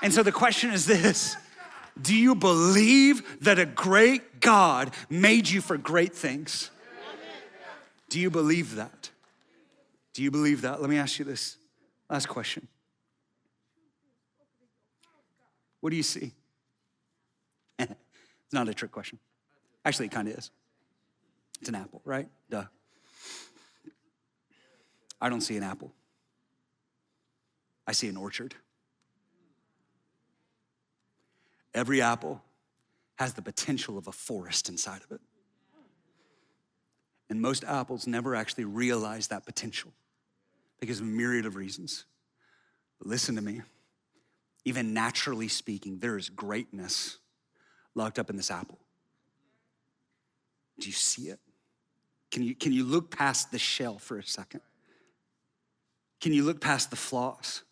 And 0.02 0.12
so 0.12 0.24
the 0.24 0.32
question 0.32 0.72
is 0.72 0.88
this 0.88 1.38
Do 2.02 2.16
you 2.16 2.34
believe 2.34 3.44
that 3.44 3.60
a 3.60 3.68
great 3.68 4.42
God 4.42 4.90
made 5.08 5.48
you 5.48 5.62
for 5.62 5.78
great 5.78 6.16
things? 6.16 6.72
Do 8.10 8.20
you 8.20 8.32
believe 8.32 8.74
that? 8.74 8.99
Do 10.20 10.24
you 10.24 10.32
believe 10.32 10.64
that? 10.64 10.82
Let 10.82 10.90
me 10.90 10.98
ask 10.98 11.18
you 11.18 11.24
this 11.24 11.56
last 12.10 12.28
question. 12.28 12.68
What 15.80 15.92
do 15.92 15.96
you 15.96 16.04
see? 16.04 16.34
it's 17.80 17.94
not 18.52 18.68
a 18.68 18.74
trick 18.74 18.92
question. 18.92 19.18
Actually, 19.86 20.08
it 20.08 20.12
kind 20.12 20.28
of 20.28 20.38
is. 20.38 20.52
It's 21.62 21.70
an 21.70 21.76
apple, 21.76 22.02
right? 22.04 22.28
Duh. 22.50 22.66
I 25.22 25.30
don't 25.30 25.40
see 25.40 25.56
an 25.56 25.64
apple. 25.64 25.94
I 27.88 27.94
see 27.94 28.10
an 28.10 28.18
orchard. 28.18 28.56
Every 31.74 32.02
apple 32.02 32.42
has 33.16 33.36
the 33.36 33.42
potential 33.42 33.98
of 33.98 34.10
a 34.10 34.12
forest 34.12 34.68
inside 34.68 35.00
of 35.02 35.14
it. 35.14 35.22
And 37.30 37.42
most 37.42 37.64
apples 37.64 38.06
never 38.06 38.36
actually 38.36 38.66
realize 38.66 39.30
that 39.30 39.46
potential 39.46 39.94
because 40.80 41.00
of 41.00 41.06
a 41.06 41.10
myriad 41.10 41.46
of 41.46 41.56
reasons. 41.56 42.06
But 43.00 43.08
listen 43.08 43.36
to 43.36 43.42
me. 43.42 43.62
Even 44.66 44.94
naturally 44.94 45.48
speaking, 45.48 46.00
there 46.00 46.18
is 46.18 46.30
greatness 46.30 47.18
locked 47.96 48.20
up 48.20 48.30
in 48.30 48.36
this 48.36 48.52
apple. 48.52 48.78
Do 50.80 50.88
you 50.88 50.94
see 50.94 51.24
it? 51.24 51.40
Can 52.32 52.44
you, 52.44 52.56
can 52.56 52.72
you 52.72 52.84
look 52.84 53.10
past 53.10 53.52
the 53.52 53.60
shell 53.60 53.98
for 53.98 54.18
a 54.18 54.24
second? 54.24 54.62
Can 56.22 56.34
you 56.34 56.44
look 56.44 56.62
past 56.62 56.90
the 56.90 56.96
flaws 56.96 57.64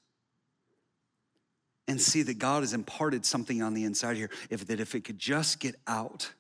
and 1.88 2.02
see 2.02 2.22
that 2.24 2.40
God 2.40 2.64
has 2.64 2.74
imparted 2.74 3.26
something 3.26 3.62
on 3.62 3.74
the 3.74 3.84
inside 3.84 4.18
here? 4.18 4.30
If 4.50 4.66
that 4.68 4.80
if 4.80 4.96
it 4.96 5.04
could 5.04 5.20
just 5.20 5.60
get 5.60 5.76
out, 5.86 6.32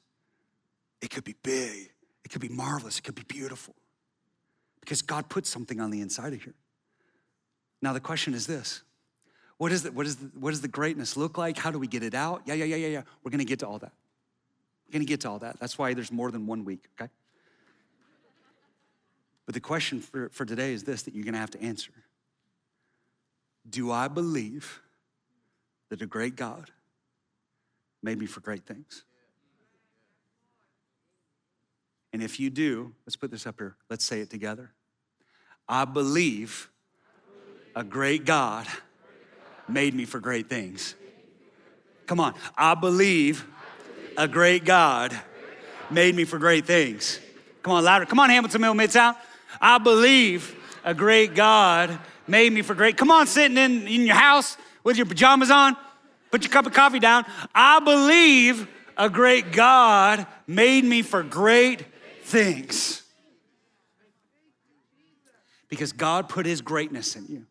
it 1.02 1.10
could 1.10 1.26
be 1.26 1.36
big, 1.44 1.92
it 2.26 2.32
could 2.32 2.42
be 2.42 2.50
marvelous, 2.50 2.98
it 2.98 3.04
could 3.04 3.16
be 3.16 3.24
beautiful 3.28 3.76
because 4.88 5.02
God 5.02 5.28
put 5.28 5.46
something 5.46 5.82
on 5.82 5.92
the 5.92 6.00
inside 6.00 6.32
of 6.32 6.42
here. 6.42 6.54
Now, 7.82 7.92
the 7.92 8.00
question 8.00 8.34
is 8.34 8.48
this 8.48 8.84
What, 9.58 9.74
is 9.74 9.84
the, 9.84 9.92
what, 9.92 10.06
is 10.06 10.16
the, 10.16 10.32
what 10.40 10.52
does 10.52 10.62
the 10.62 10.70
greatness 10.70 11.18
look 11.18 11.38
like? 11.38 11.58
How 11.58 11.72
do 11.72 11.78
we 11.78 11.88
get 11.88 12.04
it 12.04 12.14
out? 12.14 12.44
Yeah, 12.46 12.54
yeah, 12.54 12.64
yeah, 12.64 12.78
yeah, 12.78 12.88
yeah. 12.88 13.02
We're 13.22 13.32
gonna 13.32 13.44
get 13.44 13.60
to 13.60 13.68
all 13.68 13.80
that. 13.80 13.92
We're 14.88 14.94
gonna 14.94 15.04
get 15.06 15.20
to 15.22 15.30
all 15.30 15.40
that. 15.40 15.60
That's 15.60 15.78
why 15.78 15.94
there's 15.94 16.10
more 16.10 16.32
than 16.32 16.48
one 16.48 16.64
week, 16.64 16.88
okay? 16.98 17.12
But 19.46 19.56
the 19.56 19.60
question 19.60 20.00
for, 20.00 20.30
for 20.30 20.46
today 20.46 20.72
is 20.72 20.86
this 20.86 21.02
that 21.04 21.14
you're 21.14 21.26
gonna 21.26 21.38
have 21.38 21.52
to 21.52 21.62
answer 21.62 21.92
Do 23.70 23.92
I 23.92 24.08
believe 24.08 24.82
that 25.90 26.02
a 26.02 26.06
great 26.06 26.38
God 26.38 26.72
made 28.02 28.20
me 28.20 28.26
for 28.26 28.40
great 28.40 28.66
things? 28.66 29.04
And 32.14 32.24
if 32.24 32.40
you 32.40 32.50
do, 32.50 32.94
let's 33.06 33.18
put 33.18 33.32
this 33.32 33.46
up 33.46 33.56
here. 33.58 33.76
Let's 33.90 34.06
say 34.06 34.22
it 34.22 34.30
together. 34.30 34.72
I 35.68 35.86
believe 35.86 36.70
a 37.76 37.84
great 37.84 38.26
God 38.26 38.68
made 39.68 39.94
me 39.94 40.06
for 40.06 40.20
great 40.20 40.50
things. 40.50 40.96
Come 42.06 42.20
on. 42.20 42.34
I 42.58 42.74
believe 42.76 43.46
a 44.18 44.28
great 44.28 44.66
God 44.66 45.18
made 45.92 46.16
me 46.16 46.24
for 46.24 46.40
great 46.40 46.66
things. 46.66 47.20
Come 47.64 47.74
on, 47.74 47.84
louder. 47.84 48.06
Come 48.06 48.20
on, 48.20 48.30
Hamilton 48.30 48.62
Mill 48.62 48.74
Midtown. 48.74 49.16
I 49.60 49.78
believe 49.78 50.56
a 50.84 50.94
great 50.94 51.36
God 51.36 52.00
made 52.28 52.52
me 52.54 52.62
for 52.62 52.74
great. 52.74 52.98
Come 52.98 53.12
on, 53.12 53.28
sitting 53.28 53.58
in, 53.58 53.88
in 53.88 54.06
your 54.06 54.16
house 54.16 54.58
with 54.84 54.98
your 54.98 55.06
pajamas 55.06 55.52
on, 55.52 55.76
put 56.32 56.44
your 56.44 56.52
cup 56.52 56.66
of 56.66 56.74
coffee 56.74 57.00
down. 57.00 57.26
I 57.54 57.80
believe 57.80 58.68
a 58.96 59.10
great 59.10 59.52
God 59.52 60.26
made 60.48 60.84
me 60.84 61.02
for 61.02 61.24
great 61.24 61.86
things. 62.24 63.04
Because 65.70 65.92
God 65.92 66.30
put 66.30 66.46
his 66.46 66.62
greatness 66.62 67.16
in 67.16 67.26
you. 67.28 67.46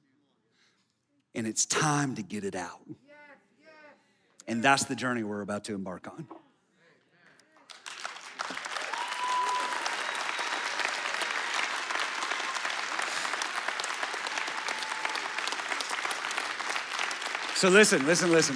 And 1.34 1.46
it's 1.46 1.66
time 1.66 2.14
to 2.14 2.22
get 2.22 2.44
it 2.44 2.54
out. 2.54 2.80
And 4.48 4.62
that's 4.62 4.84
the 4.84 4.94
journey 4.94 5.22
we're 5.22 5.42
about 5.42 5.64
to 5.64 5.74
embark 5.74 6.08
on. 6.08 6.26
So 17.56 17.70
listen, 17.70 18.06
listen, 18.06 18.30
listen. 18.30 18.54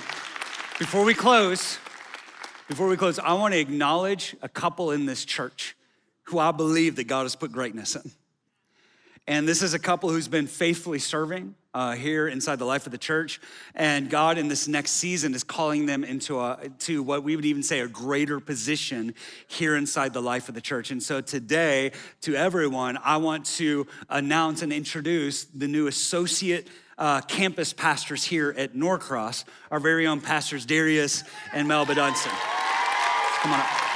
Before 0.78 1.04
we 1.04 1.14
close, 1.14 1.78
before 2.68 2.86
we 2.86 2.98
close, 2.98 3.18
I 3.18 3.32
want 3.32 3.54
to 3.54 3.58
acknowledge 3.58 4.36
a 4.42 4.48
couple 4.48 4.90
in 4.90 5.06
this 5.06 5.24
church 5.24 5.74
who 6.24 6.38
I 6.38 6.52
believe 6.52 6.96
that 6.96 7.04
God 7.04 7.22
has 7.22 7.34
put 7.34 7.50
greatness 7.50 7.96
in. 7.96 8.12
And 9.26 9.46
this 9.46 9.62
is 9.62 9.74
a 9.74 9.78
couple 9.78 10.10
who's 10.10 10.28
been 10.28 10.46
faithfully 10.46 10.98
serving 10.98 11.54
uh, 11.72 11.92
here 11.92 12.26
inside 12.26 12.58
the 12.58 12.64
life 12.64 12.86
of 12.86 12.92
the 12.92 12.98
church. 12.98 13.40
And 13.74 14.10
God, 14.10 14.38
in 14.38 14.48
this 14.48 14.66
next 14.66 14.92
season, 14.92 15.34
is 15.34 15.44
calling 15.44 15.86
them 15.86 16.02
into 16.02 16.40
a, 16.40 16.58
to 16.80 17.02
what 17.02 17.22
we 17.22 17.36
would 17.36 17.44
even 17.44 17.62
say 17.62 17.80
a 17.80 17.86
greater 17.86 18.40
position 18.40 19.14
here 19.46 19.76
inside 19.76 20.12
the 20.12 20.22
life 20.22 20.48
of 20.48 20.54
the 20.54 20.60
church. 20.60 20.90
And 20.90 21.02
so 21.02 21.20
today, 21.20 21.92
to 22.22 22.34
everyone, 22.34 22.98
I 23.04 23.18
want 23.18 23.46
to 23.56 23.86
announce 24.08 24.62
and 24.62 24.72
introduce 24.72 25.44
the 25.44 25.68
new 25.68 25.86
associate 25.86 26.68
uh, 26.98 27.20
campus 27.22 27.72
pastors 27.72 28.24
here 28.24 28.54
at 28.58 28.74
Norcross, 28.74 29.44
our 29.70 29.80
very 29.80 30.06
own 30.06 30.20
pastors 30.20 30.66
Darius 30.66 31.24
and 31.54 31.66
Melba 31.66 31.94
Dunson. 31.94 32.32
Come 33.42 33.52
on 33.52 33.60
up. 33.60 33.89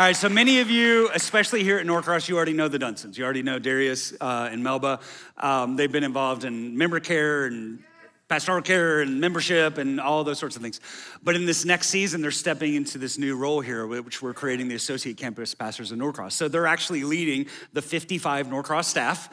All 0.00 0.06
right, 0.06 0.16
so 0.16 0.30
many 0.30 0.60
of 0.60 0.70
you, 0.70 1.10
especially 1.12 1.62
here 1.62 1.76
at 1.76 1.84
Norcross, 1.84 2.26
you 2.26 2.34
already 2.34 2.54
know 2.54 2.68
the 2.68 2.78
Dunsons. 2.78 3.18
You 3.18 3.24
already 3.24 3.42
know 3.42 3.58
Darius 3.58 4.14
uh, 4.18 4.48
and 4.50 4.64
Melba. 4.64 4.98
Um, 5.36 5.76
they've 5.76 5.92
been 5.92 6.04
involved 6.04 6.44
in 6.44 6.74
member 6.78 7.00
care 7.00 7.44
and 7.44 7.84
pastoral 8.26 8.62
care 8.62 9.02
and 9.02 9.20
membership 9.20 9.76
and 9.76 10.00
all 10.00 10.24
those 10.24 10.38
sorts 10.38 10.56
of 10.56 10.62
things. 10.62 10.80
But 11.22 11.36
in 11.36 11.44
this 11.44 11.66
next 11.66 11.88
season, 11.88 12.22
they're 12.22 12.30
stepping 12.30 12.76
into 12.76 12.96
this 12.96 13.18
new 13.18 13.36
role 13.36 13.60
here, 13.60 13.86
which 13.86 14.22
we're 14.22 14.32
creating 14.32 14.68
the 14.68 14.74
associate 14.74 15.18
campus 15.18 15.54
pastors 15.54 15.92
of 15.92 15.98
Norcross. 15.98 16.32
So 16.32 16.48
they're 16.48 16.66
actually 16.66 17.04
leading 17.04 17.44
the 17.74 17.82
55 17.82 18.48
Norcross 18.48 18.86
staff. 18.86 19.28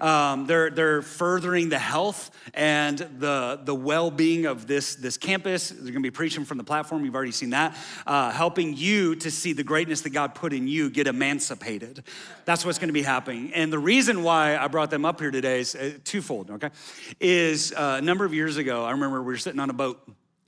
Um, 0.00 0.46
they're, 0.46 0.70
they're 0.70 1.02
furthering 1.02 1.68
the 1.68 1.78
health 1.78 2.30
and 2.54 2.98
the, 2.98 3.60
the 3.62 3.74
well 3.74 4.10
being 4.10 4.46
of 4.46 4.66
this, 4.66 4.94
this 4.94 5.16
campus. 5.16 5.70
They're 5.70 5.80
going 5.80 5.94
to 5.94 6.00
be 6.00 6.10
preaching 6.10 6.44
from 6.44 6.58
the 6.58 6.64
platform. 6.64 7.04
You've 7.04 7.14
already 7.14 7.32
seen 7.32 7.50
that. 7.50 7.76
Uh, 8.06 8.30
helping 8.30 8.76
you 8.76 9.16
to 9.16 9.30
see 9.30 9.52
the 9.52 9.64
greatness 9.64 10.02
that 10.02 10.10
God 10.10 10.34
put 10.34 10.52
in 10.52 10.68
you 10.68 10.90
get 10.90 11.06
emancipated. 11.06 12.04
That's 12.44 12.64
what's 12.64 12.78
going 12.78 12.88
to 12.88 12.94
be 12.94 13.02
happening. 13.02 13.52
And 13.54 13.72
the 13.72 13.78
reason 13.78 14.22
why 14.22 14.56
I 14.56 14.68
brought 14.68 14.90
them 14.90 15.04
up 15.04 15.20
here 15.20 15.30
today 15.30 15.60
is 15.60 15.74
uh, 15.74 15.92
twofold, 16.04 16.50
okay? 16.50 16.70
Is 17.20 17.72
uh, 17.72 17.96
a 17.98 18.02
number 18.02 18.24
of 18.24 18.32
years 18.32 18.56
ago, 18.56 18.84
I 18.84 18.92
remember 18.92 19.20
we 19.20 19.26
were 19.26 19.36
sitting 19.36 19.60
on 19.60 19.70
a 19.70 19.74
boat 19.74 20.00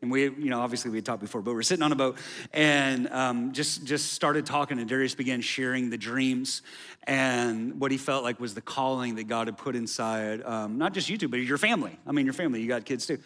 and 0.03 0.11
we, 0.11 0.23
you 0.23 0.49
know, 0.49 0.61
obviously 0.61 0.91
we 0.91 0.97
had 0.97 1.05
talked 1.05 1.21
before, 1.21 1.43
but 1.43 1.53
we 1.53 1.59
are 1.59 1.63
sitting 1.63 1.83
on 1.83 1.93
a 1.93 1.97
boat 1.97 2.17
and 2.53 3.09
um, 3.09 3.53
just 3.53 3.85
just 3.85 4.13
started 4.13 4.47
talking, 4.47 4.79
and 4.79 4.89
Darius 4.89 5.15
began 5.15 5.41
sharing 5.43 5.91
the 5.91 5.99
dreams 5.99 6.63
and 7.05 7.81
what 7.81 7.91
he 7.91 7.99
felt 7.99 8.25
like 8.25 8.41
was 8.41 8.55
the 8.55 8.61
calling 8.61 9.17
that 9.17 9.25
God 9.25 9.47
had 9.47 9.59
put 9.59 9.77
inside, 9.77 10.43
um, 10.43 10.79
not 10.79 10.95
just 10.95 11.09
you 11.09 11.19
two, 11.19 11.29
but 11.29 11.41
your 11.41 11.59
family. 11.59 11.99
I 12.07 12.13
mean, 12.13 12.25
your 12.25 12.33
family, 12.33 12.63
you 12.63 12.69
got 12.69 12.85
kids 12.85 13.07
too. 13.07 13.19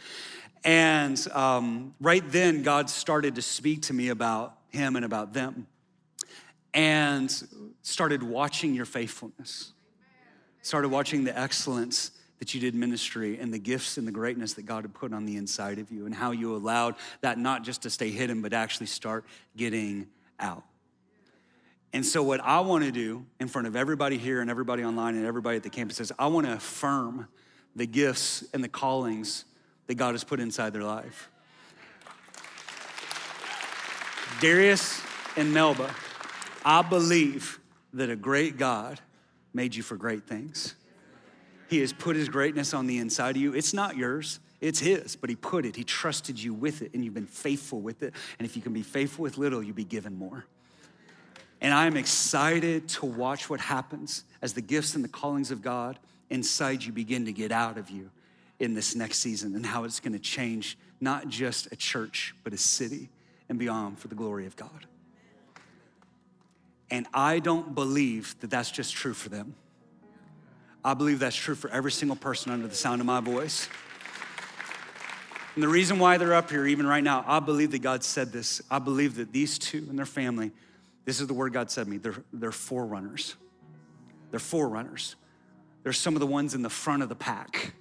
And 0.65 1.25
um, 1.33 1.95
right 2.01 2.23
then, 2.31 2.63
God 2.63 2.89
started 2.89 3.35
to 3.37 3.43
speak 3.43 3.83
to 3.83 3.93
me 3.93 4.09
about 4.09 4.57
him 4.71 4.97
and 4.97 5.05
about 5.05 5.33
them, 5.33 5.67
and 6.73 7.31
started 7.83 8.23
watching 8.23 8.75
your 8.75 8.87
faithfulness, 8.87 9.73
started 10.63 10.89
watching 10.89 11.23
the 11.23 11.39
excellence 11.39 12.11
that 12.45 12.53
you 12.53 12.61
did 12.61 12.75
ministry 12.75 13.39
and 13.39 13.55
the 13.55 13.59
gifts 13.59 13.97
and 13.97 14.07
the 14.07 14.13
greatness 14.13 14.53
that 14.53 14.67
God 14.67 14.85
had 14.85 14.93
put 14.93 15.15
on 15.15 15.25
the 15.25 15.39
inside 15.39 15.79
of 15.79 15.91
you 15.91 16.05
and 16.05 16.15
how 16.15 16.31
you 16.31 16.55
allowed 16.55 16.95
that 17.23 17.39
not 17.39 17.65
just 17.65 17.81
to 17.85 17.91
stay 17.91 18.11
hidden, 18.11 18.43
but 18.43 18.53
actually 18.53 18.85
start 18.85 19.25
getting 19.57 20.09
out. 20.39 20.63
And 21.95 22.05
so, 22.05 22.23
what 22.23 22.41
I 22.41 22.61
want 22.61 22.85
to 22.85 22.93
do 22.93 23.25
in 23.41 23.49
front 23.49 23.67
of 23.67 23.77
everybody 23.77 24.19
here 24.19 24.43
and 24.43 24.51
everybody 24.51 24.85
online 24.85 25.15
and 25.15 25.25
everybody 25.25 25.57
at 25.57 25.63
the 25.63 25.71
campus 25.71 26.01
is 26.01 26.13
I 26.19 26.27
want 26.27 26.47
to 26.47 26.53
affirm 26.53 27.29
the 27.75 27.87
gifts 27.87 28.45
and 28.53 28.63
the 28.63 28.69
callings 28.69 29.47
that 29.87 29.95
God 29.95 30.13
has 30.13 30.23
put 30.23 30.39
inside 30.39 30.75
their 30.75 30.85
life. 30.85 31.31
Darius 34.43 35.01
and 35.39 35.55
Melba, 35.55 35.95
I 36.63 36.83
believe 36.83 37.59
that 37.95 38.11
a 38.11 38.17
great 38.17 38.59
God 38.59 39.01
made 39.55 39.75
you 39.75 39.83
for 39.83 39.97
great 39.97 40.27
things. 40.27 40.75
He 41.69 41.81
has 41.81 41.93
put 41.93 42.17
his 42.17 42.29
greatness 42.29 42.75
on 42.75 42.87
the 42.87 42.99
inside 42.99 43.37
of 43.37 43.43
you. 43.43 43.55
It's 43.55 43.73
not 43.73 43.97
yours, 43.97 44.41
it's 44.61 44.79
his, 44.79 45.17
but 45.17 45.31
he 45.31 45.37
put 45.37 45.65
it. 45.65 45.77
He 45.77 45.85
trusted 45.85 46.43
you 46.43 46.55
with 46.55 46.83
it, 46.83 46.93
and 46.95 47.05
you've 47.05 47.15
been 47.15 47.27
faithful 47.27 47.81
with 47.81 48.03
it. 48.03 48.15
And 48.39 48.47
if 48.47 48.57
you 48.57 48.63
can 48.63 48.73
be 48.73 48.83
faithful 48.83 49.23
with 49.23 49.39
little, 49.39 49.63
you'll 49.63 49.75
be 49.75 49.85
given 49.85 50.17
more. 50.17 50.47
And 51.61 51.73
I'm 51.73 51.97
excited 51.97 52.89
to 52.91 53.07
watch 53.07 53.49
what 53.49 53.61
happens 53.61 54.25
as 54.43 54.53
the 54.53 54.61
gifts 54.61 54.95
and 54.95 55.03
the 55.03 55.09
callings 55.09 55.51
of 55.51 55.63
God 55.63 55.99
inside 56.31 56.83
you 56.83 56.93
begin 56.93 57.25
to 57.25 57.33
get 57.33 57.53
out 57.53 57.79
of 57.79 57.91
you 57.91 58.11
in 58.59 58.75
this 58.75 58.95
next 58.95 59.19
season 59.19 59.55
and 59.55 59.65
how 59.65 59.85
it's 59.85 60.01
going 60.01 60.13
to 60.13 60.19
change 60.19 60.77
not 61.01 61.29
just 61.29 61.71
a 61.73 61.77
church, 61.77 62.35
but 62.45 62.53
a 62.53 62.59
city 62.59 63.09
and 63.49 63.59
beyond 63.59 63.99
for 63.99 64.09
the 64.09 64.15
glory 64.15 64.47
of 64.47 64.57
God. 64.57 64.87
And 66.91 67.07
I 67.13 67.39
don't 67.39 67.75
believe 67.75 68.37
that 68.41 68.51
that's 68.51 68.71
just 68.71 68.95
true 68.95 69.15
for 69.15 69.29
them. 69.29 69.55
I 70.85 70.95
believe 70.95 71.19
that's 71.19 71.37
true 71.37 71.55
for 71.55 71.71
every 71.71 71.91
single 71.91 72.17
person 72.17 72.53
under 72.53 72.67
the 72.67 72.75
sound 72.75 73.01
of 73.01 73.07
my 73.07 73.21
voice. 73.21 73.69
And 75.55 75.63
the 75.63 75.69
reason 75.69 75.99
why 75.99 76.19
they're 76.19 76.35
up 76.35 76.51
here, 76.51 76.67
even 76.67 76.87
right 76.87 77.03
now, 77.03 77.25
I 77.27 77.41
believe 77.41 77.71
that 77.71 77.79
God 77.81 78.03
said 78.05 78.33
this. 78.33 78.61
I 78.71 78.81
believe 78.81 79.17
that 79.17 79.33
these 79.33 79.59
two 79.59 79.87
and 79.89 79.99
their 79.99 80.05
family, 80.05 80.51
this 81.05 81.21
is 81.21 81.27
the 81.27 81.35
word 81.35 81.53
God 81.53 81.71
said 81.71 81.85
to 81.85 81.91
me, 81.91 81.99
they're, 81.99 82.23
they're 82.33 82.53
forerunners. 82.53 83.37
They're 84.31 84.41
forerunners. 84.41 85.17
They're 85.85 85.93
some 85.93 86.15
of 86.15 86.21
the 86.21 86.27
ones 86.27 86.55
in 86.55 86.63
the 86.63 86.71
front 86.71 87.03
of 87.03 87.09
the 87.09 87.15
pack. 87.15 87.73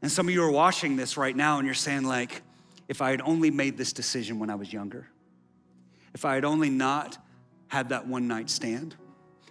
And 0.00 0.10
some 0.10 0.26
of 0.26 0.34
you 0.34 0.42
are 0.42 0.50
watching 0.50 0.96
this 0.96 1.16
right 1.16 1.36
now 1.36 1.58
and 1.58 1.66
you're 1.66 1.74
saying, 1.74 2.04
like, 2.04 2.42
if 2.88 3.02
I 3.02 3.10
had 3.10 3.20
only 3.20 3.50
made 3.50 3.76
this 3.76 3.92
decision 3.92 4.38
when 4.38 4.48
I 4.48 4.54
was 4.54 4.72
younger, 4.72 5.06
if 6.14 6.24
I 6.24 6.34
had 6.34 6.44
only 6.44 6.70
not 6.70 7.18
had 7.68 7.90
that 7.90 8.06
one 8.06 8.26
night 8.26 8.48
stand, 8.48 8.96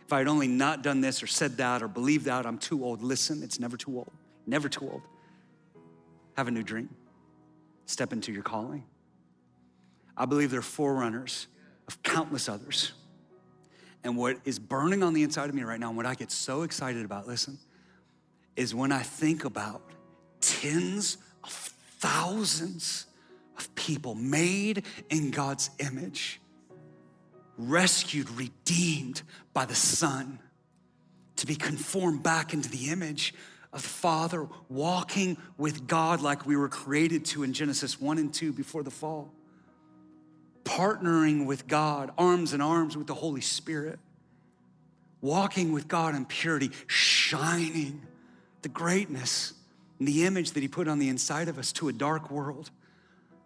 if 0.08 0.14
I 0.14 0.20
had 0.20 0.30
only 0.30 0.48
not 0.48 0.84
done 0.84 1.02
this 1.02 1.22
or 1.22 1.28
said 1.28 1.58
that 1.58 1.84
or 1.84 1.90
believed 1.90 2.26
that, 2.26 2.46
I'm 2.46 2.58
too 2.58 2.86
old. 2.86 3.04
Listen, 3.04 3.44
it's 3.44 3.60
never 3.60 3.76
too 3.76 3.98
old. 3.98 4.12
Never 4.46 4.70
too 4.70 4.90
old. 4.90 5.02
Have 6.38 6.48
a 6.48 6.52
new 6.52 6.64
dream. 6.64 6.88
Step 7.88 8.14
into 8.14 8.32
your 8.32 8.42
calling. 8.42 8.86
I 10.16 10.24
believe 10.24 10.50
they're 10.50 10.62
forerunners 10.62 11.48
of 11.90 12.02
countless 12.04 12.48
others. 12.48 12.94
And 14.06 14.16
what 14.16 14.38
is 14.46 14.60
burning 14.60 15.04
on 15.04 15.14
the 15.14 15.24
inside 15.24 15.50
of 15.50 15.56
me 15.56 15.64
right 15.64 15.80
now, 15.80 15.90
and 15.90 15.98
what 15.98 16.06
I 16.06 16.16
get 16.16 16.32
so 16.32 16.62
excited 16.62 17.04
about, 17.04 17.28
listen, 17.28 17.58
is 18.56 18.74
when 18.74 18.94
I 18.94 19.02
think 19.02 19.44
about 19.44 19.82
tens 20.40 21.18
of 21.44 21.52
thousands 22.00 23.08
of 23.58 23.76
people 23.76 24.16
made 24.16 24.86
in 25.10 25.32
God's 25.32 25.70
image, 25.80 26.40
rescued, 27.58 28.30
redeemed 28.32 29.22
by 29.54 29.66
the 29.66 29.76
Son, 29.76 30.40
to 31.38 31.46
be 31.46 31.56
conformed 31.56 32.24
back 32.24 32.54
into 32.54 32.70
the 32.70 32.90
image 32.90 33.34
of 33.74 33.82
the 33.82 33.88
Father, 33.88 34.48
walking 34.70 35.38
with 35.58 35.88
God 35.88 36.22
like 36.22 36.46
we 36.46 36.56
were 36.56 36.70
created 36.70 37.26
to 37.26 37.44
in 37.44 37.54
Genesis 37.54 38.00
1 38.00 38.18
and 38.18 38.34
2 38.34 38.54
before 38.54 38.84
the 38.84 38.92
fall. 38.92 39.32
Partnering 40.64 41.46
with 41.46 41.68
God, 41.68 42.12
arms 42.18 42.54
in 42.54 42.62
arms 42.62 42.98
with 42.98 43.08
the 43.08 43.14
Holy 43.14 43.42
Spirit, 43.42 44.00
walking 45.22 45.72
with 45.72 45.88
God 45.88 46.16
in 46.16 46.26
purity, 46.26 46.72
shining 46.88 48.02
the 48.62 48.70
greatness 48.70 49.54
and 50.00 50.08
the 50.08 50.26
image 50.26 50.52
that 50.52 50.62
He 50.62 50.68
put 50.68 50.88
on 50.88 51.00
the 51.00 51.10
inside 51.10 51.48
of 51.48 51.58
us 51.58 51.72
to 51.74 51.88
a 51.88 51.94
dark 51.94 52.30
world 52.30 52.72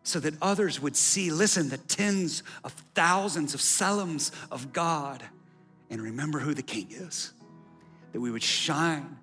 so 0.03 0.19
that 0.19 0.33
others 0.41 0.81
would 0.81 0.95
see, 0.95 1.29
listen, 1.31 1.69
the 1.69 1.77
tens 1.77 2.43
of 2.63 2.73
thousands 2.95 3.53
of 3.53 3.59
Tselems 3.59 4.31
of 4.51 4.73
God 4.73 5.23
and 5.89 6.01
remember 6.01 6.39
who 6.39 6.53
the 6.53 6.63
King 6.63 6.87
is. 6.91 7.33
That 8.13 8.19
we 8.19 8.31
would 8.31 8.43
shine 8.43 9.17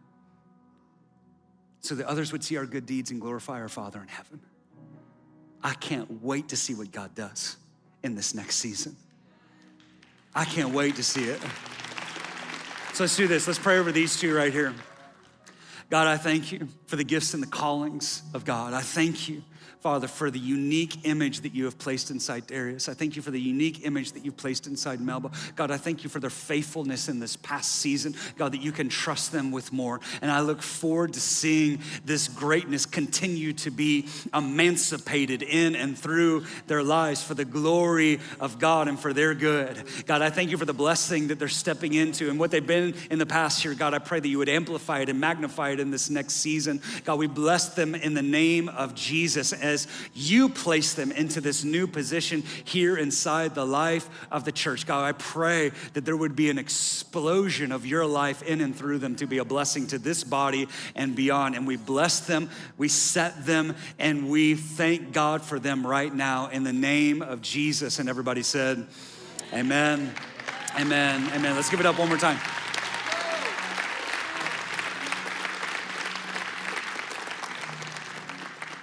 so 1.80 1.94
that 1.94 2.06
others 2.06 2.32
would 2.32 2.44
see 2.44 2.56
our 2.56 2.66
good 2.66 2.86
deeds 2.86 3.10
and 3.10 3.20
glorify 3.20 3.60
our 3.60 3.68
Father 3.68 4.00
in 4.00 4.08
heaven. 4.08 4.40
I 5.62 5.74
can't 5.74 6.22
wait 6.22 6.48
to 6.50 6.56
see 6.56 6.74
what 6.74 6.92
God 6.92 7.14
does 7.14 7.56
in 8.02 8.14
this 8.14 8.34
next 8.34 8.56
season. 8.56 8.96
I 10.34 10.44
can't 10.44 10.72
wait 10.72 10.96
to 10.96 11.02
see 11.02 11.24
it. 11.24 11.40
So 12.92 13.04
let's 13.04 13.16
do 13.16 13.26
this. 13.26 13.46
Let's 13.46 13.58
pray 13.58 13.78
over 13.78 13.92
these 13.92 14.18
two 14.18 14.34
right 14.34 14.52
here. 14.52 14.74
God, 15.90 16.06
I 16.06 16.16
thank 16.16 16.52
you 16.52 16.68
for 16.86 16.96
the 16.96 17.04
gifts 17.04 17.34
and 17.34 17.42
the 17.42 17.48
callings 17.48 18.22
of 18.34 18.44
God. 18.44 18.74
I 18.74 18.80
thank 18.80 19.28
you 19.28 19.42
Father, 19.80 20.08
for 20.08 20.30
the 20.30 20.38
unique 20.40 21.06
image 21.06 21.42
that 21.42 21.54
you 21.54 21.64
have 21.64 21.78
placed 21.78 22.10
inside 22.10 22.48
Darius. 22.48 22.88
I 22.88 22.94
thank 22.94 23.14
you 23.14 23.22
for 23.22 23.30
the 23.30 23.40
unique 23.40 23.86
image 23.86 24.12
that 24.12 24.24
you've 24.24 24.36
placed 24.36 24.66
inside 24.66 25.00
Melba. 25.00 25.30
God, 25.54 25.70
I 25.70 25.76
thank 25.76 26.02
you 26.02 26.10
for 26.10 26.18
their 26.18 26.30
faithfulness 26.30 27.08
in 27.08 27.20
this 27.20 27.36
past 27.36 27.76
season. 27.76 28.16
God, 28.36 28.52
that 28.52 28.60
you 28.60 28.72
can 28.72 28.88
trust 28.88 29.30
them 29.30 29.52
with 29.52 29.72
more. 29.72 30.00
And 30.20 30.32
I 30.32 30.40
look 30.40 30.62
forward 30.62 31.12
to 31.12 31.20
seeing 31.20 31.80
this 32.04 32.26
greatness 32.26 32.86
continue 32.86 33.52
to 33.54 33.70
be 33.70 34.06
emancipated 34.34 35.42
in 35.44 35.76
and 35.76 35.96
through 35.96 36.44
their 36.66 36.82
lives 36.82 37.22
for 37.22 37.34
the 37.34 37.44
glory 37.44 38.18
of 38.40 38.58
God 38.58 38.88
and 38.88 38.98
for 38.98 39.12
their 39.12 39.32
good. 39.32 39.84
God, 40.06 40.22
I 40.22 40.30
thank 40.30 40.50
you 40.50 40.58
for 40.58 40.64
the 40.64 40.72
blessing 40.72 41.28
that 41.28 41.38
they're 41.38 41.46
stepping 41.46 41.94
into 41.94 42.30
and 42.30 42.38
what 42.38 42.50
they've 42.50 42.66
been 42.66 42.94
in 43.12 43.20
the 43.20 43.26
past 43.26 43.64
year. 43.64 43.74
God, 43.74 43.94
I 43.94 44.00
pray 44.00 44.18
that 44.18 44.28
you 44.28 44.38
would 44.38 44.48
amplify 44.48 45.00
it 45.00 45.08
and 45.08 45.20
magnify 45.20 45.70
it 45.70 45.78
in 45.78 45.92
this 45.92 46.10
next 46.10 46.34
season. 46.34 46.82
God, 47.04 47.18
we 47.18 47.28
bless 47.28 47.68
them 47.74 47.94
in 47.94 48.14
the 48.14 48.22
name 48.22 48.68
of 48.68 48.96
Jesus 48.96 49.52
as 49.68 49.86
you 50.14 50.48
place 50.48 50.94
them 50.94 51.12
into 51.12 51.40
this 51.40 51.62
new 51.62 51.86
position 51.86 52.42
here 52.64 52.96
inside 52.96 53.54
the 53.54 53.64
life 53.64 54.08
of 54.30 54.44
the 54.44 54.52
church. 54.52 54.86
God, 54.86 55.04
I 55.04 55.12
pray 55.12 55.70
that 55.92 56.04
there 56.04 56.16
would 56.16 56.34
be 56.34 56.50
an 56.50 56.58
explosion 56.58 57.70
of 57.70 57.86
your 57.86 58.06
life 58.06 58.42
in 58.42 58.60
and 58.60 58.74
through 58.74 58.98
them 58.98 59.14
to 59.16 59.26
be 59.26 59.38
a 59.38 59.44
blessing 59.44 59.86
to 59.88 59.98
this 59.98 60.24
body 60.24 60.68
and 60.94 61.14
beyond. 61.14 61.54
And 61.54 61.66
we 61.66 61.76
bless 61.76 62.20
them, 62.20 62.50
we 62.76 62.88
set 62.88 63.46
them, 63.46 63.76
and 63.98 64.28
we 64.28 64.54
thank 64.54 65.12
God 65.12 65.42
for 65.42 65.58
them 65.58 65.86
right 65.86 66.12
now 66.12 66.48
in 66.48 66.64
the 66.64 66.72
name 66.72 67.22
of 67.22 67.42
Jesus. 67.42 67.98
And 67.98 68.08
everybody 68.08 68.42
said, 68.42 68.86
Amen. 69.52 70.12
Amen. 70.78 71.30
Amen. 71.32 71.56
Let's 71.56 71.70
give 71.70 71.80
it 71.80 71.86
up 71.86 71.98
one 71.98 72.08
more 72.08 72.18
time. 72.18 72.38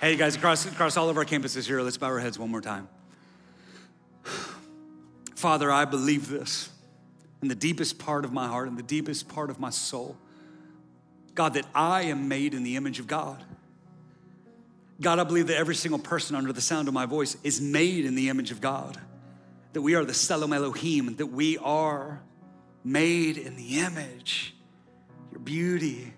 Hey, 0.05 0.15
guys, 0.17 0.35
across, 0.35 0.67
across 0.67 0.97
all 0.97 1.09
of 1.09 1.17
our 1.17 1.25
campuses 1.25 1.65
here, 1.65 1.81
let's 1.81 1.97
bow 1.97 2.05
our 2.05 2.19
heads 2.19 2.37
one 2.37 2.51
more 2.51 2.61
time. 2.61 2.87
Father, 5.35 5.71
I 5.71 5.85
believe 5.85 6.29
this 6.29 6.69
in 7.41 7.47
the 7.47 7.55
deepest 7.55 7.97
part 7.97 8.23
of 8.23 8.31
my 8.31 8.45
heart, 8.45 8.67
in 8.67 8.75
the 8.75 8.83
deepest 8.83 9.27
part 9.27 9.49
of 9.49 9.59
my 9.59 9.71
soul. 9.71 10.15
God, 11.33 11.55
that 11.55 11.65
I 11.73 12.03
am 12.03 12.27
made 12.27 12.53
in 12.53 12.61
the 12.61 12.75
image 12.75 12.99
of 12.99 13.07
God. 13.07 13.43
God, 15.01 15.17
I 15.17 15.23
believe 15.23 15.47
that 15.47 15.57
every 15.57 15.73
single 15.73 15.97
person 15.97 16.35
under 16.35 16.53
the 16.53 16.61
sound 16.61 16.87
of 16.87 16.93
my 16.93 17.07
voice 17.07 17.35
is 17.43 17.59
made 17.59 18.05
in 18.05 18.13
the 18.13 18.29
image 18.29 18.51
of 18.51 18.61
God. 18.61 19.01
That 19.73 19.81
we 19.81 19.95
are 19.95 20.05
the 20.05 20.13
Tselem 20.13 20.55
Elohim, 20.55 21.15
that 21.15 21.25
we 21.25 21.57
are 21.57 22.21
made 22.83 23.39
in 23.39 23.55
the 23.55 23.79
image, 23.79 24.53
your 25.31 25.39
beauty, 25.39 26.13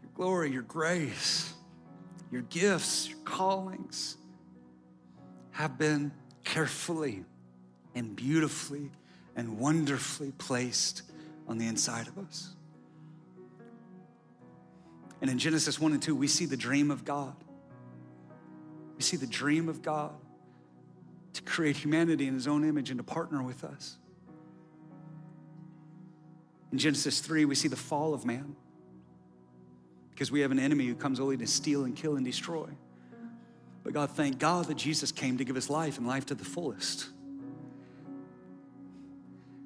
your 0.00 0.12
glory, 0.14 0.52
your 0.52 0.62
grace 0.62 1.53
your 2.34 2.42
gifts, 2.42 3.08
your 3.08 3.18
callings 3.18 4.16
have 5.52 5.78
been 5.78 6.10
carefully 6.42 7.24
and 7.94 8.16
beautifully 8.16 8.90
and 9.36 9.56
wonderfully 9.56 10.32
placed 10.36 11.02
on 11.46 11.58
the 11.58 11.66
inside 11.68 12.08
of 12.08 12.18
us. 12.18 12.56
And 15.20 15.30
in 15.30 15.38
Genesis 15.38 15.78
1 15.78 15.92
and 15.92 16.02
2, 16.02 16.16
we 16.16 16.26
see 16.26 16.44
the 16.44 16.56
dream 16.56 16.90
of 16.90 17.04
God. 17.04 17.36
We 18.96 19.04
see 19.04 19.16
the 19.16 19.28
dream 19.28 19.68
of 19.68 19.80
God 19.80 20.16
to 21.34 21.42
create 21.42 21.76
humanity 21.76 22.26
in 22.26 22.34
his 22.34 22.48
own 22.48 22.68
image 22.68 22.90
and 22.90 22.98
to 22.98 23.04
partner 23.04 23.44
with 23.44 23.62
us. 23.62 23.96
In 26.72 26.78
Genesis 26.78 27.20
3, 27.20 27.44
we 27.44 27.54
see 27.54 27.68
the 27.68 27.76
fall 27.76 28.12
of 28.12 28.24
man 28.26 28.56
because 30.14 30.30
we 30.30 30.40
have 30.40 30.52
an 30.52 30.58
enemy 30.58 30.86
who 30.86 30.94
comes 30.94 31.18
only 31.18 31.36
to 31.36 31.46
steal 31.46 31.84
and 31.84 31.96
kill 31.96 32.16
and 32.16 32.24
destroy. 32.24 32.68
But 33.82 33.92
God, 33.92 34.10
thank 34.10 34.38
God 34.38 34.66
that 34.66 34.76
Jesus 34.76 35.12
came 35.12 35.38
to 35.38 35.44
give 35.44 35.56
us 35.56 35.68
life 35.68 35.98
and 35.98 36.06
life 36.06 36.26
to 36.26 36.34
the 36.34 36.44
fullest. 36.44 37.08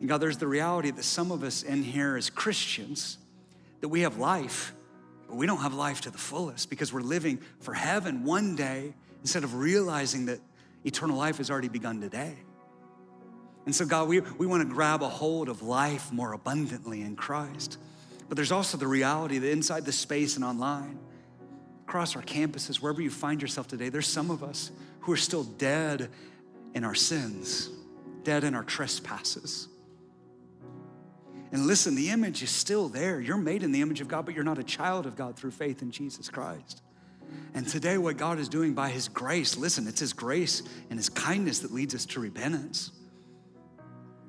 And 0.00 0.08
God, 0.08 0.18
there's 0.18 0.38
the 0.38 0.46
reality 0.46 0.90
that 0.90 1.04
some 1.04 1.30
of 1.30 1.42
us 1.42 1.62
in 1.62 1.82
here 1.82 2.16
as 2.16 2.30
Christians, 2.30 3.18
that 3.80 3.88
we 3.88 4.00
have 4.00 4.18
life, 4.18 4.74
but 5.28 5.36
we 5.36 5.46
don't 5.46 5.60
have 5.60 5.74
life 5.74 6.00
to 6.02 6.10
the 6.10 6.18
fullest 6.18 6.70
because 6.70 6.92
we're 6.92 7.00
living 7.00 7.38
for 7.60 7.74
heaven 7.74 8.24
one 8.24 8.56
day 8.56 8.94
instead 9.20 9.44
of 9.44 9.54
realizing 9.54 10.26
that 10.26 10.40
eternal 10.84 11.16
life 11.16 11.36
has 11.38 11.50
already 11.50 11.68
begun 11.68 12.00
today. 12.00 12.34
And 13.66 13.74
so, 13.74 13.84
God, 13.84 14.08
we, 14.08 14.20
we 14.20 14.46
want 14.46 14.66
to 14.66 14.74
grab 14.74 15.02
a 15.02 15.08
hold 15.08 15.48
of 15.48 15.62
life 15.62 16.10
more 16.10 16.32
abundantly 16.32 17.02
in 17.02 17.16
Christ. 17.16 17.78
But 18.28 18.36
there's 18.36 18.52
also 18.52 18.76
the 18.76 18.86
reality 18.86 19.38
that 19.38 19.50
inside 19.50 19.84
the 19.84 19.92
space 19.92 20.36
and 20.36 20.44
online, 20.44 20.98
across 21.86 22.14
our 22.14 22.22
campuses, 22.22 22.76
wherever 22.76 23.00
you 23.00 23.10
find 23.10 23.40
yourself 23.40 23.66
today, 23.66 23.88
there's 23.88 24.06
some 24.06 24.30
of 24.30 24.42
us 24.42 24.70
who 25.00 25.12
are 25.12 25.16
still 25.16 25.44
dead 25.44 26.10
in 26.74 26.84
our 26.84 26.94
sins, 26.94 27.70
dead 28.24 28.44
in 28.44 28.54
our 28.54 28.64
trespasses. 28.64 29.68
And 31.50 31.66
listen, 31.66 31.94
the 31.94 32.10
image 32.10 32.42
is 32.42 32.50
still 32.50 32.88
there. 32.88 33.20
You're 33.20 33.38
made 33.38 33.62
in 33.62 33.72
the 33.72 33.80
image 33.80 34.02
of 34.02 34.08
God, 34.08 34.26
but 34.26 34.34
you're 34.34 34.44
not 34.44 34.58
a 34.58 34.64
child 34.64 35.06
of 35.06 35.16
God 35.16 35.36
through 35.36 35.52
faith 35.52 35.80
in 35.80 35.90
Jesus 35.90 36.28
Christ. 36.28 36.82
And 37.54 37.66
today, 37.66 37.96
what 37.96 38.18
God 38.18 38.38
is 38.38 38.48
doing 38.48 38.74
by 38.74 38.90
His 38.90 39.08
grace, 39.08 39.56
listen, 39.56 39.88
it's 39.88 40.00
His 40.00 40.12
grace 40.12 40.62
and 40.90 40.98
His 40.98 41.08
kindness 41.08 41.60
that 41.60 41.72
leads 41.72 41.94
us 41.94 42.04
to 42.06 42.20
repentance. 42.20 42.90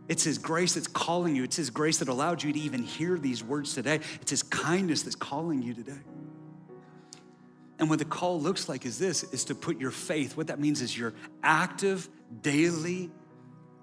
It's 0.10 0.24
His 0.24 0.40
grace 0.40 0.74
that's 0.74 0.88
calling 0.88 1.36
you. 1.36 1.44
It's 1.44 1.56
His 1.56 1.70
grace 1.70 2.00
that 2.00 2.10
allowed 2.10 2.44
you 2.44 2.52
to 2.52 2.60
even 2.60 2.84
hear 2.84 3.18
these 3.18 3.44
words 3.44 3.74
today. 3.76 4.02
It's 4.22 4.32
His 4.32 4.44
kindness 4.44 5.04
that's 5.04 5.16
calling 5.16 5.62
you 5.62 5.74
today. 5.74 6.02
And 7.78 7.90
what 7.90 8.00
the 8.00 8.06
call 8.06 8.42
looks 8.42 8.68
like 8.68 8.86
is 8.86 9.00
this 9.00 9.24
is 9.24 9.46
to 9.46 9.56
put 9.56 9.80
your 9.80 9.92
faith, 9.92 10.36
what 10.36 10.48
that 10.48 10.60
means 10.60 10.82
is 10.82 10.98
your 10.98 11.14
active, 11.44 12.10
daily, 12.42 13.10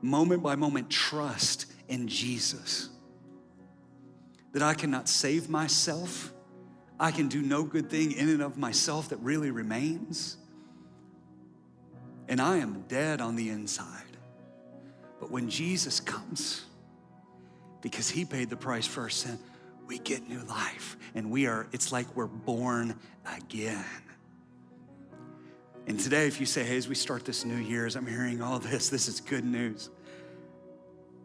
moment 0.02 0.42
by 0.42 0.56
moment 0.56 0.90
trust 0.90 1.66
in 1.88 2.08
Jesus. 2.08 2.90
That 4.52 4.62
I 4.62 4.74
cannot 4.74 5.08
save 5.08 5.48
myself. 5.48 6.32
I 6.98 7.10
can 7.10 7.28
do 7.28 7.40
no 7.40 7.62
good 7.62 7.88
thing 7.88 8.12
in 8.12 8.28
and 8.28 8.42
of 8.42 8.58
myself 8.58 9.10
that 9.10 9.18
really 9.18 9.50
remains. 9.50 10.36
And 12.28 12.40
I 12.40 12.56
am 12.56 12.84
dead 12.88 13.20
on 13.20 13.36
the 13.36 13.50
inside. 13.50 14.05
But 15.20 15.30
when 15.30 15.48
Jesus 15.48 16.00
comes, 16.00 16.64
because 17.80 18.08
he 18.08 18.24
paid 18.24 18.50
the 18.50 18.56
price 18.56 18.86
for 18.86 19.02
our 19.02 19.08
sin, 19.08 19.38
we 19.86 19.98
get 19.98 20.28
new 20.28 20.40
life. 20.42 20.96
And 21.14 21.30
we 21.30 21.46
are, 21.46 21.66
it's 21.72 21.92
like 21.92 22.06
we're 22.16 22.26
born 22.26 22.98
again. 23.36 23.84
And 25.86 26.00
today, 26.00 26.26
if 26.26 26.40
you 26.40 26.46
say, 26.46 26.64
hey, 26.64 26.76
as 26.76 26.88
we 26.88 26.96
start 26.96 27.24
this 27.24 27.44
new 27.44 27.56
year, 27.56 27.86
as 27.86 27.94
I'm 27.94 28.06
hearing 28.06 28.42
all 28.42 28.58
this, 28.58 28.88
this 28.90 29.08
is 29.08 29.20
good 29.20 29.44
news. 29.44 29.90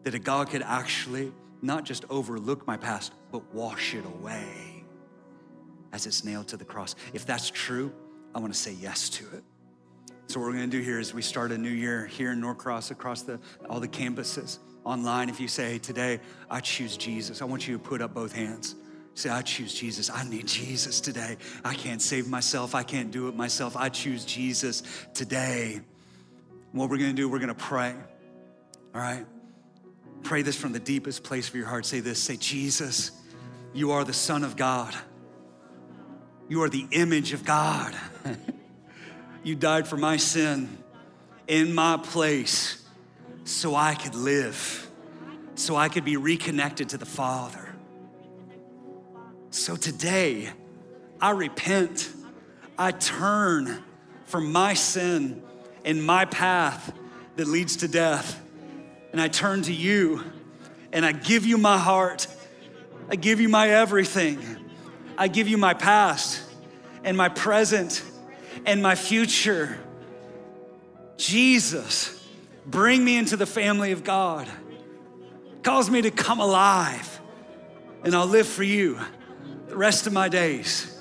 That 0.04 0.14
a 0.14 0.18
God 0.18 0.50
could 0.50 0.62
actually 0.62 1.32
not 1.60 1.84
just 1.84 2.04
overlook 2.10 2.66
my 2.66 2.76
past, 2.76 3.12
but 3.30 3.54
wash 3.54 3.94
it 3.94 4.04
away 4.04 4.84
as 5.92 6.06
it's 6.06 6.24
nailed 6.24 6.48
to 6.48 6.56
the 6.56 6.64
cross. 6.64 6.94
If 7.12 7.26
that's 7.26 7.50
true, 7.50 7.92
I 8.34 8.40
want 8.40 8.52
to 8.52 8.58
say 8.58 8.72
yes 8.72 9.08
to 9.10 9.24
it. 9.32 9.44
So 10.32 10.40
what 10.40 10.46
we're 10.46 10.56
going 10.56 10.70
to 10.70 10.78
do 10.78 10.82
here 10.82 10.98
is 10.98 11.12
we 11.12 11.20
start 11.20 11.52
a 11.52 11.58
new 11.58 11.68
year 11.68 12.06
here 12.06 12.32
in 12.32 12.40
Norcross 12.40 12.90
across 12.90 13.20
the 13.20 13.38
all 13.68 13.80
the 13.80 13.88
campuses 13.88 14.60
online. 14.82 15.28
If 15.28 15.40
you 15.40 15.46
say 15.46 15.76
today 15.76 16.20
I 16.48 16.60
choose 16.60 16.96
Jesus, 16.96 17.42
I 17.42 17.44
want 17.44 17.68
you 17.68 17.76
to 17.76 17.78
put 17.78 18.00
up 18.00 18.14
both 18.14 18.32
hands. 18.32 18.74
Say, 19.12 19.28
I 19.28 19.42
choose 19.42 19.74
Jesus. 19.74 20.08
I 20.08 20.24
need 20.24 20.46
Jesus 20.46 21.02
today. 21.02 21.36
I 21.66 21.74
can't 21.74 22.00
save 22.00 22.28
myself. 22.28 22.74
I 22.74 22.82
can't 22.82 23.10
do 23.10 23.28
it 23.28 23.36
myself. 23.36 23.76
I 23.76 23.90
choose 23.90 24.24
Jesus 24.24 24.82
today. 25.12 25.82
what 26.70 26.88
we're 26.88 26.96
gonna 26.96 27.12
do, 27.12 27.28
we're 27.28 27.38
gonna 27.38 27.54
pray. 27.54 27.94
All 28.94 29.02
right? 29.02 29.26
Pray 30.22 30.40
this 30.40 30.56
from 30.56 30.72
the 30.72 30.80
deepest 30.80 31.24
place 31.24 31.50
of 31.50 31.54
your 31.54 31.66
heart. 31.66 31.84
Say 31.84 32.00
this 32.00 32.18
say, 32.18 32.38
Jesus, 32.38 33.10
you 33.74 33.90
are 33.90 34.02
the 34.02 34.14
Son 34.14 34.44
of 34.44 34.56
God. 34.56 34.94
You 36.48 36.62
are 36.62 36.70
the 36.70 36.86
image 36.90 37.34
of 37.34 37.44
God. 37.44 37.94
you 39.42 39.54
died 39.54 39.86
for 39.88 39.96
my 39.96 40.16
sin 40.16 40.78
in 41.48 41.74
my 41.74 41.96
place 41.96 42.84
so 43.44 43.74
I 43.74 43.94
could 43.94 44.14
live, 44.14 44.88
so 45.54 45.76
I 45.76 45.88
could 45.88 46.04
be 46.04 46.16
reconnected 46.16 46.90
to 46.90 46.98
the 46.98 47.06
Father. 47.06 47.74
So 49.50 49.76
today, 49.76 50.50
I 51.20 51.30
repent. 51.30 52.10
I 52.78 52.92
turn 52.92 53.82
from 54.24 54.50
my 54.50 54.74
sin 54.74 55.42
and 55.84 56.02
my 56.02 56.24
path 56.24 56.92
that 57.36 57.46
leads 57.46 57.76
to 57.76 57.88
death. 57.88 58.40
And 59.12 59.20
I 59.20 59.28
turn 59.28 59.62
to 59.62 59.72
you 59.72 60.24
and 60.92 61.04
I 61.04 61.12
give 61.12 61.44
you 61.44 61.58
my 61.58 61.78
heart. 61.78 62.26
I 63.10 63.16
give 63.16 63.40
you 63.40 63.48
my 63.48 63.68
everything. 63.70 64.40
I 65.18 65.28
give 65.28 65.48
you 65.48 65.58
my 65.58 65.74
past 65.74 66.42
and 67.04 67.16
my 67.16 67.28
present 67.28 68.02
and 68.66 68.82
my 68.82 68.94
future. 68.94 69.78
Jesus, 71.16 72.26
bring 72.66 73.04
me 73.04 73.16
into 73.16 73.36
the 73.36 73.46
family 73.46 73.92
of 73.92 74.04
God. 74.04 74.48
Cause 75.62 75.88
me 75.90 76.02
to 76.02 76.10
come 76.10 76.40
alive, 76.40 77.20
and 78.02 78.14
I'll 78.14 78.26
live 78.26 78.48
for 78.48 78.64
you 78.64 78.98
the 79.68 79.76
rest 79.76 80.06
of 80.06 80.12
my 80.12 80.28
days. 80.28 81.00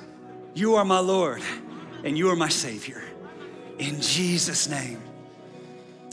You 0.54 0.76
are 0.76 0.86
my 0.86 1.00
Lord, 1.00 1.42
and 2.04 2.18
you 2.18 2.30
are 2.30 2.36
my 2.36 2.50
Savior. 2.50 3.04
In 3.80 4.00
Jesus' 4.02 4.70
name. 4.70 5.02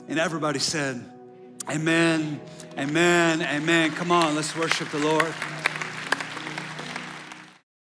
And 0.08 0.18
everybody 0.18 0.58
said, 0.58 1.04
Amen, 1.68 2.40
amen, 2.78 3.42
amen. 3.42 3.90
Come 3.90 4.10
on, 4.10 4.34
let's 4.34 4.56
worship 4.56 4.88
the 4.90 4.98
Lord. 4.98 5.34